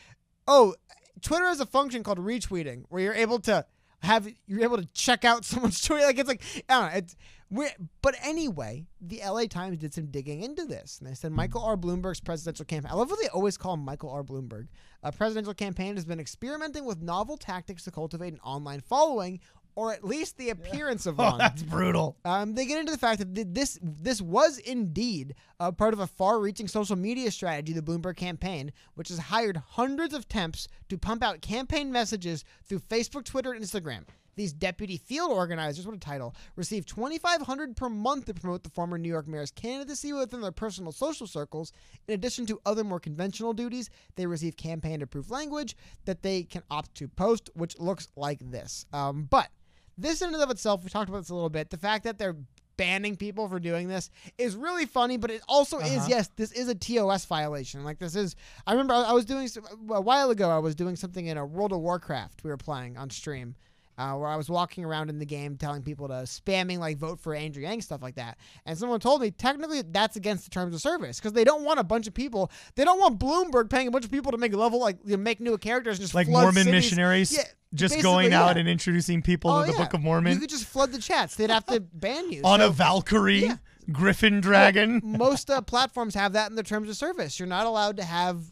oh, 0.48 0.74
Twitter 1.20 1.46
has 1.46 1.60
a 1.60 1.66
function 1.66 2.02
called 2.02 2.18
retweeting, 2.18 2.84
where 2.88 3.02
you're 3.02 3.14
able 3.14 3.38
to 3.40 3.64
have 4.02 4.28
you're 4.46 4.62
able 4.62 4.78
to 4.78 4.88
check 4.92 5.24
out 5.24 5.44
someone's 5.44 5.80
tweet. 5.80 6.02
Like 6.02 6.18
it's 6.18 6.28
like 6.28 6.42
I 6.68 6.80
don't 6.80 6.92
know. 6.92 6.98
It's 6.98 7.16
weird. 7.50 7.72
But 8.00 8.16
anyway, 8.22 8.86
the 9.00 9.20
LA 9.24 9.44
Times 9.44 9.78
did 9.78 9.94
some 9.94 10.06
digging 10.06 10.42
into 10.42 10.64
this, 10.64 10.98
and 10.98 11.08
they 11.08 11.14
said 11.14 11.32
Michael 11.32 11.62
R. 11.62 11.76
Bloomberg's 11.76 12.20
presidential 12.20 12.64
campaign. 12.64 12.90
I 12.90 12.96
love 12.96 13.10
how 13.10 13.16
they 13.16 13.28
always 13.28 13.56
call 13.56 13.76
Michael 13.76 14.10
R. 14.10 14.24
Bloomberg. 14.24 14.68
A 15.02 15.12
presidential 15.12 15.54
campaign 15.54 15.94
has 15.96 16.04
been 16.04 16.20
experimenting 16.20 16.84
with 16.84 17.00
novel 17.02 17.36
tactics 17.36 17.84
to 17.84 17.90
cultivate 17.90 18.32
an 18.32 18.40
online 18.40 18.80
following, 18.80 19.40
or 19.74 19.92
at 19.92 20.04
least 20.04 20.36
the 20.36 20.50
appearance 20.50 21.06
of 21.06 21.18
Oh, 21.20 21.24
one. 21.30 21.38
that's 21.38 21.62
brutal. 21.62 22.16
Um, 22.24 22.54
they 22.54 22.66
get 22.66 22.78
into 22.78 22.92
the 22.92 22.98
fact 22.98 23.18
that 23.20 23.54
this 23.54 23.78
this 23.82 24.20
was 24.20 24.58
indeed 24.58 25.34
a 25.60 25.72
part 25.72 25.94
of 25.94 26.00
a 26.00 26.06
far-reaching 26.06 26.68
social 26.68 26.96
media 26.96 27.30
strategy, 27.30 27.72
the 27.72 27.82
Bloomberg 27.82 28.16
campaign, 28.16 28.72
which 28.94 29.08
has 29.08 29.18
hired 29.18 29.56
hundreds 29.56 30.14
of 30.14 30.28
temps 30.28 30.68
to 30.88 30.98
pump 30.98 31.22
out 31.22 31.40
campaign 31.40 31.90
messages 31.92 32.44
through 32.66 32.80
Facebook, 32.80 33.24
Twitter, 33.24 33.52
and 33.52 33.64
Instagram. 33.64 34.04
These 34.34 34.54
deputy 34.54 34.96
field 34.96 35.30
organizers, 35.30 35.86
what 35.86 35.94
a 35.94 35.98
title, 35.98 36.34
receive 36.56 36.86
2500 36.86 37.76
per 37.76 37.90
month 37.90 38.24
to 38.24 38.34
promote 38.34 38.62
the 38.62 38.70
former 38.70 38.96
New 38.96 39.10
York 39.10 39.28
mayor's 39.28 39.50
candidacy 39.50 40.14
within 40.14 40.40
their 40.40 40.50
personal 40.50 40.90
social 40.90 41.26
circles. 41.26 41.70
In 42.08 42.14
addition 42.14 42.46
to 42.46 42.58
other 42.64 42.82
more 42.82 42.98
conventional 42.98 43.52
duties, 43.52 43.90
they 44.16 44.24
receive 44.24 44.56
campaign 44.56 45.02
approved 45.02 45.30
language 45.30 45.76
that 46.06 46.22
they 46.22 46.44
can 46.44 46.62
opt 46.70 46.94
to 46.94 47.08
post, 47.08 47.50
which 47.52 47.78
looks 47.78 48.08
like 48.16 48.38
this. 48.50 48.86
Um, 48.94 49.28
but 49.30 49.50
this 49.98 50.22
in 50.22 50.32
and 50.34 50.42
of 50.42 50.50
itself, 50.50 50.82
we 50.84 50.90
talked 50.90 51.08
about 51.08 51.18
this 51.20 51.30
a 51.30 51.34
little 51.34 51.50
bit. 51.50 51.70
The 51.70 51.76
fact 51.76 52.04
that 52.04 52.18
they're 52.18 52.36
banning 52.78 53.16
people 53.16 53.48
for 53.48 53.60
doing 53.60 53.86
this 53.86 54.10
is 54.38 54.56
really 54.56 54.86
funny, 54.86 55.16
but 55.18 55.30
it 55.30 55.42
also 55.46 55.78
is 55.78 55.98
Uh-huh. 55.98 56.06
yes, 56.08 56.30
this 56.36 56.50
is 56.52 56.68
a 56.68 56.74
TOS 56.74 57.24
violation. 57.26 57.84
Like 57.84 57.98
this 57.98 58.16
is. 58.16 58.34
I 58.66 58.72
remember 58.72 58.94
I 58.94 59.02
I 59.02 59.12
was 59.12 59.24
doing 59.24 59.48
a 59.90 60.00
while 60.00 60.30
ago. 60.30 60.48
I 60.50 60.58
was 60.58 60.74
doing 60.74 60.96
something 60.96 61.26
in 61.26 61.36
a 61.36 61.44
World 61.44 61.72
of 61.72 61.80
Warcraft 61.80 62.42
we 62.44 62.50
were 62.50 62.56
playing 62.56 62.96
on 62.96 63.10
stream. 63.10 63.54
Uh, 64.02 64.16
where 64.16 64.28
I 64.28 64.36
was 64.36 64.48
walking 64.50 64.84
around 64.84 65.10
in 65.10 65.18
the 65.18 65.26
game 65.26 65.56
telling 65.56 65.82
people 65.82 66.08
to 66.08 66.14
spamming 66.24 66.78
like 66.78 66.96
vote 66.98 67.20
for 67.20 67.34
Andrew 67.34 67.62
Yang 67.62 67.82
stuff 67.82 68.02
like 68.02 68.16
that, 68.16 68.38
and 68.66 68.76
someone 68.76 68.98
told 69.00 69.20
me 69.20 69.30
technically 69.30 69.82
that's 69.82 70.16
against 70.16 70.44
the 70.44 70.50
terms 70.50 70.74
of 70.74 70.80
service 70.80 71.18
because 71.20 71.32
they 71.34 71.44
don't 71.44 71.62
want 71.64 71.78
a 71.78 71.84
bunch 71.84 72.06
of 72.08 72.14
people. 72.14 72.50
They 72.74 72.84
don't 72.84 72.98
want 72.98 73.18
Bloomberg 73.18 73.70
paying 73.70 73.86
a 73.86 73.90
bunch 73.90 74.04
of 74.04 74.10
people 74.10 74.32
to 74.32 74.38
make 74.38 74.52
level 74.54 74.80
like 74.80 74.98
you 75.04 75.16
know, 75.16 75.22
make 75.22 75.38
new 75.40 75.56
characters 75.58 75.98
and 75.98 76.02
just 76.02 76.14
Like 76.14 76.26
flood 76.26 76.42
Mormon 76.42 76.64
cities. 76.64 76.72
missionaries 76.72 77.32
Yeah, 77.32 77.42
just 77.74 77.94
basically, 77.94 78.02
going 78.02 78.32
out 78.32 78.56
yeah. 78.56 78.60
and 78.60 78.68
introducing 78.68 79.22
people 79.22 79.50
Oh, 79.50 79.60
to 79.64 79.70
the 79.70 79.78
yeah. 79.78 79.84
Book 79.84 79.94
of 79.94 80.00
Mormon 80.02 80.32
You 80.34 80.40
could 80.40 80.50
just 80.50 80.64
flood 80.66 80.90
the 80.92 80.98
chats. 80.98 81.36
They'd 81.36 81.50
have 81.50 81.66
to 81.66 81.78
ban 81.80 82.32
you. 82.32 82.42
on 82.44 82.58
So 82.60 82.66
a 82.66 82.70
Valkyrie 82.70 83.40
Yeah. 83.42 83.56
Griffin 83.92 84.40
dragon. 84.40 85.00
most 85.04 85.50
uh, 85.50 85.60
platforms 85.72 86.14
have 86.14 86.32
that 86.32 86.50
in 86.50 86.56
their 86.56 86.64
terms 86.64 86.88
of 86.88 86.96
service. 86.96 87.38
You're 87.38 87.48
not 87.48 87.66
allowed 87.66 87.96
to 87.98 88.04
have 88.04 88.42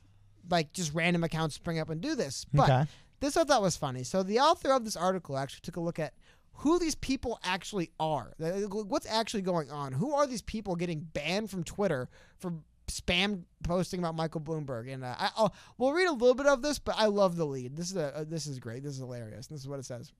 like 0.48 0.72
just 0.72 0.92
random 0.94 1.24
accounts 1.24 1.54
spring 1.54 1.78
up 1.78 1.90
and 1.90 2.00
do 2.00 2.14
this. 2.14 2.44
But 2.52 2.70
Okay. 2.70 2.90
This 3.20 3.36
I 3.36 3.44
thought 3.44 3.62
was 3.62 3.76
funny. 3.76 4.02
So 4.02 4.22
the 4.22 4.40
author 4.40 4.72
of 4.72 4.84
this 4.84 4.96
article 4.96 5.36
actually 5.36 5.60
took 5.62 5.76
a 5.76 5.80
look 5.80 5.98
at 5.98 6.14
who 6.54 6.78
these 6.78 6.94
people 6.94 7.38
actually 7.42 7.90
are. 7.98 8.34
What's 8.38 9.06
actually 9.06 9.42
going 9.42 9.70
on? 9.70 9.92
Who 9.92 10.12
are 10.14 10.26
these 10.26 10.42
people 10.42 10.76
getting 10.76 11.00
banned 11.00 11.50
from 11.50 11.64
Twitter 11.64 12.08
for 12.38 12.54
spam 12.88 13.44
posting 13.62 14.00
about 14.00 14.14
Michael 14.14 14.40
Bloomberg? 14.40 14.92
And 14.92 15.04
uh, 15.04 15.14
I, 15.18 15.30
I'll, 15.36 15.54
we'll 15.78 15.92
read 15.92 16.08
a 16.08 16.12
little 16.12 16.34
bit 16.34 16.46
of 16.46 16.60
this, 16.60 16.78
but 16.78 16.96
I 16.98 17.06
love 17.06 17.36
the 17.36 17.46
lead. 17.46 17.76
This 17.76 17.90
is 17.90 17.96
a, 17.96 18.14
uh, 18.14 18.24
this 18.26 18.46
is 18.46 18.58
great. 18.58 18.82
This 18.82 18.92
is 18.92 18.98
hilarious. 18.98 19.46
This 19.46 19.60
is 19.60 19.68
what 19.68 19.78
it 19.78 19.84
says. 19.84 20.12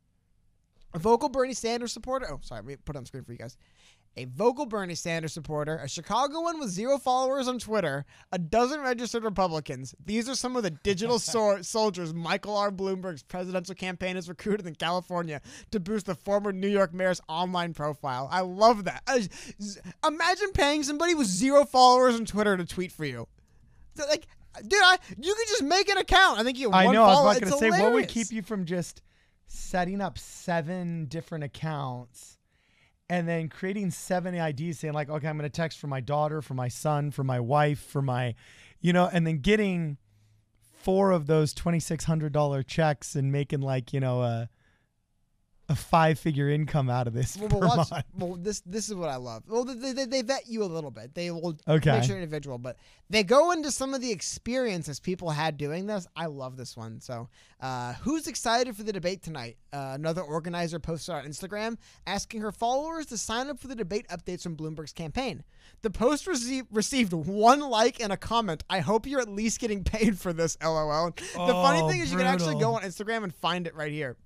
A 0.93 0.99
vocal 0.99 1.29
Bernie 1.29 1.55
Sanders 1.55 1.93
supporter. 1.93 2.27
Oh, 2.31 2.39
sorry, 2.43 2.61
let 2.63 2.67
me 2.67 2.77
put 2.85 2.97
it 2.97 2.99
on 2.99 3.07
screen 3.07 3.25
for 3.25 3.33
you 3.33 3.39
guys. 3.39 3.57
A 4.17 4.25
vocal 4.25 4.67
Bernie 4.67 4.97
Sanders 4.97 5.33
supporter, 5.33 5.77
a 5.77 5.89
Chicagoan 5.89 6.59
with 6.59 6.69
zero 6.69 6.99
followers 6.99 7.47
on 7.47 7.61
Twitter, 7.61 8.05
a 8.33 8.39
dozen 8.39 8.81
registered 8.81 9.23
Republicans. 9.23 9.95
These 10.05 10.29
are 10.29 10.35
some 10.35 10.57
of 10.57 10.65
the 10.65 10.71
digital 10.73 11.19
so- 11.21 11.63
soldiers 11.63 12.13
Michael 12.13 12.57
R. 12.57 12.73
Bloomberg's 12.73 13.23
presidential 13.23 13.77
campaign 13.77 14.17
has 14.17 14.29
recruited 14.29 14.67
in 14.67 14.75
California 14.75 15.41
to 15.71 15.79
boost 15.79 16.07
the 16.07 16.17
former 16.17 16.51
New 16.53 16.67
York 16.69 16.93
mayor's 16.93 17.21
online 17.29 17.73
profile. 17.73 18.29
I 18.33 18.41
love 18.41 18.83
that. 18.85 19.05
Uh, 19.07 19.21
z- 19.63 19.81
Imagine 20.05 20.51
paying 20.55 20.83
somebody 20.83 21.15
with 21.15 21.29
zero 21.29 21.65
followers 21.65 22.17
on 22.17 22.25
Twitter 22.25 22.57
to 22.57 22.67
tweet 22.67 22.91
for 22.91 23.05
you. 23.05 23.29
Like, 23.97 24.27
dude, 24.67 24.73
I, 24.83 24.99
you 25.21 25.35
could 25.37 25.47
just 25.49 25.63
make 25.63 25.89
an 25.89 25.99
account. 25.99 26.41
I 26.41 26.43
think 26.43 26.59
you. 26.59 26.73
I 26.73 26.87
one 26.87 26.95
know. 26.95 27.05
I 27.05 27.23
was 27.23 27.37
about 27.37 27.49
to 27.53 27.59
say, 27.59 27.71
what 27.71 27.93
would 27.93 28.09
keep 28.09 28.33
you 28.33 28.43
from 28.43 28.65
just 28.65 29.03
setting 29.51 30.01
up 30.01 30.17
seven 30.17 31.07
different 31.07 31.43
accounts 31.43 32.39
and 33.09 33.27
then 33.27 33.49
creating 33.49 33.91
seven 33.91 34.35
IDs 34.35 34.79
saying, 34.79 34.95
like, 34.95 35.11
okay, 35.11 35.27
I'm 35.27 35.37
going 35.37 35.43
to 35.43 35.55
text 35.55 35.79
for 35.79 35.89
my 35.89 36.01
daughter, 36.01 36.41
for 36.41 36.55
my 36.55 36.69
son, 36.69 37.11
for 37.11 37.25
my 37.25 37.41
wife, 37.41 37.81
for 37.81 38.01
my, 38.01 38.37
you 38.81 38.93
know, 38.93 39.11
and 39.13 39.27
then 39.27 39.39
getting 39.39 39.99
four 40.73 41.11
of 41.11 41.27
those 41.27 41.53
$2,600 41.53 42.67
checks 42.67 43.17
and 43.17 43.33
making 43.33 43.61
like, 43.61 43.93
you 43.93 43.99
know, 43.99 44.23
a, 44.23 44.49
a 45.71 45.75
five 45.77 46.19
figure 46.19 46.51
income 46.51 46.91
out 46.91 47.07
of 47.07 47.15
this 47.15 47.37
Well, 47.39 47.49
per 47.49 47.59
watch, 47.59 47.91
month. 47.91 48.05
well, 48.19 48.35
this 48.37 48.61
this 48.67 48.89
is 48.89 48.95
what 48.95 49.09
I 49.09 49.17
love. 49.17 49.45
Well, 49.49 49.65
they, 49.65 49.93
they, 49.93 50.05
they 50.05 50.21
vet 50.23 50.47
you 50.49 50.63
a 50.63 50.67
little 50.67 50.91
bit. 50.91 51.15
They 51.15 51.31
will 51.31 51.57
Okay. 51.67 51.93
make 51.93 52.03
sure 52.03 52.17
individual, 52.17 52.59
but 52.59 52.77
they 53.09 53.23
go 53.25 53.53
into 53.53 53.71
some 53.71 53.95
of 53.95 54.01
the 54.01 54.11
experiences 54.11 54.99
people 55.01 55.31
had 55.31 55.57
doing 55.57 55.87
this. 55.87 56.07
I 56.17 56.27
love 56.27 56.57
this 56.57 56.77
one. 56.77 57.01
So, 57.01 57.29
uh, 57.61 57.95
who's 57.95 58.27
excited 58.27 58.77
for 58.77 58.83
the 58.83 58.93
debate 58.93 59.23
tonight? 59.23 59.57
Uh, 59.73 59.93
another 59.95 60.23
organizer 60.23 60.79
posted 60.79 61.15
on 61.15 61.25
Instagram 61.25 61.77
asking 62.07 62.41
her 62.41 62.51
followers 62.53 63.07
to 63.07 63.17
sign 63.17 63.49
up 63.49 63.59
for 63.61 63.69
the 63.69 63.77
debate 63.77 64.07
updates 64.09 64.43
from 64.43 64.57
Bloomberg's 64.57 64.93
campaign. 64.93 65.45
The 65.83 65.91
post 65.91 66.27
rece- 66.27 66.67
received 66.73 67.13
one 67.13 67.61
like 67.61 68.01
and 68.03 68.13
a 68.13 68.17
comment. 68.17 68.65
I 68.69 68.81
hope 68.81 69.07
you're 69.07 69.21
at 69.21 69.29
least 69.29 69.61
getting 69.61 69.85
paid 69.85 70.19
for 70.19 70.33
this. 70.33 70.57
LOL. 70.63 71.13
the 71.13 71.23
funny 71.37 71.81
Oh, 71.81 71.89
thing 71.89 72.01
is, 72.01 72.11
you 72.11 72.19
can 72.19 72.27
actually 72.27 72.59
go 72.59 72.75
on 72.75 72.83
Instagram 72.83 73.23
and 73.23 73.33
find 73.33 73.67
it 73.69 73.75
right 73.77 73.93
here. 73.93 74.17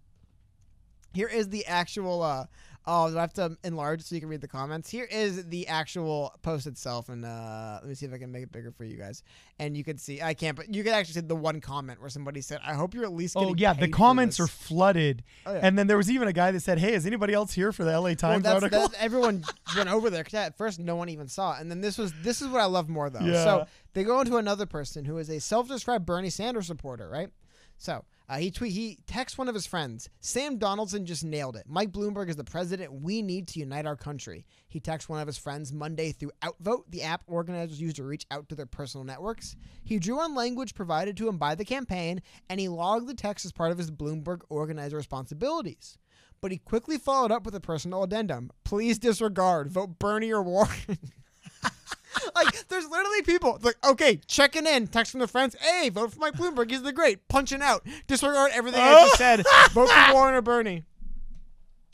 Here 1.14 1.28
is 1.28 1.48
the 1.48 1.64
actual. 1.66 2.22
Uh, 2.22 2.46
oh, 2.86 3.10
do 3.10 3.16
I 3.16 3.20
have 3.22 3.32
to 3.34 3.56
enlarge 3.64 4.02
so 4.02 4.14
you 4.14 4.20
can 4.20 4.28
read 4.28 4.40
the 4.42 4.48
comments? 4.48 4.90
Here 4.90 5.08
is 5.10 5.46
the 5.48 5.68
actual 5.68 6.34
post 6.42 6.66
itself, 6.66 7.08
and 7.08 7.24
uh, 7.24 7.78
let 7.80 7.88
me 7.88 7.94
see 7.94 8.04
if 8.06 8.12
I 8.12 8.18
can 8.18 8.30
make 8.32 8.42
it 8.42 8.52
bigger 8.52 8.72
for 8.72 8.84
you 8.84 8.96
guys. 8.96 9.22
And 9.58 9.76
you 9.76 9.84
can 9.84 9.96
see, 9.96 10.20
I 10.20 10.34
can't, 10.34 10.56
but 10.56 10.74
you 10.74 10.82
can 10.82 10.92
actually 10.92 11.14
see 11.14 11.20
the 11.20 11.36
one 11.36 11.60
comment 11.60 12.00
where 12.00 12.10
somebody 12.10 12.40
said, 12.40 12.58
"I 12.64 12.74
hope 12.74 12.92
you're 12.94 13.04
at 13.04 13.12
least." 13.12 13.34
Getting 13.34 13.50
Oh 13.50 13.54
yeah, 13.56 13.72
the 13.72 13.88
comments 13.88 14.38
are 14.40 14.46
flooded, 14.48 15.22
Oh, 15.46 15.52
yeah. 15.54 15.60
and 15.62 15.78
then 15.78 15.86
there 15.86 15.96
was 15.96 16.10
even 16.10 16.26
a 16.28 16.32
guy 16.32 16.50
that 16.50 16.60
said, 16.60 16.78
"Hey, 16.78 16.94
is 16.94 17.06
anybody 17.06 17.32
else 17.32 17.52
here 17.54 17.70
for 17.72 17.84
the 17.84 17.92
LA 17.92 18.00
Well, 18.10 18.16
Times 18.16 18.42
that's, 18.42 18.62
article?" 18.62 18.92
everyone 18.98 19.44
went 19.76 19.88
over 19.88 20.10
there 20.10 20.24
'cause 20.24 20.34
at 20.34 20.58
first 20.58 20.78
no 20.80 20.96
one 20.96 21.08
even 21.08 21.28
saw 21.28 21.54
it, 21.56 21.60
and 21.60 21.70
then 21.70 21.80
this 21.80 21.96
was 21.96 22.12
this 22.22 22.42
is 22.42 22.48
what 22.48 22.60
I 22.60 22.66
love 22.66 22.88
more 22.88 23.08
though. 23.08 23.20
Yeah. 23.20 23.44
So 23.44 23.66
they 23.94 24.02
go 24.04 24.20
into 24.20 24.36
another 24.36 24.66
person 24.66 25.04
who 25.04 25.16
is 25.18 25.30
a 25.30 25.38
self-described 25.40 26.04
Bernie 26.04 26.30
Sanders 26.30 26.66
supporter, 26.66 27.08
right? 27.08 27.30
So 27.78 28.04
uh, 28.28 28.36
he 28.36 28.50
tweet 28.50 28.72
he 28.72 28.98
texts 29.06 29.36
one 29.36 29.48
of 29.48 29.54
his 29.54 29.66
friends. 29.66 30.08
Sam 30.20 30.56
Donaldson 30.56 31.04
just 31.04 31.24
nailed 31.24 31.56
it. 31.56 31.64
Mike 31.68 31.92
Bloomberg 31.92 32.30
is 32.30 32.36
the 32.36 32.44
president 32.44 33.02
we 33.02 33.20
need 33.20 33.46
to 33.48 33.60
unite 33.60 33.86
our 33.86 33.96
country. 33.96 34.46
He 34.68 34.80
texts 34.80 35.08
one 35.08 35.20
of 35.20 35.26
his 35.26 35.36
friends 35.36 35.72
Monday 35.72 36.12
through 36.12 36.32
Outvote, 36.42 36.90
the 36.90 37.02
app 37.02 37.22
organizers 37.26 37.80
use 37.80 37.94
to 37.94 38.04
reach 38.04 38.26
out 38.30 38.48
to 38.48 38.54
their 38.54 38.66
personal 38.66 39.04
networks. 39.04 39.56
He 39.82 39.98
drew 39.98 40.20
on 40.20 40.34
language 40.34 40.74
provided 40.74 41.16
to 41.18 41.28
him 41.28 41.36
by 41.36 41.54
the 41.54 41.64
campaign, 41.64 42.22
and 42.48 42.58
he 42.58 42.68
logged 42.68 43.08
the 43.08 43.14
text 43.14 43.44
as 43.44 43.52
part 43.52 43.72
of 43.72 43.78
his 43.78 43.90
Bloomberg 43.90 44.40
organizer 44.48 44.96
responsibilities. 44.96 45.98
But 46.40 46.52
he 46.52 46.58
quickly 46.58 46.98
followed 46.98 47.32
up 47.32 47.44
with 47.44 47.54
a 47.54 47.60
personal 47.60 48.02
addendum. 48.02 48.50
Please 48.64 48.98
disregard. 48.98 49.70
Vote 49.70 49.98
Bernie 49.98 50.32
or 50.32 50.42
Warren. 50.42 50.70
like, 52.34 52.68
there's 52.68 52.88
literally 52.88 53.22
people 53.22 53.58
like, 53.62 53.76
okay, 53.84 54.20
checking 54.26 54.66
in, 54.66 54.86
text 54.86 55.10
from 55.12 55.18
their 55.20 55.26
friends. 55.28 55.56
Hey, 55.60 55.88
vote 55.88 56.12
for 56.12 56.20
Mike 56.20 56.34
Bloomberg. 56.34 56.70
He's 56.70 56.82
the 56.82 56.92
great. 56.92 57.26
Punching 57.28 57.62
out. 57.62 57.86
Disregard 58.06 58.50
everything 58.54 58.80
I 58.80 58.92
just 59.04 59.16
said. 59.16 59.42
Vote 59.72 59.88
for 59.88 60.12
Warren 60.14 60.34
or 60.34 60.42
Bernie. 60.42 60.84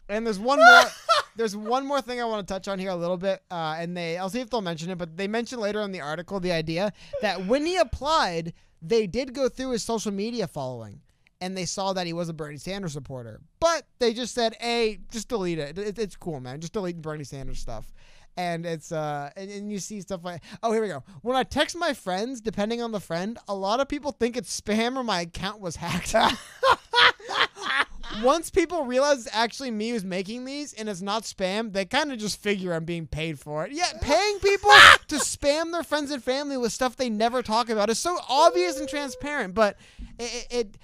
And 0.09 0.27
there's 0.27 0.39
one 0.39 0.59
more. 0.59 0.83
There's 1.37 1.57
one 1.57 1.87
more 1.87 2.03
thing 2.03 2.21
I 2.21 2.25
want 2.25 2.47
to 2.47 2.53
touch 2.53 2.67
on 2.67 2.79
here 2.79 2.91
a 2.91 2.97
little 2.97 3.17
bit, 3.17 3.41
uh, 3.51 3.77
and 3.79 3.97
they. 3.97 4.19
I'll 4.19 4.29
see 4.29 4.41
if 4.41 4.51
they'll 4.51 4.61
mention 4.61 4.91
it, 4.91 4.99
but 4.99 5.17
they 5.17 5.29
mentioned 5.29 5.63
later 5.63 5.81
in 5.81 5.93
the 5.93 6.01
article 6.01 6.41
the 6.41 6.51
idea 6.53 6.93
that 7.23 7.47
when 7.47 7.65
he 7.65 7.77
applied, 7.77 8.53
they 8.83 9.07
did 9.07 9.33
go 9.33 9.49
through 9.49 9.71
his 9.71 9.83
social 9.85 10.13
media 10.13 10.49
following, 10.49 11.01
and 11.41 11.57
they 11.57 11.65
saw 11.65 11.93
that 11.93 12.07
he 12.07 12.13
was 12.13 12.29
a 12.29 12.33
Bernie 12.35 12.59
Sanders 12.59 12.93
supporter. 12.93 13.41
But 13.61 13.85
they 14.01 14.13
just 14.13 14.35
said, 14.35 14.57
"Hey, 14.61 14.99
just 15.13 15.29
delete 15.29 15.61
it. 15.61 15.79
It- 15.79 15.99
it's 16.01 16.17
cool, 16.17 16.41
man. 16.41 16.61
Just 16.61 16.73
delete 16.73 17.01
Bernie 17.01 17.25
Sanders 17.25 17.61
stuff." 17.61 17.91
And 18.41 18.65
it's 18.65 18.91
uh, 18.91 19.29
and, 19.37 19.51
and 19.51 19.71
you 19.71 19.79
see 19.79 20.01
stuff 20.01 20.25
like, 20.25 20.41
oh, 20.63 20.73
here 20.73 20.81
we 20.81 20.89
go. 20.89 21.05
When 21.21 21.37
I 21.37 21.43
text 21.43 21.77
my 21.77 21.93
friends, 21.93 22.41
depending 22.41 22.81
on 22.81 22.91
the 22.91 22.99
friend, 22.99 23.39
a 23.47 23.55
lot 23.55 23.81
of 23.81 23.89
people 23.89 24.13
think 24.13 24.35
it's 24.35 24.59
spam 24.59 24.97
or 24.97 25.05
my 25.05 25.21
account 25.21 25.61
was 25.61 25.77
hacked. 25.77 26.15
Once 28.23 28.49
people 28.49 28.87
realize 28.87 29.27
it's 29.27 29.37
actually 29.37 29.71
me 29.71 29.91
who's 29.91 30.05
making 30.05 30.47
these 30.47 30.73
and 30.73 30.89
it's 30.89 31.03
not 31.03 31.25
spam, 31.25 31.75
they 31.75 31.85
kind 31.85 32.11
of 32.11 32.19
just 32.19 32.41
figure 32.41 32.73
I'm 32.73 32.87
being 32.87 33.07
paid 33.07 33.39
for 33.39 33.67
it. 33.67 33.73
Yeah, 33.73 33.93
paying 34.01 34.39
people 34.39 34.71
to 35.09 35.17
spam 35.17 35.73
their 35.73 35.83
friends 35.83 36.11
and 36.11 36.25
family 36.25 36.57
with 36.57 36.73
stuff 36.73 36.97
they 36.97 37.11
never 37.11 37.43
talk 37.43 37.69
about 37.69 37.91
is 37.91 37.99
so 37.99 38.19
obvious 38.27 38.81
and 38.81 38.89
transparent. 38.89 39.55
But 39.55 39.77
it, 40.19 40.47
it, 40.51 40.51
it 40.51 40.79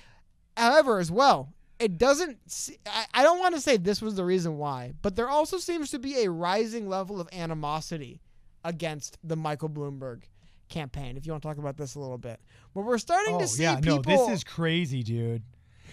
however, 0.59 0.99
as 0.99 1.11
well, 1.11 1.55
it 1.79 1.99
doesn't. 1.99 2.39
se- 2.51 2.79
I, 2.87 3.07
I 3.15 3.23
don't 3.23 3.39
want 3.39 3.55
to 3.55 3.61
say 3.61 3.77
this 3.77 4.01
was 4.03 4.15
the 4.15 4.25
reason 4.25 4.57
why, 4.59 4.93
but 5.03 5.17
there 5.17 5.29
also 5.29 5.59
seems 5.59 5.91
to 5.91 5.99
be 5.99 6.25
a 6.25 6.31
rising 6.31 6.89
level 6.89 7.21
of 7.21 7.29
animosity 7.33 8.21
against 8.65 9.19
the 9.23 9.37
Michael 9.37 9.69
Bloomberg 9.69 10.23
campaign. 10.69 11.17
If 11.17 11.27
you 11.27 11.33
want 11.33 11.43
to 11.43 11.49
talk 11.49 11.59
about 11.59 11.77
this 11.77 11.95
a 11.95 12.01
little 12.01 12.19
bit, 12.19 12.41
but 12.75 12.83
we're 12.83 12.99
starting 12.99 13.37
oh 13.37 13.41
to 13.41 13.47
see 13.47 13.63
yeah, 13.63 13.77
people 13.77 14.03
no, 14.07 14.27
this 14.27 14.29
is 14.39 14.45
crazy, 14.45 15.03
dude. 15.03 15.43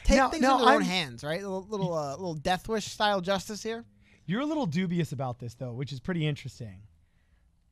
take 0.04 0.18
Now- 0.18 0.30
things 0.30 0.42
now 0.42 0.54
into 0.54 0.66
their 0.66 0.76
own 0.76 0.82
I'm- 0.82 0.90
hands, 0.90 1.24
right? 1.24 1.42
A 1.42 1.48
little 1.50 1.68
little, 1.70 1.94
uh, 1.94 2.12
little 2.12 2.34
Death 2.36 2.68
Wish 2.68 2.86
style 2.86 3.22
justice 3.22 3.62
here. 3.62 3.86
You're 4.26 4.42
a 4.42 4.46
little 4.46 4.66
dubious 4.66 5.12
about 5.12 5.38
this 5.40 5.54
though, 5.56 5.74
which 5.74 5.92
is 5.92 6.00
pretty 6.00 6.26
interesting. 6.26 6.80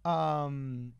Um, 0.05 0.93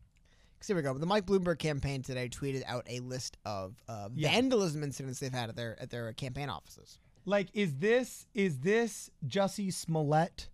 here 0.66 0.76
we 0.76 0.82
go. 0.82 0.92
The 0.96 1.06
Mike 1.06 1.26
Bloomberg 1.26 1.58
campaign 1.58 2.02
today 2.02 2.28
tweeted 2.28 2.62
out 2.66 2.86
a 2.88 3.00
list 3.00 3.36
of 3.44 3.74
uh, 3.88 4.08
Yeah. 4.14 4.30
vandalism 4.30 4.82
incidents 4.82 5.20
they've 5.20 5.32
had 5.32 5.48
at 5.48 5.56
their 5.56 5.80
at 5.80 5.90
their 5.90 6.12
campaign 6.12 6.48
offices. 6.48 6.98
like, 7.24 7.48
is 7.54 7.76
this 7.76 8.26
is 8.34 8.58
this 8.60 9.10
Jussie 9.26 9.72
Smollett 9.72 10.48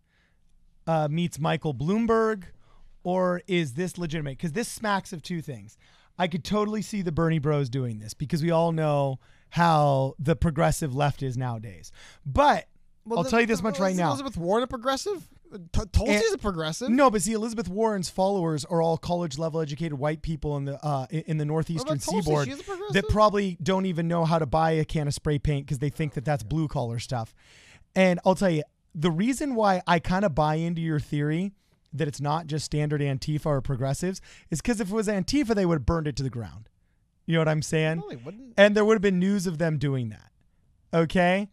uh, 0.87 1.09
meets 1.11 1.39
Michael 1.39 1.75
Bloomberg, 1.75 2.45
or 3.03 3.43
is 3.47 3.75
this 3.75 3.99
legitimate? 3.99 4.39
Because 4.39 4.53
this 4.53 4.69
smacks 4.69 5.13
of 5.13 5.23
two 5.23 5.41
things. 5.43 5.77
I 6.19 6.27
could 6.27 6.43
totally 6.45 6.83
see 6.83 7.03
the 7.03 7.13
Bernie 7.13 7.39
Bros 7.39 7.69
doing 7.69 8.01
this 8.01 8.13
because 8.13 8.43
we 8.43 8.51
all 8.51 8.73
know 8.73 9.21
how 9.51 10.15
the 10.19 10.35
progressive 10.35 10.95
left 10.95 11.23
is 11.23 11.37
nowadays. 11.37 11.93
But 12.27 12.67
I'll 13.11 13.25
tell 13.25 13.41
you 13.41 13.47
this 13.47 13.63
much 13.63 13.79
right 13.79 13.95
now. 13.95 14.09
Elizabeth 14.09 14.37
Warren 14.37 14.65
a 14.65 14.67
progressive? 14.67 15.29
T- 15.73 15.81
Tulsi's 15.93 16.33
a 16.33 16.39
progressive. 16.39 16.91
No, 16.91 17.11
but 17.11 17.23
see, 17.23 17.33
Elizabeth 17.33 17.69
Warren's 17.69 18.09
followers 18.09 18.65
are 18.65 18.83
all 18.83 18.99
college 18.99 19.39
level 19.39 19.61
educated 19.61 19.99
white 19.99 20.23
people 20.23 20.57
in 20.57 20.65
the 20.65 20.85
uh, 20.85 21.07
in 21.11 21.39
the 21.39 21.45
northeastern 21.45 21.99
seaboard 22.01 22.47
She's 22.49 22.61
a 22.61 22.65
progressive? 22.65 22.95
that 22.95 23.09
probably 23.09 23.57
don't 23.63 23.87
even 23.87 24.09
know 24.09 24.25
how 24.25 24.39
to 24.39 24.47
buy 24.47 24.73
a 24.73 24.85
can 24.85 25.09
of 25.09 25.15
spray 25.15 25.39
paint 25.39 25.67
because 25.67 25.79
they 25.79 25.91
think 25.91 26.15
that 26.15 26.25
that's 26.25 26.43
blue 26.43 26.69
collar 26.69 26.99
stuff. 26.99 27.35
And 27.95 28.21
I'll 28.25 28.35
tell 28.35 28.51
you, 28.51 28.63
the 28.95 29.11
reason 29.11 29.55
why 29.55 29.83
I 29.87 29.99
kind 29.99 30.25
of 30.25 30.35
buy 30.35 30.57
into 30.57 30.81
your 30.81 31.01
theory 31.01 31.53
that 31.93 32.09
it's 32.09 32.21
not 32.21 32.47
just 32.47 32.65
standard 32.65 33.01
Antifa 33.01 33.47
or 33.47 33.61
progressives 33.61 34.21
is 34.51 34.61
because 34.61 34.81
if 34.81 34.91
it 34.91 34.95
was 34.95 35.09
Antifa, 35.09 35.55
they 35.55 35.65
would 35.65 35.79
have 35.79 35.87
burned 35.87 36.07
it 36.07 36.17
to 36.17 36.23
the 36.23 36.31
ground. 36.31 36.69
You 37.27 37.35
know 37.35 37.41
what 37.41 37.49
I'm 37.49 37.63
saying? 37.63 38.03
No. 38.11 38.33
And 38.57 38.77
there 38.77 38.85
would 38.85 38.95
have 38.95 39.03
been 39.03 39.19
news 39.19 39.47
of 39.47 39.59
them 39.59 39.79
doing 39.79 40.11
that. 40.11 40.31
Okay. 40.93 41.49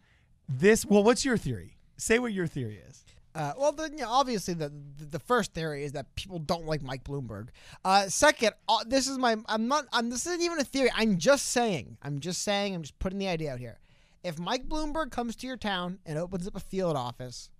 This, 0.48 0.84
well, 0.86 1.02
what's 1.02 1.24
your 1.24 1.36
theory? 1.36 1.76
Say 1.96 2.18
what 2.18 2.32
your 2.32 2.46
theory 2.46 2.80
is. 2.88 3.04
Uh, 3.36 3.52
well, 3.58 3.70
the, 3.70 3.90
you 3.90 3.98
know, 3.98 4.08
obviously 4.08 4.54
the 4.54 4.72
the 4.98 5.18
first 5.18 5.52
theory 5.52 5.84
is 5.84 5.92
that 5.92 6.14
people 6.14 6.38
don't 6.38 6.64
like 6.64 6.82
Mike 6.82 7.04
Bloomberg. 7.04 7.48
Uh, 7.84 8.08
second, 8.08 8.52
uh, 8.66 8.78
this 8.86 9.06
is 9.06 9.18
my 9.18 9.36
I'm 9.46 9.68
not 9.68 9.84
I'm, 9.92 10.08
this 10.08 10.26
isn't 10.26 10.40
even 10.40 10.58
a 10.58 10.64
theory. 10.64 10.90
I'm 10.94 11.18
just 11.18 11.50
saying. 11.50 11.98
I'm 12.02 12.18
just 12.20 12.42
saying. 12.42 12.74
I'm 12.74 12.80
just 12.80 12.98
putting 12.98 13.18
the 13.18 13.28
idea 13.28 13.52
out 13.52 13.58
here. 13.58 13.78
If 14.24 14.38
Mike 14.38 14.66
Bloomberg 14.66 15.10
comes 15.10 15.36
to 15.36 15.46
your 15.46 15.58
town 15.58 15.98
and 16.06 16.18
opens 16.18 16.48
up 16.48 16.56
a 16.56 16.60
field 16.60 16.96
office, 16.96 17.50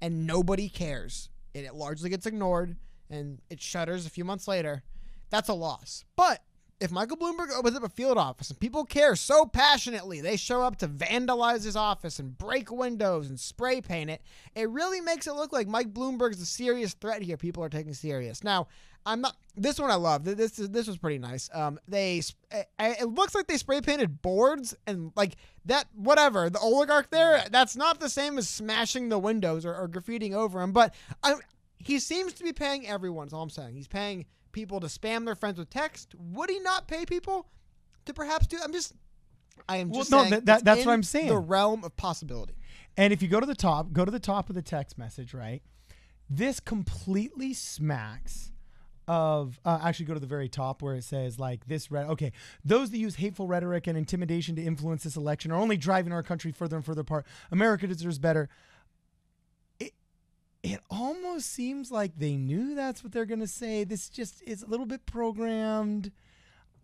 and 0.00 0.26
nobody 0.26 0.70
cares, 0.70 1.28
and 1.54 1.66
it 1.66 1.74
largely 1.74 2.08
gets 2.08 2.24
ignored, 2.24 2.76
and 3.10 3.38
it 3.50 3.60
shutters 3.60 4.06
a 4.06 4.10
few 4.10 4.24
months 4.24 4.48
later, 4.48 4.82
that's 5.28 5.50
a 5.50 5.54
loss. 5.54 6.06
But 6.16 6.42
if 6.80 6.92
Michael 6.92 7.16
Bloomberg 7.16 7.50
opens 7.56 7.76
up 7.76 7.82
a 7.82 7.88
field 7.88 8.18
office 8.18 8.50
and 8.50 8.60
people 8.60 8.84
care 8.84 9.16
so 9.16 9.44
passionately, 9.46 10.20
they 10.20 10.36
show 10.36 10.62
up 10.62 10.76
to 10.76 10.88
vandalize 10.88 11.64
his 11.64 11.76
office 11.76 12.18
and 12.18 12.36
break 12.38 12.70
windows 12.70 13.28
and 13.28 13.38
spray 13.38 13.80
paint 13.80 14.10
it, 14.10 14.22
it 14.54 14.68
really 14.70 15.00
makes 15.00 15.26
it 15.26 15.34
look 15.34 15.52
like 15.52 15.66
Mike 15.66 15.92
Bloomberg's 15.92 16.40
a 16.40 16.46
serious 16.46 16.94
threat 16.94 17.22
here. 17.22 17.36
People 17.36 17.64
are 17.64 17.68
taking 17.68 17.94
serious. 17.94 18.44
Now, 18.44 18.68
I'm 19.06 19.22
not. 19.22 19.36
This 19.56 19.78
one 19.78 19.90
I 19.90 19.94
love. 19.94 20.24
This 20.24 20.58
is 20.58 20.68
this 20.68 20.86
was 20.86 20.98
pretty 20.98 21.18
nice. 21.18 21.48
Um, 21.54 21.78
they 21.88 22.20
eh, 22.50 22.64
eh, 22.78 22.94
it 23.00 23.06
looks 23.06 23.34
like 23.34 23.46
they 23.46 23.56
spray 23.56 23.80
painted 23.80 24.20
boards 24.20 24.74
and 24.86 25.12
like 25.16 25.36
that. 25.64 25.86
Whatever 25.94 26.50
the 26.50 26.58
oligarch 26.58 27.10
there. 27.10 27.42
That's 27.50 27.74
not 27.74 28.00
the 28.00 28.10
same 28.10 28.36
as 28.38 28.48
smashing 28.48 29.08
the 29.08 29.18
windows 29.18 29.64
or, 29.64 29.74
or 29.74 29.88
graffitiing 29.88 30.34
over 30.34 30.60
them. 30.60 30.72
But 30.72 30.94
I, 31.22 31.36
he 31.78 31.98
seems 32.00 32.34
to 32.34 32.44
be 32.44 32.52
paying 32.52 32.86
everyone. 32.86 33.28
Is 33.28 33.32
all 33.32 33.42
I'm 33.42 33.50
saying. 33.50 33.74
He's 33.74 33.88
paying 33.88 34.26
people 34.58 34.80
to 34.80 34.88
spam 34.88 35.24
their 35.24 35.34
friends 35.36 35.58
with 35.58 35.70
text. 35.70 36.14
Would 36.18 36.50
he 36.50 36.58
not 36.60 36.88
pay 36.88 37.06
people 37.06 37.46
to 38.06 38.12
perhaps 38.12 38.46
do? 38.48 38.58
I'm 38.62 38.72
just. 38.72 38.92
I 39.68 39.76
am 39.78 39.90
Well, 39.90 40.00
just 40.00 40.10
no, 40.10 40.18
saying. 40.20 40.30
that- 40.30 40.46
that- 40.46 40.64
that's 40.64 40.84
what 40.86 40.92
I'm 40.92 41.02
saying. 41.02 41.28
The 41.28 41.38
realm 41.38 41.84
of 41.84 41.96
possibility. 41.96 42.54
And 42.96 43.12
if 43.12 43.22
you 43.22 43.28
go 43.28 43.38
to 43.40 43.46
the 43.46 43.54
top, 43.54 43.92
go 43.92 44.04
to 44.04 44.10
the 44.10 44.20
top 44.20 44.48
of 44.48 44.54
the 44.56 44.62
text 44.62 44.98
message, 44.98 45.32
right? 45.34 45.62
This 46.30 46.58
completely 46.60 47.54
smacks 47.54 48.52
of 49.06 49.58
uh, 49.64 49.78
actually 49.82 50.04
go 50.06 50.14
to 50.14 50.20
the 50.20 50.26
very 50.26 50.48
top 50.48 50.82
where 50.82 50.94
it 50.94 51.02
says 51.02 51.38
like 51.38 51.66
this 51.66 51.90
re- 51.90 52.02
okay 52.04 52.30
those 52.62 52.90
that 52.90 52.98
use 52.98 53.14
hateful 53.14 53.46
rhetoric 53.46 53.86
and 53.86 53.96
intimidation 53.96 54.54
to 54.54 54.62
influence 54.62 55.02
this 55.02 55.16
election 55.16 55.50
are 55.50 55.58
only 55.58 55.78
driving 55.78 56.12
our 56.12 56.22
country 56.22 56.52
further 56.52 56.76
and 56.76 56.84
further 56.84 57.00
apart 57.00 57.24
america 57.50 57.86
deserves 57.86 58.18
better 58.18 58.50
it 60.62 60.80
almost 60.90 61.50
seems 61.52 61.90
like 61.90 62.18
they 62.18 62.36
knew 62.36 62.74
that's 62.74 63.02
what 63.02 63.12
they're 63.12 63.26
going 63.26 63.40
to 63.40 63.46
say. 63.46 63.84
This 63.84 64.08
just 64.08 64.42
is 64.42 64.62
a 64.62 64.66
little 64.66 64.86
bit 64.86 65.06
programmed. 65.06 66.10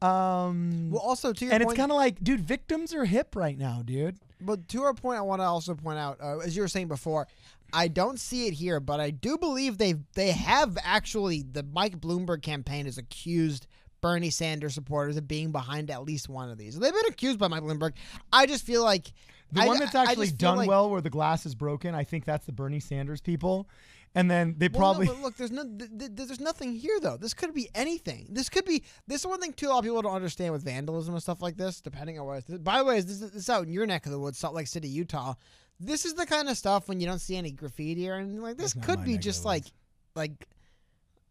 Um 0.02 0.90
Well, 0.90 1.00
also 1.00 1.32
to 1.32 1.44
your 1.44 1.54
and 1.54 1.62
point, 1.62 1.72
it's 1.72 1.78
kind 1.80 1.90
of 1.90 1.96
like 1.96 2.22
dude 2.22 2.40
victims 2.40 2.92
are 2.92 3.04
hip 3.04 3.34
right 3.36 3.56
now 3.56 3.82
dude. 3.82 4.18
But 4.40 4.68
to 4.68 4.82
our 4.82 4.92
point, 4.92 5.18
I 5.18 5.22
want 5.22 5.40
to 5.40 5.44
also 5.44 5.74
point 5.74 5.98
out, 5.98 6.18
uh, 6.20 6.38
as 6.38 6.54
you 6.54 6.62
were 6.62 6.68
saying 6.68 6.88
before, 6.88 7.26
I 7.72 7.88
don't 7.88 8.20
see 8.20 8.46
it 8.46 8.54
here, 8.54 8.80
but 8.80 9.00
I 9.00 9.10
do 9.10 9.38
believe 9.38 9.78
they 9.78 9.94
they 10.14 10.32
have 10.32 10.76
actually 10.82 11.42
the 11.42 11.62
Mike 11.62 12.00
Bloomberg 12.00 12.42
campaign 12.42 12.86
is 12.86 12.98
accused 12.98 13.66
Bernie 14.04 14.30
Sanders 14.30 14.74
supporters 14.74 15.16
of 15.16 15.26
being 15.26 15.50
behind 15.50 15.90
at 15.90 16.04
least 16.04 16.28
one 16.28 16.50
of 16.50 16.58
these. 16.58 16.78
They've 16.78 16.92
been 16.92 17.06
accused 17.08 17.38
by 17.38 17.48
Mike 17.48 17.62
Bloomberg. 17.62 17.92
I 18.32 18.46
just 18.46 18.64
feel 18.64 18.82
like 18.84 19.12
The 19.52 19.62
I- 19.62 19.66
one 19.66 19.78
that's 19.78 19.94
actually 19.94 20.30
done 20.30 20.58
like- 20.58 20.68
well, 20.68 20.90
where 20.90 21.00
the 21.00 21.10
glass 21.10 21.46
is 21.46 21.54
broken, 21.54 21.94
I 21.94 22.04
think 22.04 22.24
that's 22.24 22.44
the 22.46 22.52
Bernie 22.52 22.80
Sanders 22.80 23.20
people, 23.20 23.68
and 24.14 24.30
then 24.30 24.54
they 24.58 24.68
Well, 24.68 24.78
probably 24.94 25.06
look, 25.22 25.36
there's 25.36 25.50
no, 25.50 25.64
th- 25.64 25.90
th- 25.98 26.10
there's 26.14 26.38
nothing 26.40 26.74
here 26.74 27.00
though. 27.00 27.16
This 27.16 27.34
could 27.34 27.52
be 27.54 27.68
anything. 27.74 28.28
This 28.30 28.48
could 28.48 28.64
be. 28.64 28.84
This 29.06 29.22
is 29.22 29.26
one 29.26 29.40
thing 29.40 29.52
too. 29.52 29.66
A 29.66 29.70
lot 29.70 29.78
of 29.78 29.84
people 29.84 30.02
don't 30.02 30.14
understand 30.14 30.52
with 30.52 30.62
vandalism 30.64 31.14
and 31.14 31.22
stuff 31.22 31.40
like 31.42 31.56
this. 31.56 31.80
Depending 31.80 32.18
on 32.20 32.26
what. 32.26 32.62
By 32.64 32.78
the 32.78 32.84
way, 32.84 33.00
this, 33.00 33.18
this 33.18 33.34
is 33.34 33.50
out 33.50 33.66
in 33.66 33.72
your 33.72 33.86
neck 33.86 34.06
of 34.06 34.12
the 34.12 34.18
woods, 34.18 34.38
Salt 34.38 34.54
Lake 34.54 34.66
City, 34.68 34.88
Utah. 34.88 35.34
This 35.80 36.04
is 36.04 36.14
the 36.14 36.26
kind 36.26 36.48
of 36.48 36.56
stuff 36.56 36.88
when 36.88 37.00
you 37.00 37.06
don't 37.06 37.18
see 37.18 37.36
any 37.36 37.50
graffiti 37.50 38.08
or 38.08 38.14
anything 38.14 38.40
like 38.40 38.56
this. 38.56 38.74
That's 38.74 38.86
Could 38.86 39.04
be 39.04 39.18
just 39.18 39.44
like, 39.44 39.64
like, 40.14 40.46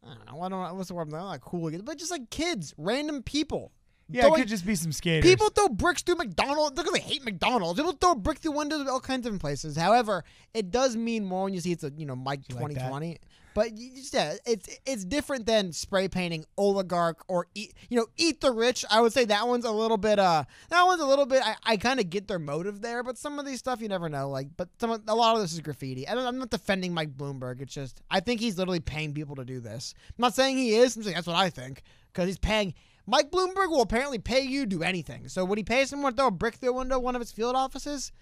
I 0.06 0.14
don't 0.16 0.26
know. 0.26 0.41
I 0.41 0.49
don't 0.49 0.64
know 0.64 0.74
what's 0.76 0.89
the 0.89 0.95
word. 0.95 1.04
I'm 1.04 1.10
not 1.12 1.41
cool, 1.41 1.72
but 1.84 1.97
just 1.97 2.12
like 2.12 2.30
kids, 2.30 2.74
random 2.78 3.24
people. 3.24 3.72
yeah, 4.10 4.28
it 4.28 4.34
could 4.36 4.47
just 4.47 4.66
be 4.66 4.76
some 4.76 4.91
skaters. 4.91 5.30
People 5.30 5.49
throw 5.49 5.70
bricks 5.70 6.01
through 6.01 6.16
McDonald's 6.16 6.76
because 6.76 6.91
they 6.91 6.99
hate 6.99 7.24
McDonald's. 7.24 7.80
People 7.80 7.93
throw 7.93 8.16
brick 8.16 8.39
through 8.39 8.51
windows 8.51 8.82
of 8.82 8.88
all 8.88 8.99
kinds 8.99 9.26
of 9.26 9.39
places. 9.39 9.78
However, 9.78 10.24
it 10.54 10.72
does 10.72 10.95
mean 10.97 11.24
more 11.24 11.45
when 11.45 11.54
you 11.54 11.62
see 11.62 11.72
it's 11.72 11.84
a 11.84 11.91
you 11.95 12.06
know 12.06 12.16
Mike 12.16 12.41
You 12.49 12.56
like 12.56 12.70
2020. 12.70 13.18
But 13.54 13.72
yeah, 13.78 14.36
it's 14.45 14.80
it's 14.86 15.06
different 15.06 15.45
than 15.45 15.72
spray 15.74 16.08
painting 16.08 16.45
oligarch 16.58 17.24
or 17.28 17.47
eat 17.56 17.74
you 17.89 17.97
know 17.97 18.08
eat 18.18 18.41
the 18.41 18.51
rich. 18.51 18.86
I 18.89 19.01
would 19.01 19.14
say 19.14 19.26
that 19.26 19.47
one's 19.47 19.66
a 19.66 19.72
little 19.72 19.97
bit 19.97 20.20
uh 20.20 20.43
that 20.70 20.84
one's 20.84 21.01
a 21.01 21.06
little 21.06 21.26
bit. 21.26 21.41
I, 21.45 21.56
I 21.64 21.78
kind 21.78 21.99
of 21.99 22.10
get 22.10 22.28
their 22.28 22.39
motive 22.39 22.82
there, 22.82 23.04
but 23.04 23.18
some 23.18 23.39
of 23.39 23.45
these 23.45 23.60
stuff 23.60 23.82
you 23.82 23.88
never 23.88 24.10
know. 24.10 24.30
Like, 24.30 24.47
but 24.58 24.70
some 24.80 24.91
a 25.08 25.16
lot 25.16 25.36
of 25.36 25.41
this 25.41 25.54
is 25.54 25.60
graffiti. 25.60 26.08
I 26.08 26.14
I'm 26.14 26.39
not 26.39 26.49
defending 26.49 26.93
Mike 26.93 27.16
Bloomberg. 27.18 27.62
It's 27.62 27.74
just 27.74 28.01
I 28.10 28.20
think 28.20 28.39
he's 28.39 28.58
literally 28.58 28.80
paying 28.80 29.14
people 29.14 29.36
to 29.36 29.45
do 29.45 29.60
this. 29.60 29.93
I'm 30.10 30.22
not 30.22 30.34
saying 30.34 30.58
he 30.58 30.76
is. 30.76 30.95
I'm 30.95 31.04
saying 31.04 31.16
that's 31.16 31.28
what 31.28 31.36
I 31.36 31.49
think 31.49 31.84
because 32.12 32.28
he's 32.28 32.38
paying. 32.38 32.74
Mike 33.06 33.32
Bloomberg 33.32 33.70
will 33.70 33.82
apparently 33.82 34.18
pay 34.18 34.41
you 34.41 34.62
to 34.62 34.66
do 34.66 34.84
anything. 34.84 35.28
So 35.28 35.43
would 35.43 35.58
he 35.58 35.64
pay 35.64 35.84
someone 35.86 36.14
to 36.14 36.18
throw 36.18 36.28
a 36.28 36.32
brick 36.32 36.56
through 36.56 36.70
a 36.70 36.74
window 36.74 36.99
one 36.99 37.16
of 37.16 37.22
his 37.22 37.34
field 37.34 37.56
offices? 37.56 38.14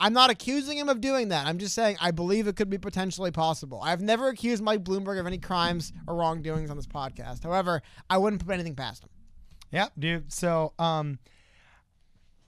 I'm 0.00 0.12
not 0.12 0.30
accusing 0.30 0.78
him 0.78 0.88
of 0.88 1.00
doing 1.00 1.28
that. 1.28 1.46
I'm 1.46 1.58
just 1.58 1.74
saying 1.74 1.96
I 2.00 2.12
believe 2.12 2.46
it 2.46 2.56
could 2.56 2.70
be 2.70 2.78
potentially 2.78 3.30
possible. 3.30 3.80
I've 3.82 4.00
never 4.00 4.28
accused 4.28 4.62
Mike 4.62 4.84
Bloomberg 4.84 5.18
of 5.18 5.26
any 5.26 5.38
crimes 5.38 5.92
or 6.06 6.14
wrongdoings 6.14 6.70
on 6.70 6.76
this 6.76 6.86
podcast. 6.86 7.42
However, 7.42 7.82
I 8.08 8.18
wouldn't 8.18 8.44
put 8.44 8.52
anything 8.54 8.76
past 8.76 9.04
him. 9.04 9.10
Yep, 9.72 9.92
dude. 9.98 10.32
So, 10.32 10.72
um, 10.78 11.18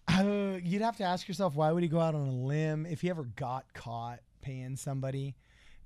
uh, 0.09 0.59
you'd 0.63 0.83
have 0.83 0.97
to 0.99 1.05
ask 1.05 1.27
yourself 1.27 1.55
why 1.55 1.73
would 1.73 1.83
he 1.83 1.89
go 1.89 2.01
out 2.01 2.15
on 2.15 2.27
a 2.27 2.33
limb 2.33 2.87
if 2.87 3.01
he 3.01 3.11
ever 3.11 3.25
got 3.25 3.73
caught 3.75 4.21
paying 4.43 4.77
somebody? 4.77 5.35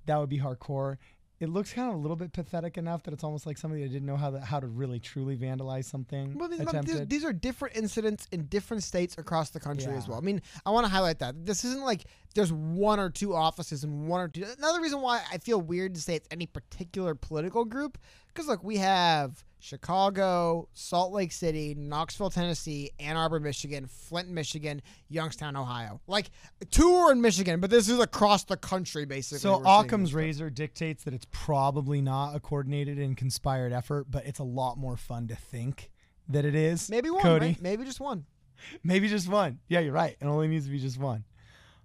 That 0.06 0.18
would 0.18 0.28
be 0.28 0.38
hardcore. 0.38 0.98
It 1.44 1.50
looks 1.50 1.72
kind 1.72 1.90
of 1.90 1.94
a 1.94 1.98
little 1.98 2.16
bit 2.16 2.32
pathetic 2.32 2.78
enough 2.78 3.02
that 3.04 3.14
it's 3.14 3.22
almost 3.22 3.46
like 3.46 3.58
somebody 3.58 3.82
that 3.82 3.90
didn't 3.90 4.06
know 4.06 4.16
how 4.16 4.30
to, 4.30 4.40
how 4.40 4.58
to 4.60 4.66
really 4.66 4.98
truly 4.98 5.36
vandalize 5.36 5.84
something. 5.84 6.36
Well, 6.36 6.48
these, 6.48 6.60
um, 6.60 6.68
attempted. 6.68 7.10
these 7.10 7.24
are 7.24 7.32
different 7.32 7.76
incidents 7.76 8.26
in 8.32 8.46
different 8.46 8.82
states 8.82 9.16
across 9.18 9.50
the 9.50 9.60
country 9.60 9.92
as 9.92 10.08
well. 10.08 10.18
I 10.18 10.22
mean, 10.22 10.40
I 10.64 10.70
want 10.70 10.86
to 10.86 10.90
highlight 10.90 11.18
that. 11.18 11.44
This 11.44 11.64
isn't 11.64 11.84
like 11.84 12.04
there's 12.34 12.52
one 12.52 12.98
or 12.98 13.10
two 13.10 13.34
offices 13.34 13.84
and 13.84 14.08
one 14.08 14.20
or 14.20 14.28
two. 14.28 14.44
Another 14.58 14.80
reason 14.80 15.00
why 15.00 15.22
I 15.30 15.38
feel 15.38 15.60
weird 15.60 15.94
to 15.94 16.00
say 16.00 16.14
it's 16.14 16.28
any 16.30 16.46
particular 16.46 17.14
political 17.14 17.64
group, 17.64 17.98
because 18.28 18.48
look, 18.48 18.64
we 18.64 18.78
have 18.78 19.44
Chicago, 19.64 20.68
Salt 20.74 21.14
Lake 21.14 21.32
City, 21.32 21.74
Knoxville, 21.74 22.28
Tennessee, 22.28 22.90
Ann 23.00 23.16
Arbor, 23.16 23.40
Michigan, 23.40 23.86
Flint, 23.86 24.28
Michigan, 24.28 24.82
Youngstown, 25.08 25.56
Ohio. 25.56 26.02
Like 26.06 26.30
two 26.70 26.92
are 26.92 27.12
in 27.12 27.22
Michigan, 27.22 27.60
but 27.60 27.70
this 27.70 27.88
is 27.88 27.98
across 27.98 28.44
the 28.44 28.58
country 28.58 29.06
basically. 29.06 29.38
So 29.38 29.62
Occam's 29.64 30.12
razor 30.12 30.50
dictates 30.50 31.04
that 31.04 31.14
it's 31.14 31.26
probably 31.30 32.02
not 32.02 32.36
a 32.36 32.40
coordinated 32.40 32.98
and 32.98 33.16
conspired 33.16 33.72
effort, 33.72 34.10
but 34.10 34.26
it's 34.26 34.38
a 34.38 34.44
lot 34.44 34.76
more 34.76 34.98
fun 34.98 35.28
to 35.28 35.34
think 35.34 35.90
that 36.28 36.44
it 36.44 36.54
is. 36.54 36.90
Maybe 36.90 37.08
one, 37.08 37.22
Cody. 37.22 37.46
right? 37.46 37.62
Maybe 37.62 37.84
just 37.84 38.00
one. 38.00 38.26
Maybe 38.84 39.08
just 39.08 39.28
one. 39.28 39.60
Yeah, 39.68 39.80
you're 39.80 39.94
right. 39.94 40.14
It 40.20 40.26
only 40.26 40.46
needs 40.46 40.66
to 40.66 40.72
be 40.72 40.78
just 40.78 40.98
one. 40.98 41.24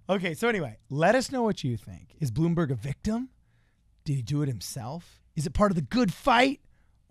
Okay, 0.06 0.34
so 0.34 0.48
anyway, 0.48 0.76
let 0.90 1.14
us 1.14 1.32
know 1.32 1.42
what 1.42 1.64
you 1.64 1.78
think. 1.78 2.14
Is 2.20 2.30
Bloomberg 2.30 2.70
a 2.70 2.74
victim? 2.74 3.30
Did 4.04 4.16
he 4.16 4.22
do 4.22 4.42
it 4.42 4.48
himself? 4.48 5.22
Is 5.34 5.46
it 5.46 5.54
part 5.54 5.70
of 5.70 5.76
the 5.76 5.82
good 5.82 6.12
fight? 6.12 6.60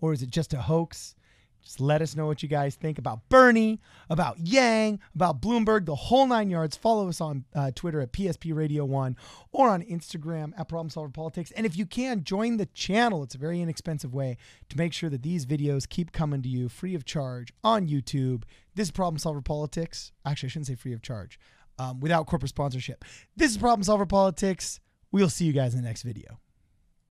Or 0.00 0.12
is 0.12 0.22
it 0.22 0.30
just 0.30 0.54
a 0.54 0.60
hoax? 0.60 1.14
Just 1.62 1.80
let 1.80 2.00
us 2.00 2.16
know 2.16 2.26
what 2.26 2.42
you 2.42 2.48
guys 2.48 2.74
think 2.74 2.98
about 2.98 3.28
Bernie, 3.28 3.80
about 4.08 4.38
Yang, 4.38 5.00
about 5.14 5.42
Bloomberg, 5.42 5.84
the 5.84 5.94
whole 5.94 6.26
nine 6.26 6.50
yards. 6.50 6.76
Follow 6.76 7.08
us 7.08 7.20
on 7.20 7.44
uh, 7.54 7.70
Twitter 7.74 8.00
at 8.00 8.12
PSP 8.12 8.54
Radio 8.54 8.84
One 8.84 9.16
or 9.52 9.68
on 9.68 9.82
Instagram 9.82 10.52
at 10.58 10.68
Problem 10.68 10.88
Solver 10.88 11.10
Politics. 11.10 11.52
And 11.52 11.66
if 11.66 11.76
you 11.76 11.86
can, 11.86 12.24
join 12.24 12.56
the 12.56 12.66
channel. 12.66 13.22
It's 13.22 13.34
a 13.34 13.38
very 13.38 13.60
inexpensive 13.60 14.14
way 14.14 14.36
to 14.68 14.78
make 14.78 14.92
sure 14.92 15.10
that 15.10 15.22
these 15.22 15.44
videos 15.46 15.88
keep 15.88 16.12
coming 16.12 16.42
to 16.42 16.48
you 16.48 16.68
free 16.68 16.94
of 16.94 17.04
charge 17.04 17.52
on 17.62 17.88
YouTube. 17.88 18.44
This 18.74 18.88
is 18.88 18.92
Problem 18.92 19.18
Solver 19.18 19.42
Politics. 19.42 20.12
Actually, 20.24 20.48
I 20.48 20.50
shouldn't 20.50 20.68
say 20.68 20.74
free 20.76 20.94
of 20.94 21.02
charge, 21.02 21.38
um, 21.78 22.00
without 22.00 22.26
corporate 22.26 22.50
sponsorship. 22.50 23.04
This 23.36 23.50
is 23.50 23.58
Problem 23.58 23.84
Solver 23.84 24.06
Politics. 24.06 24.80
We'll 25.12 25.28
see 25.28 25.44
you 25.44 25.52
guys 25.52 25.74
in 25.74 25.82
the 25.82 25.86
next 25.86 26.02
video. 26.02 26.40